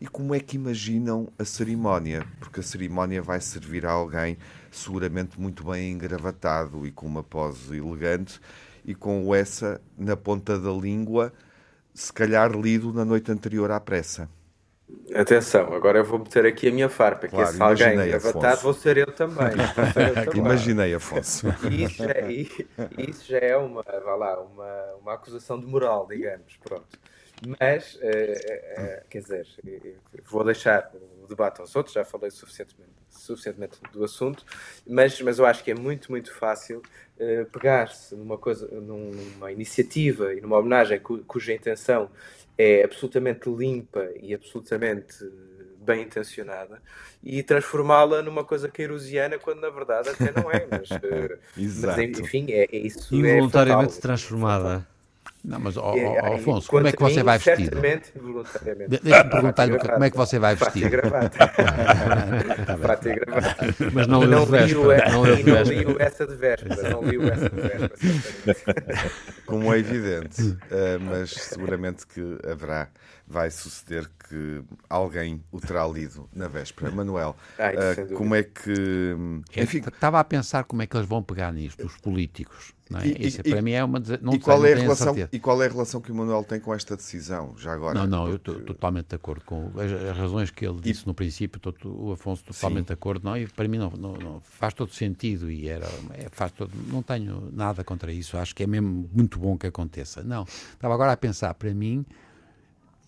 e 0.00 0.06
como 0.06 0.34
é 0.34 0.40
que 0.40 0.56
imaginam 0.56 1.28
a 1.38 1.44
cerimónia, 1.44 2.26
porque 2.38 2.60
a 2.60 2.62
cerimónia 2.62 3.20
vai 3.20 3.40
servir 3.40 3.86
a 3.86 3.92
alguém 3.92 4.38
seguramente 4.70 5.40
muito 5.40 5.64
bem 5.64 5.92
engravatado 5.92 6.86
e 6.86 6.90
com 6.90 7.06
uma 7.06 7.22
pose 7.22 7.76
elegante 7.76 8.40
e 8.84 8.94
com 8.94 9.34
essa 9.34 9.80
na 9.96 10.16
ponta 10.16 10.58
da 10.58 10.70
língua, 10.70 11.32
se 11.92 12.12
calhar 12.12 12.50
lido 12.52 12.92
na 12.92 13.04
noite 13.04 13.30
anterior 13.30 13.70
à 13.70 13.78
pressa. 13.78 14.28
Atenção, 15.14 15.72
agora 15.72 15.98
eu 15.98 16.04
vou 16.04 16.18
meter 16.18 16.46
aqui 16.46 16.68
a 16.68 16.72
minha 16.72 16.88
farpa, 16.88 17.28
claro, 17.28 17.48
que 17.48 17.54
se 17.54 17.62
alguém 17.62 17.96
gravatado 17.96 18.60
vou 18.62 18.74
ser 18.74 18.96
eu 18.96 19.12
também. 19.12 19.50
Ser 19.92 20.08
eu 20.08 20.14
também. 20.24 20.38
Imaginei, 20.40 20.94
Afonso. 20.94 21.46
E 21.70 21.84
isso 21.84 21.96
já, 21.96 22.10
é, 22.10 22.32
isso 22.98 23.24
já 23.26 23.38
é 23.38 23.56
uma, 23.56 23.82
vá 23.82 24.14
lá, 24.14 24.40
uma, 24.40 24.94
uma 25.00 25.14
acusação 25.14 25.58
de 25.58 25.66
moral, 25.66 26.06
digamos, 26.08 26.56
pronto. 26.62 26.98
Mas, 27.60 27.94
uh, 27.96 27.98
uh, 27.98 29.08
quer 29.10 29.20
dizer, 29.20 29.46
vou 30.24 30.44
deixar 30.44 30.90
o 31.22 31.26
debate 31.26 31.60
aos 31.60 31.74
outros, 31.74 31.94
já 31.94 32.04
falei 32.04 32.30
suficientemente, 32.30 32.92
suficientemente 33.10 33.78
do 33.92 34.04
assunto, 34.04 34.44
mas, 34.86 35.20
mas 35.20 35.38
eu 35.38 35.46
acho 35.46 35.62
que 35.62 35.70
é 35.70 35.74
muito, 35.74 36.10
muito 36.10 36.32
fácil 36.32 36.78
uh, 37.18 37.44
pegar-se 37.46 38.14
numa 38.14 38.38
coisa, 38.38 38.66
numa 38.68 39.52
iniciativa 39.52 40.32
e 40.34 40.40
numa 40.40 40.58
homenagem 40.58 41.00
cuja 41.00 41.52
intenção 41.52 42.10
é 42.56 42.84
absolutamente 42.84 43.48
limpa 43.48 44.08
e 44.20 44.34
absolutamente 44.34 45.14
bem 45.84 46.02
intencionada 46.02 46.80
e 47.22 47.42
transformá-la 47.42 48.22
numa 48.22 48.42
coisa 48.42 48.68
queirosiana 48.68 49.38
quando 49.38 49.60
na 49.60 49.70
verdade 49.70 50.08
até 50.08 50.32
não 50.32 50.50
é, 50.50 50.66
mas, 50.70 50.88
mas 51.82 51.98
enfim, 51.98 52.46
é, 52.50 52.64
é 52.64 52.76
isso. 52.76 53.14
Involuntariamente 53.14 53.98
é 53.98 54.00
transformada. 54.00 54.86
Não, 55.44 55.60
mas, 55.60 55.76
oh, 55.76 55.92
oh, 55.94 56.34
Afonso, 56.34 56.70
como 56.70 56.86
é 56.86 56.92
que 56.92 57.02
você 57.02 57.22
vai 57.22 57.36
vestido? 57.36 57.64
Certamente, 57.64 58.12
voluntariamente. 58.18 59.00
Deixa-me 59.02 59.30
perguntar-lhe 59.30 59.78
como 59.78 60.04
é 60.04 60.10
que 60.10 60.16
você 60.16 60.38
vai 60.38 60.54
vestido. 60.54 60.88
Prata 62.80 63.10
e 63.10 63.14
gravata. 63.14 63.66
Mas 63.92 64.06
não, 64.06 64.22
não 64.22 64.46
liu 64.46 64.90
essa 66.00 66.26
de 66.26 66.34
véspera. 66.36 66.90
Não 66.90 67.02
liu 67.02 67.28
essa 67.28 67.50
de 67.50 67.60
véspera. 67.60 67.92
Como 69.44 69.74
é 69.74 69.78
evidente, 69.78 70.40
uh, 70.42 70.56
mas 71.02 71.32
seguramente 71.32 72.06
que 72.06 72.38
haverá, 72.50 72.88
vai 73.26 73.50
suceder 73.50 74.08
que 74.28 74.62
alguém 74.88 75.42
o 75.50 75.60
terá 75.60 75.86
lido 75.86 76.28
na 76.32 76.48
véspera. 76.48 76.90
Manuel, 76.92 77.36
uh, 77.58 78.14
como 78.14 78.34
é 78.34 78.42
que. 78.42 79.16
Enfim, 79.56 79.78
estava 79.78 80.20
a 80.20 80.24
pensar 80.24 80.64
como 80.64 80.82
é 80.82 80.86
que 80.86 80.96
eles 80.96 81.08
vão 81.08 81.22
pegar 81.22 81.52
nisto, 81.52 81.84
os 81.84 81.96
políticos. 81.96 82.74
É? 82.92 83.06
E, 83.06 83.28
Isso, 83.28 83.40
e, 83.42 83.50
para 83.50 83.62
mim 83.62 83.72
é 83.72 83.82
uma 83.82 83.98
não 84.20 84.34
e 84.34 84.38
qual 84.38 84.60
sei, 84.60 84.70
é 84.70 84.74
a 84.74 84.78
relação 84.78 85.14
e 85.32 85.38
qual 85.40 85.62
é 85.62 85.66
a 85.66 85.70
relação 85.70 86.02
que 86.02 86.12
o 86.12 86.14
Manuel 86.14 86.44
tem 86.44 86.60
com 86.60 86.74
esta 86.74 86.94
decisão 86.94 87.54
já 87.56 87.72
agora 87.72 87.98
não 88.00 88.06
não 88.06 88.30
porque... 88.30 88.50
eu 88.50 88.56
estou 88.56 88.74
totalmente 88.74 89.08
de 89.08 89.16
acordo 89.16 89.42
com 89.42 89.70
as, 89.80 89.90
as 89.90 90.16
razões 90.18 90.50
que 90.50 90.66
ele 90.66 90.78
disse 90.82 91.06
no 91.06 91.14
princípio 91.14 91.58
tô, 91.58 91.72
o 91.88 92.12
Afonso 92.12 92.44
totalmente 92.44 92.80
Sim. 92.80 92.88
de 92.88 92.92
acordo 92.92 93.24
não 93.24 93.38
e 93.38 93.46
para 93.46 93.66
mim 93.66 93.78
não, 93.78 93.90
não, 93.90 94.12
não, 94.12 94.40
faz 94.42 94.74
todo 94.74 94.92
sentido 94.92 95.50
e 95.50 95.66
era 95.66 95.88
é, 96.12 96.28
faz 96.30 96.52
todo 96.52 96.70
não 96.88 97.02
tenho 97.02 97.50
nada 97.54 97.82
contra 97.82 98.12
isso 98.12 98.36
acho 98.36 98.54
que 98.54 98.62
é 98.62 98.66
mesmo 98.66 99.08
muito 99.10 99.38
bom 99.38 99.56
que 99.56 99.66
aconteça 99.66 100.22
não 100.22 100.42
estava 100.42 100.92
agora 100.92 101.12
a 101.12 101.16
pensar 101.16 101.54
para 101.54 101.72
mim 101.72 102.04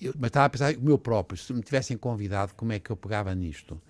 eu, 0.00 0.14
mas 0.18 0.28
estava 0.28 0.46
a 0.46 0.50
pensar 0.50 0.74
o 0.74 0.80
meu 0.80 0.98
próprio 0.98 1.38
se 1.38 1.52
me 1.52 1.62
tivessem 1.62 1.96
convidado 1.96 2.54
como 2.54 2.72
é 2.72 2.78
que 2.78 2.90
eu 2.90 2.96
pegava 2.96 3.34
nisto 3.34 3.80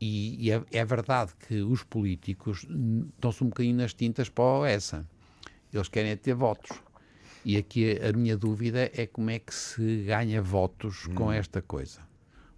e, 0.00 0.46
e 0.46 0.50
é, 0.50 0.62
é, 0.72 0.84
verdade 0.84 1.32
que 1.46 1.60
os 1.60 1.82
políticos 1.82 2.66
estão-se 3.14 3.44
um 3.44 3.48
bocadinho 3.48 3.76
nas 3.76 3.92
tintas 3.92 4.28
para 4.28 4.70
essa 4.70 5.06
eles 5.72 5.88
querem 5.88 6.10
é 6.10 6.16
ter 6.16 6.34
votos. 6.34 6.70
E 7.44 7.56
aqui 7.56 7.98
a 8.02 8.12
minha 8.12 8.36
dúvida 8.36 8.90
é 8.94 9.06
como 9.06 9.30
é 9.30 9.38
que 9.38 9.54
se 9.54 10.02
ganha 10.04 10.42
votos 10.42 11.06
hum. 11.06 11.14
com 11.14 11.32
esta 11.32 11.62
coisa. 11.62 12.00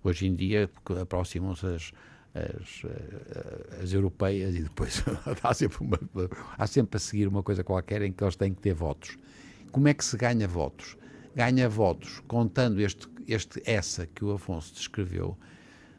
Hoje 0.02 0.26
em 0.26 0.34
dia 0.34 0.68
aproximam-se 1.00 1.66
as, 1.66 1.92
as, 2.34 2.82
eh, 2.84 3.82
as, 3.82 3.92
europeias 3.92 4.56
e 4.56 4.62
depois 4.62 5.04
há, 5.42 5.54
sempre 5.54 5.78
uma, 5.80 5.98
há 6.58 6.66
sempre 6.66 6.96
a 6.96 7.00
seguir 7.00 7.28
uma 7.28 7.42
coisa 7.42 7.62
qualquer 7.62 8.02
em 8.02 8.10
que 8.10 8.24
eles 8.24 8.34
têm 8.34 8.52
que 8.52 8.60
ter 8.60 8.74
votos. 8.74 9.16
Como 9.70 9.86
é 9.86 9.94
que 9.94 10.04
se 10.04 10.16
ganha 10.16 10.48
votos? 10.48 10.96
Ganha 11.34 11.68
votos 11.68 12.20
contando 12.26 12.80
este, 12.80 13.08
este 13.26 13.62
essa 13.64 14.06
que 14.06 14.24
o 14.24 14.32
Afonso 14.32 14.74
descreveu, 14.74 15.36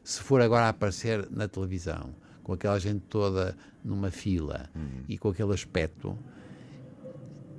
se 0.03 0.21
for 0.21 0.41
agora 0.41 0.69
aparecer 0.69 1.27
na 1.31 1.47
televisão, 1.47 2.13
com 2.43 2.53
aquela 2.53 2.79
gente 2.79 3.01
toda 3.09 3.55
numa 3.83 4.11
fila 4.11 4.69
hum. 4.75 5.03
e 5.07 5.17
com 5.17 5.29
aquele 5.29 5.53
aspecto, 5.53 6.17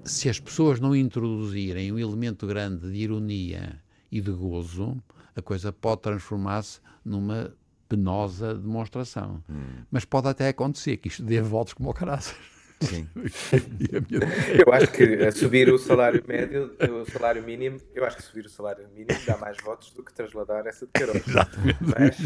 se 0.05 0.29
as 0.29 0.39
pessoas 0.39 0.79
não 0.79 0.95
introduzirem 0.95 1.91
um 1.91 1.99
elemento 1.99 2.47
grande 2.47 2.91
de 2.91 2.99
ironia 2.99 3.81
e 4.13 4.21
de 4.21 4.31
gozo, 4.31 5.03
a 5.35 5.43
coisa 5.43 5.73
pode 5.73 6.03
transformar-se 6.03 6.81
numa 7.05 7.53
penosa 7.89 8.55
demonstração. 8.55 9.43
Hum. 9.49 9.85
Mas 9.91 10.05
pode 10.05 10.29
até 10.29 10.49
acontecer 10.49 10.99
que 10.99 11.09
isto 11.09 11.23
dê 11.23 11.41
voltas 11.41 11.75
como 11.75 11.91
o 11.91 11.95
caraças. 11.95 12.37
Sim. 12.85 13.09
eu 14.67 14.73
acho 14.73 14.89
que 14.89 15.31
subir 15.33 15.73
o 15.73 15.79
salário 15.79 16.23
médio, 16.27 16.71
o 16.81 17.11
salário 17.11 17.43
mínimo, 17.43 17.81
eu 17.95 18.05
acho 18.05 18.17
que 18.17 18.23
subir 18.23 18.47
o 18.47 18.49
salário 18.49 18.87
mínimo 18.95 19.19
dá 19.27 19.37
mais 19.37 19.57
votos 19.63 19.91
do 19.91 20.03
que 20.03 20.13
trasladar 20.13 20.67
essa 20.67 20.87
de 20.87 20.93
Queiroz. 20.93 21.23
Mas, 21.27 22.17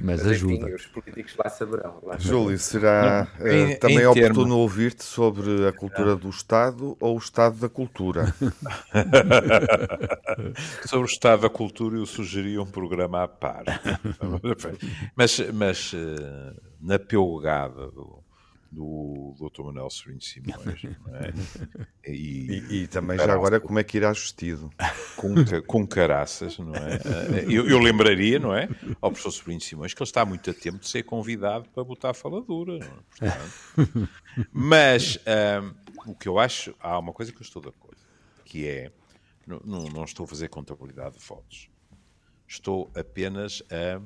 mas 0.00 0.26
ajuda. 0.26 0.66
Enfim, 0.66 0.74
os 0.74 0.86
políticos 0.86 1.36
lá 1.36 1.50
saberão. 1.50 2.00
Lá 2.02 2.18
Júlio, 2.18 2.58
será 2.58 3.28
Não, 3.38 3.46
em, 3.46 3.74
uh, 3.74 3.78
também 3.78 4.00
em 4.00 4.06
oportuno 4.06 4.34
termo... 4.34 4.56
ouvir-te 4.56 5.04
sobre 5.04 5.66
a 5.66 5.72
cultura 5.72 6.16
do 6.16 6.28
Estado 6.28 6.96
ou 7.00 7.14
o 7.16 7.18
Estado 7.18 7.58
da 7.58 7.68
cultura? 7.68 8.34
sobre 10.86 11.06
o 11.06 11.10
Estado 11.10 11.42
da 11.42 11.50
cultura 11.50 11.96
eu 11.96 12.06
sugeria 12.06 12.62
um 12.62 12.66
programa 12.66 13.22
à 13.24 13.28
par. 13.28 13.64
mas, 15.16 15.38
mas 15.52 15.92
uh, 15.92 16.54
na 16.80 16.98
pelgada 16.98 17.90
do 17.90 18.19
do 18.70 19.34
Dr. 19.36 19.64
Manuel 19.64 19.90
Sobrinho 19.90 20.20
Simões. 20.20 20.84
É? 20.84 21.32
E, 22.06 22.64
e, 22.70 22.82
e, 22.82 22.86
também 22.88 23.16
já 23.18 23.32
agora 23.32 23.60
como 23.60 23.78
é 23.78 23.84
que 23.84 23.98
irás 23.98 24.18
vestido? 24.18 24.70
Com, 25.16 25.34
com 25.66 25.86
caraças, 25.86 26.58
não 26.58 26.74
é? 26.74 26.98
Eu, 27.48 27.68
eu, 27.68 27.78
lembraria, 27.78 28.38
não 28.38 28.54
é? 28.54 28.68
Ao 29.00 29.10
professor 29.10 29.30
Sobrinho 29.30 29.60
Simões 29.60 29.94
que 29.94 30.02
ele 30.02 30.08
está 30.08 30.24
muito 30.24 30.50
a 30.50 30.54
tempo 30.54 30.78
de 30.78 30.88
ser 30.88 31.04
convidado 31.04 31.68
para 31.68 31.84
botar 31.84 32.10
a 32.10 32.14
faladura. 32.14 32.78
É? 33.20 33.28
Mas 34.50 35.18
um, 36.06 36.10
o 36.10 36.14
que 36.14 36.26
eu 36.26 36.38
acho, 36.38 36.74
há 36.80 36.98
uma 36.98 37.12
coisa 37.12 37.30
que 37.30 37.38
eu 37.38 37.42
estou 37.42 37.62
de 37.62 37.68
acordo, 37.68 38.00
que 38.44 38.66
é, 38.66 38.90
não, 39.46 39.84
não 39.84 40.04
estou 40.04 40.24
a 40.24 40.26
fazer 40.26 40.48
contabilidade 40.48 41.18
de 41.18 41.24
votos. 41.24 41.68
Estou 42.48 42.90
apenas 42.96 43.62
a, 43.70 44.00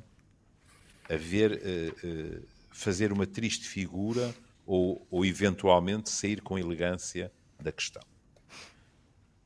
a 1.11 1.17
ver, 1.17 1.53
uh, 1.53 2.07
uh, 2.07 2.47
fazer 2.69 3.11
uma 3.11 3.25
triste 3.25 3.67
figura 3.67 4.35
ou, 4.65 5.05
ou 5.09 5.25
eventualmente 5.25 6.09
sair 6.09 6.41
com 6.41 6.57
elegância 6.57 7.31
da 7.61 7.71
questão. 7.71 8.01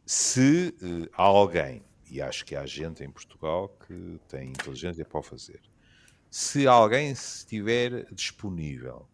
Se 0.05 0.73
uh, 0.81 1.09
alguém, 1.13 1.83
e 2.09 2.21
acho 2.21 2.45
que 2.45 2.55
há 2.55 2.65
gente 2.65 3.03
em 3.03 3.11
Portugal 3.11 3.69
que 3.85 4.19
tem 4.27 4.49
inteligência 4.49 5.05
para 5.05 5.19
o 5.19 5.23
fazer, 5.23 5.61
se 6.31 6.67
alguém 6.67 7.11
estiver 7.11 8.05
disponível 8.11 9.07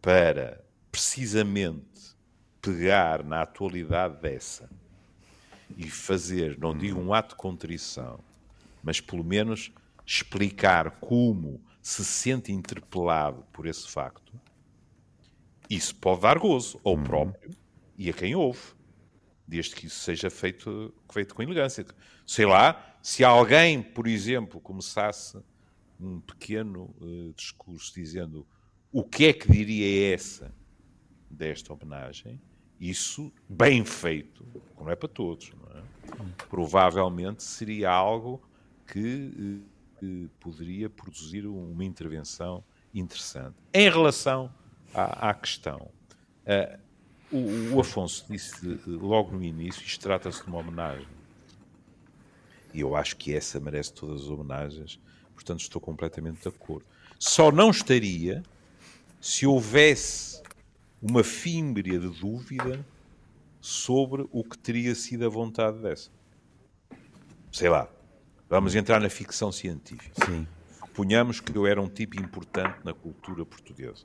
para 0.00 0.62
precisamente 0.90 2.16
pegar 2.60 3.24
na 3.24 3.42
atualidade 3.42 4.20
dessa 4.20 4.70
e 5.76 5.88
fazer, 5.88 6.58
não 6.58 6.76
digo 6.76 7.00
um 7.00 7.14
ato 7.14 7.30
de 7.30 7.36
contrição, 7.36 8.20
mas 8.82 9.00
pelo 9.00 9.24
menos 9.24 9.72
explicar 10.04 10.90
como 10.92 11.60
se 11.80 12.04
sente 12.04 12.52
interpelado 12.52 13.44
por 13.52 13.66
esse 13.66 13.88
facto, 13.88 14.32
isso 15.76 15.94
pode 15.96 16.20
dar 16.22 16.38
gozo 16.38 16.80
ao 16.84 16.94
uhum. 16.94 17.04
próprio 17.04 17.50
e 17.96 18.10
a 18.10 18.12
quem 18.12 18.34
ouve, 18.34 18.60
desde 19.46 19.74
que 19.74 19.86
isso 19.86 20.00
seja 20.00 20.30
feito, 20.30 20.92
feito 21.10 21.34
com 21.34 21.42
elegância. 21.42 21.84
Sei 22.26 22.44
lá, 22.46 22.96
se 23.02 23.24
alguém, 23.24 23.82
por 23.82 24.06
exemplo, 24.06 24.60
começasse 24.60 25.38
um 25.98 26.20
pequeno 26.20 26.94
uh, 27.00 27.32
discurso 27.34 27.94
dizendo 27.94 28.46
o 28.90 29.04
que 29.04 29.26
é 29.26 29.32
que 29.32 29.50
diria 29.50 30.14
essa 30.14 30.54
desta 31.30 31.72
homenagem, 31.72 32.40
isso, 32.78 33.32
bem 33.48 33.84
feito, 33.84 34.44
não 34.78 34.90
é 34.90 34.96
para 34.96 35.08
todos, 35.08 35.52
é? 35.74 35.82
provavelmente 36.48 37.42
seria 37.42 37.90
algo 37.90 38.42
que 38.86 39.62
uh, 40.02 40.28
poderia 40.40 40.90
produzir 40.90 41.46
uma 41.46 41.84
intervenção 41.84 42.64
interessante. 42.92 43.56
Em 43.72 43.88
relação 43.88 44.52
à, 44.94 45.30
à 45.30 45.34
questão. 45.34 45.90
Uh, 46.44 46.78
o, 47.30 47.76
o, 47.76 47.80
Afonso 47.80 48.26
disse 48.28 48.80
logo 48.86 49.32
no 49.32 49.42
início, 49.42 49.82
isto 49.82 50.02
trata-se 50.02 50.42
de 50.42 50.48
uma 50.48 50.58
homenagem. 50.58 51.08
E 52.74 52.80
eu 52.80 52.94
acho 52.96 53.16
que 53.16 53.34
essa 53.34 53.58
merece 53.58 53.92
todas 53.92 54.22
as 54.22 54.28
homenagens, 54.28 55.00
portanto 55.34 55.60
estou 55.60 55.80
completamente 55.80 56.42
de 56.42 56.48
acordo. 56.48 56.84
Só 57.18 57.50
não 57.50 57.70
estaria 57.70 58.42
se 59.20 59.46
houvesse 59.46 60.42
uma 61.00 61.24
fímbria 61.24 61.98
de 61.98 62.08
dúvida 62.08 62.84
sobre 63.60 64.26
o 64.30 64.42
que 64.42 64.58
teria 64.58 64.94
sido 64.94 65.24
a 65.24 65.28
vontade 65.28 65.78
dessa. 65.78 66.10
Sei 67.50 67.68
lá, 67.68 67.88
vamos 68.48 68.74
entrar 68.74 69.00
na 69.00 69.08
ficção 69.08 69.52
científica. 69.52 70.26
Sim. 70.26 70.46
Suponhamos 70.80 71.40
que 71.40 71.56
eu 71.56 71.66
era 71.66 71.80
um 71.80 71.88
tipo 71.88 72.20
importante 72.20 72.78
na 72.84 72.92
cultura 72.92 73.46
portuguesa. 73.46 74.04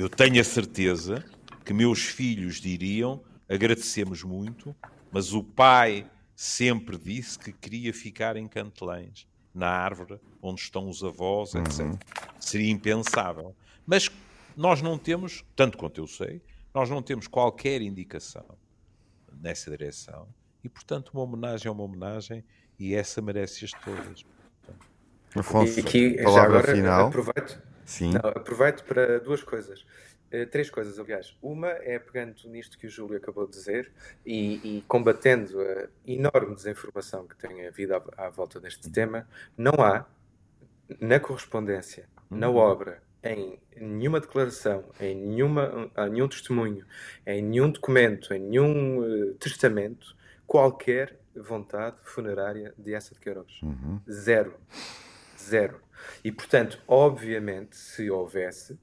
Eu 0.00 0.08
tenho 0.08 0.40
a 0.40 0.44
certeza 0.44 1.22
que 1.62 1.74
meus 1.74 2.06
filhos 2.06 2.58
diriam: 2.58 3.22
agradecemos 3.46 4.22
muito, 4.22 4.74
mas 5.12 5.34
o 5.34 5.44
pai 5.44 6.10
sempre 6.34 6.96
disse 6.96 7.38
que 7.38 7.52
queria 7.52 7.92
ficar 7.92 8.34
em 8.34 8.48
Cantelães, 8.48 9.28
na 9.54 9.68
árvore 9.68 10.18
onde 10.40 10.62
estão 10.62 10.88
os 10.88 11.04
avós, 11.04 11.54
etc. 11.54 11.80
Uhum. 11.80 11.98
Seria 12.40 12.70
impensável. 12.70 13.54
Mas 13.84 14.10
nós 14.56 14.80
não 14.80 14.96
temos, 14.96 15.44
tanto 15.54 15.76
quanto 15.76 16.00
eu 16.00 16.06
sei, 16.06 16.40
nós 16.72 16.88
não 16.88 17.02
temos 17.02 17.28
qualquer 17.28 17.82
indicação 17.82 18.46
nessa 19.38 19.70
direção. 19.70 20.26
E, 20.64 20.68
portanto, 20.70 21.10
uma 21.12 21.24
homenagem 21.24 21.68
é 21.68 21.70
uma 21.70 21.82
homenagem 21.82 22.42
e 22.78 22.94
essa 22.94 23.20
merece-as 23.20 23.72
todas. 23.72 24.24
Afonso, 25.36 25.78
e 25.78 25.82
aqui, 25.82 26.22
palavra 26.22 26.40
já 26.40 26.58
agora, 26.58 26.74
final. 26.74 27.08
aproveito 27.08 27.70
Sim. 27.90 28.12
Não, 28.12 28.30
aproveito 28.30 28.84
para 28.84 29.18
duas 29.18 29.42
coisas. 29.42 29.84
Uh, 30.32 30.46
três 30.48 30.70
coisas, 30.70 30.96
aliás. 30.96 31.36
Uma 31.42 31.70
é 31.70 31.98
pegando 31.98 32.36
nisto 32.48 32.78
que 32.78 32.86
o 32.86 32.88
Júlio 32.88 33.16
acabou 33.16 33.46
de 33.46 33.50
dizer 33.50 33.90
e, 34.24 34.76
e 34.78 34.82
combatendo 34.82 35.60
a 35.60 35.88
enorme 36.06 36.54
desinformação 36.54 37.26
que 37.26 37.36
tem 37.36 37.66
havido 37.66 37.96
à, 37.96 38.02
à, 38.16 38.30
volta 38.30 38.60
deste 38.60 38.88
tema. 38.92 39.28
Não 39.58 39.72
há, 39.82 40.06
na 41.00 41.18
correspondência, 41.18 42.08
uhum. 42.30 42.38
na 42.38 42.48
obra, 42.48 43.02
em 43.24 43.58
nenhuma 43.76 44.20
declaração, 44.20 44.84
em 45.00 45.16
nenhuma, 45.16 45.90
em 45.98 46.10
nenhum 46.10 46.28
testemunho, 46.28 46.86
em 47.26 47.42
nenhum 47.42 47.72
documento, 47.72 48.32
em 48.32 48.38
nenhum 48.38 49.00
uh, 49.00 49.34
testamento, 49.34 50.16
qualquer 50.46 51.18
vontade 51.34 51.96
funerária 52.04 52.72
de 52.78 52.94
essa 52.94 53.14
de 53.14 53.20
Queiroz. 53.20 53.60
Uhum. 53.64 54.00
Zero. 54.08 54.54
Zero. 55.36 55.89
E, 56.24 56.32
portanto, 56.32 56.78
obviamente, 56.86 57.76
se 57.76 58.10
houvesse, 58.10 58.78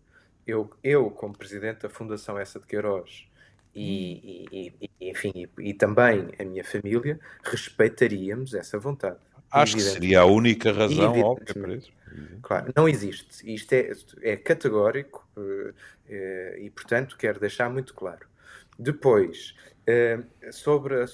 eu, 0.46 0.70
eu 0.84 1.10
como 1.10 1.38
presidente 1.38 1.82
da 1.82 1.90
Fundação 1.90 2.38
Essa 2.38 2.60
de 2.60 2.66
Queiroz 2.66 3.28
e, 3.76 4.48
e, 4.52 4.90
e 5.00 5.10
enfim, 5.10 5.32
e, 5.36 5.70
e, 5.70 5.74
também 5.74 6.30
a 6.40 6.44
minha 6.44 6.64
família, 6.64 7.20
respeitaríamos 7.44 8.54
essa 8.54 8.80
vontade. 8.80 9.18
Acho 9.52 9.76
que 9.76 9.82
seria 9.82 10.22
a 10.22 10.26
única 10.26 10.72
razão 10.72 11.20
óbvia 11.22 11.54
para 11.54 11.76
isso. 11.76 11.92
Claro, 12.42 12.74
não 12.76 12.90
existe. 12.90 13.54
Isto 13.54 13.74
é, 13.74 13.92
é 14.22 14.36
categórico 14.36 15.28
uh, 15.38 15.70
uh, 15.70 16.58
e, 16.58 16.72
portanto, 16.74 17.16
quero 17.18 17.40
deixar 17.40 17.70
muito 17.70 17.94
claro. 17.94 18.28
Depois, 18.80 19.56
uh, 19.88 20.52
sobre 20.52 20.96
a, 20.96 21.06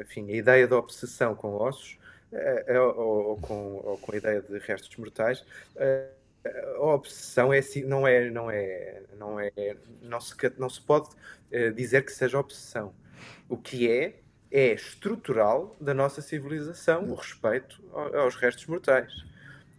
enfim, 0.00 0.32
a 0.32 0.36
ideia 0.36 0.66
da 0.66 0.76
obsessão 0.76 1.34
com 1.34 1.54
ossos, 1.54 1.98
ou, 2.78 3.28
ou, 3.30 3.36
com, 3.38 3.80
ou 3.84 3.98
com 3.98 4.12
a 4.12 4.16
ideia 4.16 4.40
de 4.40 4.58
restos 4.58 4.96
mortais, 4.96 5.44
a 6.76 6.84
obsessão 6.84 7.52
é 7.52 7.58
assim, 7.58 7.84
não 7.84 8.06
é, 8.06 8.30
não 8.30 8.50
é, 8.50 9.02
não 9.18 9.38
é, 9.38 9.50
não 10.00 10.20
se, 10.20 10.34
não 10.58 10.70
se 10.70 10.80
pode 10.80 11.10
eh, 11.50 11.70
dizer 11.70 12.04
que 12.04 12.12
seja 12.12 12.38
obsessão. 12.38 12.94
O 13.48 13.56
que 13.56 13.90
é 13.90 14.20
é 14.50 14.72
estrutural 14.72 15.76
da 15.80 15.94
nossa 15.94 16.20
civilização 16.20 17.04
o 17.04 17.14
respeito 17.14 17.80
aos 17.92 18.34
restos 18.34 18.66
mortais. 18.66 19.24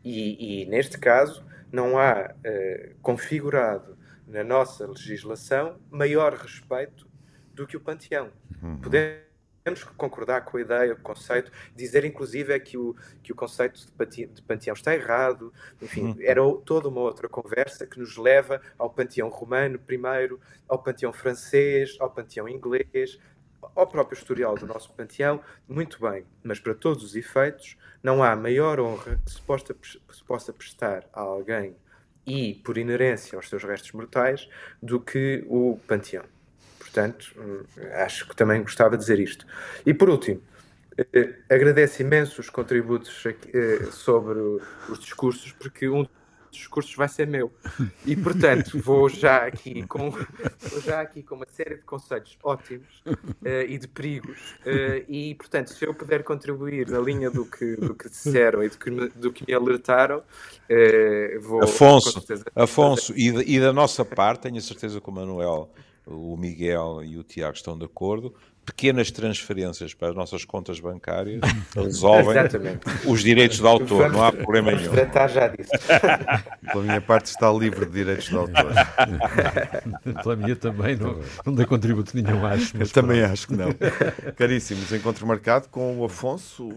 E, 0.03 0.61
e 0.61 0.65
neste 0.65 0.97
caso 0.97 1.45
não 1.71 1.97
há 1.97 2.33
uh, 2.33 2.95
configurado 3.01 3.97
na 4.25 4.43
nossa 4.43 4.87
legislação 4.87 5.77
maior 5.89 6.33
respeito 6.33 7.05
do 7.53 7.67
que 7.67 7.75
o 7.75 7.81
panteão. 7.81 8.29
Uhum. 8.63 8.77
Podemos 8.77 9.30
temos 9.63 9.83
que 9.83 9.93
concordar 9.93 10.43
com 10.45 10.57
a 10.57 10.61
ideia, 10.61 10.93
o 10.93 10.97
conceito, 10.97 11.51
dizer 11.75 12.03
inclusive 12.05 12.53
é 12.53 12.59
que 12.59 12.77
o, 12.77 12.95
que 13.21 13.31
o 13.31 13.35
conceito 13.35 13.79
de 13.79 14.41
panteão 14.41 14.73
está 14.73 14.93
errado, 14.93 15.53
enfim, 15.81 16.05
uhum. 16.05 16.15
era 16.19 16.41
toda 16.65 16.87
uma 16.87 17.01
outra 17.01 17.29
conversa 17.29 17.85
que 17.85 17.99
nos 17.99 18.17
leva 18.17 18.61
ao 18.77 18.89
panteão 18.89 19.29
romano 19.29 19.79
primeiro, 19.79 20.39
ao 20.67 20.79
panteão 20.79 21.13
francês, 21.13 21.95
ao 21.99 22.09
panteão 22.09 22.49
inglês, 22.49 23.19
ao 23.75 23.87
próprio 23.87 24.17
historial 24.17 24.55
do 24.55 24.65
nosso 24.65 24.91
panteão, 24.93 25.41
muito 25.67 25.99
bem, 26.01 26.25
mas 26.43 26.59
para 26.59 26.73
todos 26.73 27.03
os 27.03 27.15
efeitos, 27.15 27.77
não 28.01 28.23
há 28.23 28.35
maior 28.35 28.79
honra 28.79 29.19
que 29.23 29.31
se 29.31 29.41
possa, 29.41 29.75
se 29.83 30.23
possa 30.23 30.51
prestar 30.51 31.07
a 31.13 31.21
alguém 31.21 31.75
e, 32.25 32.55
por 32.63 32.77
inerência 32.77 33.35
aos 33.35 33.49
seus 33.49 33.63
restos 33.63 33.91
mortais, 33.91 34.49
do 34.81 34.99
que 34.99 35.45
o 35.47 35.79
panteão. 35.87 36.25
Portanto, 36.91 37.33
acho 38.03 38.27
que 38.27 38.35
também 38.35 38.61
gostava 38.61 38.91
de 38.91 38.97
dizer 38.97 39.19
isto. 39.19 39.45
E 39.85 39.93
por 39.93 40.09
último, 40.09 40.41
eh, 41.13 41.35
agradeço 41.49 42.01
imenso 42.01 42.41
os 42.41 42.49
contributos 42.49 43.23
eh, 43.25 43.85
sobre 43.91 44.39
os 44.89 44.99
discursos, 44.99 45.53
porque 45.53 45.87
um 45.87 46.05
dos 46.51 46.67
cursos 46.67 46.93
vai 46.95 47.07
ser 47.07 47.27
meu. 47.27 47.49
E, 48.05 48.13
portanto, 48.15 48.77
vou 48.79 49.07
já 49.07 49.37
aqui 49.37 49.83
com, 49.87 50.11
vou 50.11 50.81
já 50.81 50.99
aqui 50.99 51.23
com 51.23 51.35
uma 51.35 51.45
série 51.47 51.75
de 51.75 51.83
conselhos 51.83 52.37
ótimos 52.43 53.01
uh, 53.07 53.63
e 53.67 53.77
de 53.77 53.87
perigos. 53.87 54.55
Uh, 54.65 55.05
e, 55.07 55.35
portanto, 55.35 55.69
se 55.69 55.85
eu 55.85 55.93
puder 55.93 56.23
contribuir 56.23 56.89
na 56.89 56.99
linha 56.99 57.31
do 57.31 57.45
que, 57.45 57.77
do 57.77 57.95
que 57.95 58.09
disseram 58.09 58.61
e 58.61 58.67
do 58.67 58.77
que, 58.77 58.91
me, 58.91 59.07
do 59.09 59.31
que 59.31 59.45
me 59.47 59.53
alertaram, 59.53 60.19
uh, 60.19 61.41
vou. 61.41 61.63
Afonso, 61.63 62.21
Afonso 62.53 63.13
e, 63.15 63.55
e 63.55 63.59
da 63.59 63.71
nossa 63.71 64.03
parte, 64.03 64.41
tenho 64.41 64.57
a 64.57 64.61
certeza 64.61 64.99
que 64.99 65.09
o 65.09 65.13
Manuel 65.13 65.71
o 66.05 66.35
Miguel 66.35 67.03
e 67.03 67.17
o 67.17 67.23
Tiago 67.23 67.55
estão 67.55 67.77
de 67.77 67.85
acordo, 67.85 68.33
pequenas 68.65 69.11
transferências 69.11 69.93
para 69.93 70.09
as 70.09 70.15
nossas 70.15 70.45
contas 70.45 70.79
bancárias 70.79 71.41
resolvem 71.75 72.35
os 73.05 73.21
direitos 73.21 73.59
de 73.59 73.67
autor, 73.67 74.11
não 74.11 74.23
há 74.23 74.31
problema 74.31 74.71
nenhum. 74.71 74.91
Tratar 74.91 75.27
já 75.27 75.47
disso. 75.47 75.71
Pela 76.71 76.83
minha 76.83 77.01
parte 77.01 77.27
está 77.27 77.51
livre 77.51 77.85
de 77.85 77.91
direitos 77.91 78.29
de 78.29 78.35
autor. 78.35 78.73
Pela 80.23 80.35
minha 80.35 80.55
também, 80.55 80.95
não, 80.95 81.21
não 81.45 81.53
dei 81.53 81.65
contributo 81.65 82.15
nenhum, 82.15 82.45
acho. 82.45 82.77
Mas 82.77 82.91
também 82.91 83.19
pronto. 83.19 83.33
acho 83.33 83.47
que 83.47 83.55
não. 83.55 83.69
Caríssimos, 84.35 84.91
encontro 84.91 85.25
marcado 85.25 85.69
com 85.69 85.99
o 85.99 86.05
Afonso, 86.05 86.71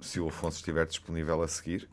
se 0.00 0.20
o 0.20 0.28
Afonso 0.28 0.58
estiver 0.58 0.86
disponível 0.86 1.42
a 1.42 1.48
seguir, 1.48 1.88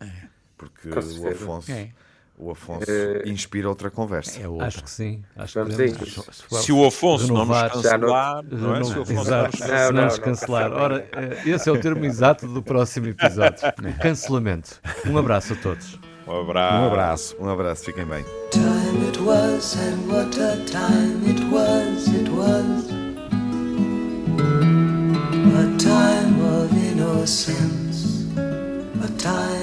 porque 0.58 0.90
o 0.90 1.28
Afonso... 1.30 1.72
É 1.72 1.92
o 2.38 2.52
Afonso 2.52 2.90
uh, 2.90 3.28
inspira 3.30 3.70
outra 3.70 3.92
conversa. 3.92 4.42
É 4.42 4.48
outra. 4.48 4.68
Acho 4.68 4.84
que 4.84 4.90
sim. 4.90 5.24
Acho 5.36 5.60
Vamos 5.60 5.76
que 5.76 5.90
se, 5.90 6.64
se 6.64 6.72
o 6.72 6.86
Afonso 6.86 7.28
renovar, 7.28 7.70
não 7.70 7.76
nos 7.76 7.84
cancelar, 7.90 8.44
não, 8.44 8.60
não 8.60 8.76
é? 8.76 8.84
Se 8.84 8.98
o 8.98 9.02
Afonso 9.02 9.22
Exato, 9.22 9.60
não, 9.60 9.68
não, 9.68 9.92
não 9.92 10.04
nos 10.06 10.20
cancelar. 10.20 10.72
Ora, 10.74 11.08
eh, 11.12 11.50
esse 11.50 11.70
é 11.70 11.72
o 11.72 11.80
termo 11.80 12.04
exato 12.06 12.48
do 12.48 12.62
próximo 12.62 13.08
episódio. 13.08 13.60
Cancelamento. 14.02 14.82
Um 15.06 15.18
abraço 15.18 15.54
a 15.54 15.56
todos. 15.58 16.00
Um 16.28 16.42
abraço. 16.42 16.76
Um 16.76 16.88
abraço. 16.88 17.36
Um 17.40 17.50
abraço. 17.50 17.86
Fiquem 17.86 18.06
bem. 18.06 18.26
Time 18.52 19.08
it 19.08 19.20
was 19.20 19.76
and 19.76 20.08
what 20.08 20.36
a 20.40 20.58
time 20.66 21.22
it 21.30 21.42
was, 21.52 22.08
it 22.08 22.30
was 22.30 22.92
A 25.54 25.78
time 25.78 26.42
of 26.42 26.74
innocence 26.74 28.26
A 29.04 29.08
time 29.18 29.63